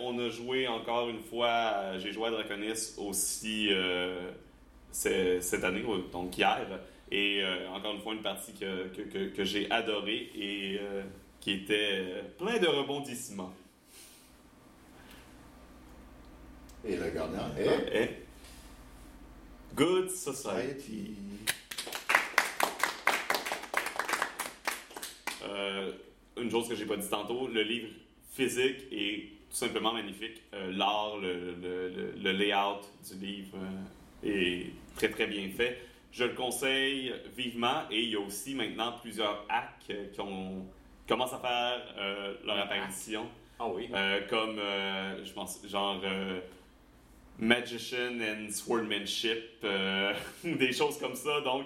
[0.00, 3.70] On a joué encore une fois, j'ai joué à Draconis aussi
[4.92, 5.82] cette année,
[6.12, 6.66] donc hier.
[7.10, 11.02] Et euh, encore une fois, une partie que, que, que, que j'ai adorée et euh,
[11.40, 13.52] qui était euh, plein de rebondissements.
[16.84, 17.92] Et le gagnant est?
[17.94, 18.08] Eh?
[19.74, 20.36] Good Society.
[20.82, 21.14] Society.
[25.44, 25.92] Euh,
[26.40, 27.88] une chose que j'ai pas dit tantôt, le livre
[28.34, 30.40] physique est tout simplement magnifique.
[30.54, 35.78] Euh, L'art, le, le- le- le layout du livre euh, est très très bien fait.
[36.12, 40.66] Je le conseille vivement et il y a aussi maintenant plusieurs hacks euh, qui ont
[41.08, 43.26] commencent à faire euh, leur apparition.
[43.58, 43.88] Ah oui.
[43.94, 46.40] Euh, comme, euh, je pense, genre euh,
[47.38, 50.12] Magician and Swordmanship, euh,
[50.44, 51.40] des choses comme ça.
[51.40, 51.64] Donc,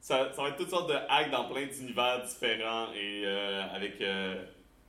[0.00, 4.00] ça, ça va être toutes sortes de hacks dans plein d'univers différents et euh, avec
[4.00, 4.44] euh,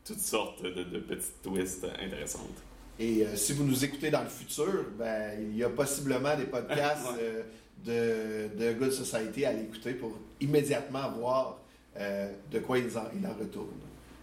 [0.06, 2.64] toutes sortes de, de petites twists intéressantes.
[3.00, 6.46] Et euh, si vous nous écoutez dans le futur, ben, il y a possiblement des
[6.46, 7.20] podcasts Ouais.
[7.22, 7.44] euh,
[7.86, 11.60] de, de Good Society à l'écouter pour immédiatement voir
[11.98, 13.68] euh, de quoi ils en, ils en retournent.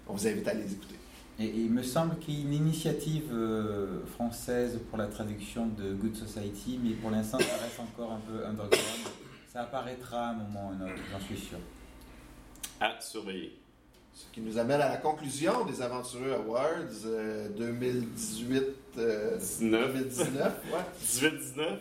[0.07, 0.97] On vous invite à les écouter.
[1.39, 5.67] Et, et il me semble qu'il y a une initiative euh, française pour la traduction
[5.67, 8.81] de Good Society, mais pour l'instant, ça reste encore un peu underground.
[9.53, 11.59] Ça apparaîtra à un moment ou à un autre, j'en suis sûr.
[12.81, 13.59] À surveiller.
[14.13, 18.63] Ce qui nous amène à la conclusion des Aventureux Awards euh, 2018
[18.99, 19.93] euh, 19.
[19.93, 20.63] 2019.
[20.73, 20.79] Ouais.
[21.03, 21.79] 18-19.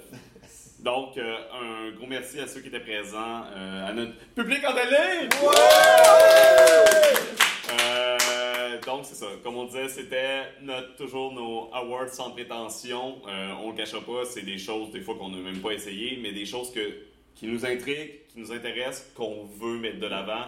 [0.84, 4.74] Donc, euh, un gros merci à ceux qui étaient présents, euh, à notre public en
[4.74, 5.30] délai!
[7.72, 9.28] Euh, donc, c'est ça.
[9.44, 13.22] Comme on disait, c'était notre, toujours nos awards sans prétention.
[13.62, 16.34] On le cachera pas, c'est des choses, des fois, qu'on n'a même pas essayé, mais
[16.34, 16.98] des choses que,
[17.34, 20.48] qui nous intriguent, qui nous intéressent, qu'on veut mettre de l'avant.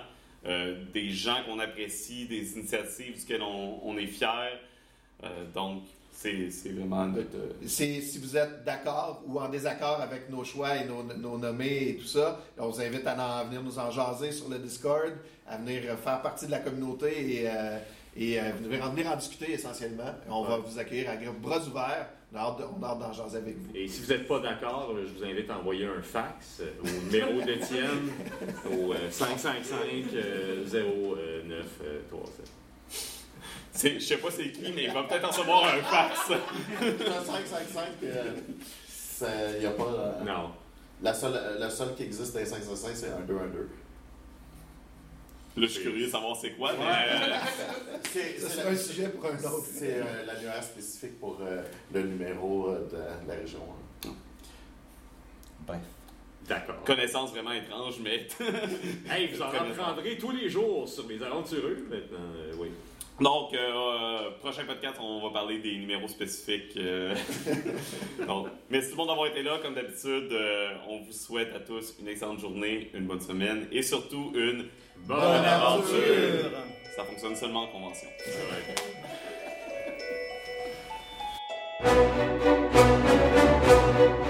[0.94, 4.60] Des gens qu'on apprécie, des initiatives duquel on, on est fier.
[5.53, 5.84] Donc,
[6.16, 7.28] c'est vraiment notre.
[7.68, 11.90] C'est- si vous êtes d'accord ou en désaccord avec nos choix et nos, nos nommés
[11.90, 15.12] et tout ça, on vous invite à en- venir nous en jaser sur le Discord,
[15.48, 17.78] à venir faire partie de la communauté et, euh,
[18.18, 20.14] et euh, venir, en, venir en discuter essentiellement.
[20.30, 22.08] On va vous accueillir à bras ouverts.
[22.34, 23.70] On a hâte d'en jaser avec vous.
[23.76, 26.88] Et si vous n'êtes pas d'accord, je vous invite à envoyer un fax euh, au
[27.06, 28.10] numéro d'Étienne
[28.72, 29.78] au euh, 555
[30.16, 32.52] euh, 0937.
[33.76, 36.30] C'est- Je sais pas c'est qui, mais il va peut-être en recevoir un fax.
[36.81, 39.84] Le 555, euh, il n'y a pas.
[39.84, 40.52] euh, Non.
[41.02, 43.69] La seule, la seule qui existe dans les 555, c'est un 2 1 2.
[45.57, 46.72] Là, je suis curieux de savoir c'est quoi.
[46.77, 49.65] mais, euh, C'est un sujet pour un autre.
[49.73, 51.61] C'est euh, l'annuaire spécifique pour euh,
[51.93, 53.60] le numéro euh, de, de la région.
[54.06, 54.10] hein.
[55.68, 55.80] Bref.
[56.47, 56.84] D'accord.
[56.85, 58.27] connaissance vraiment étrange, mais.
[59.10, 62.19] Hey, vous en apprendrez tous les jours sur les aventureux maintenant.
[62.38, 62.69] euh, oui.
[63.22, 66.76] Donc, euh, euh, prochain podcast, on va parler des numéros spécifiques.
[66.76, 67.16] euh.
[68.28, 69.58] Donc, merci tout le monde d'avoir été là.
[69.62, 73.82] Comme d'habitude, euh, on vous souhaite à tous une excellente journée, une bonne semaine et
[73.84, 74.66] surtout une
[75.08, 76.52] Bonne, aventure!
[76.96, 78.08] Ça fonctionne seulement en convention.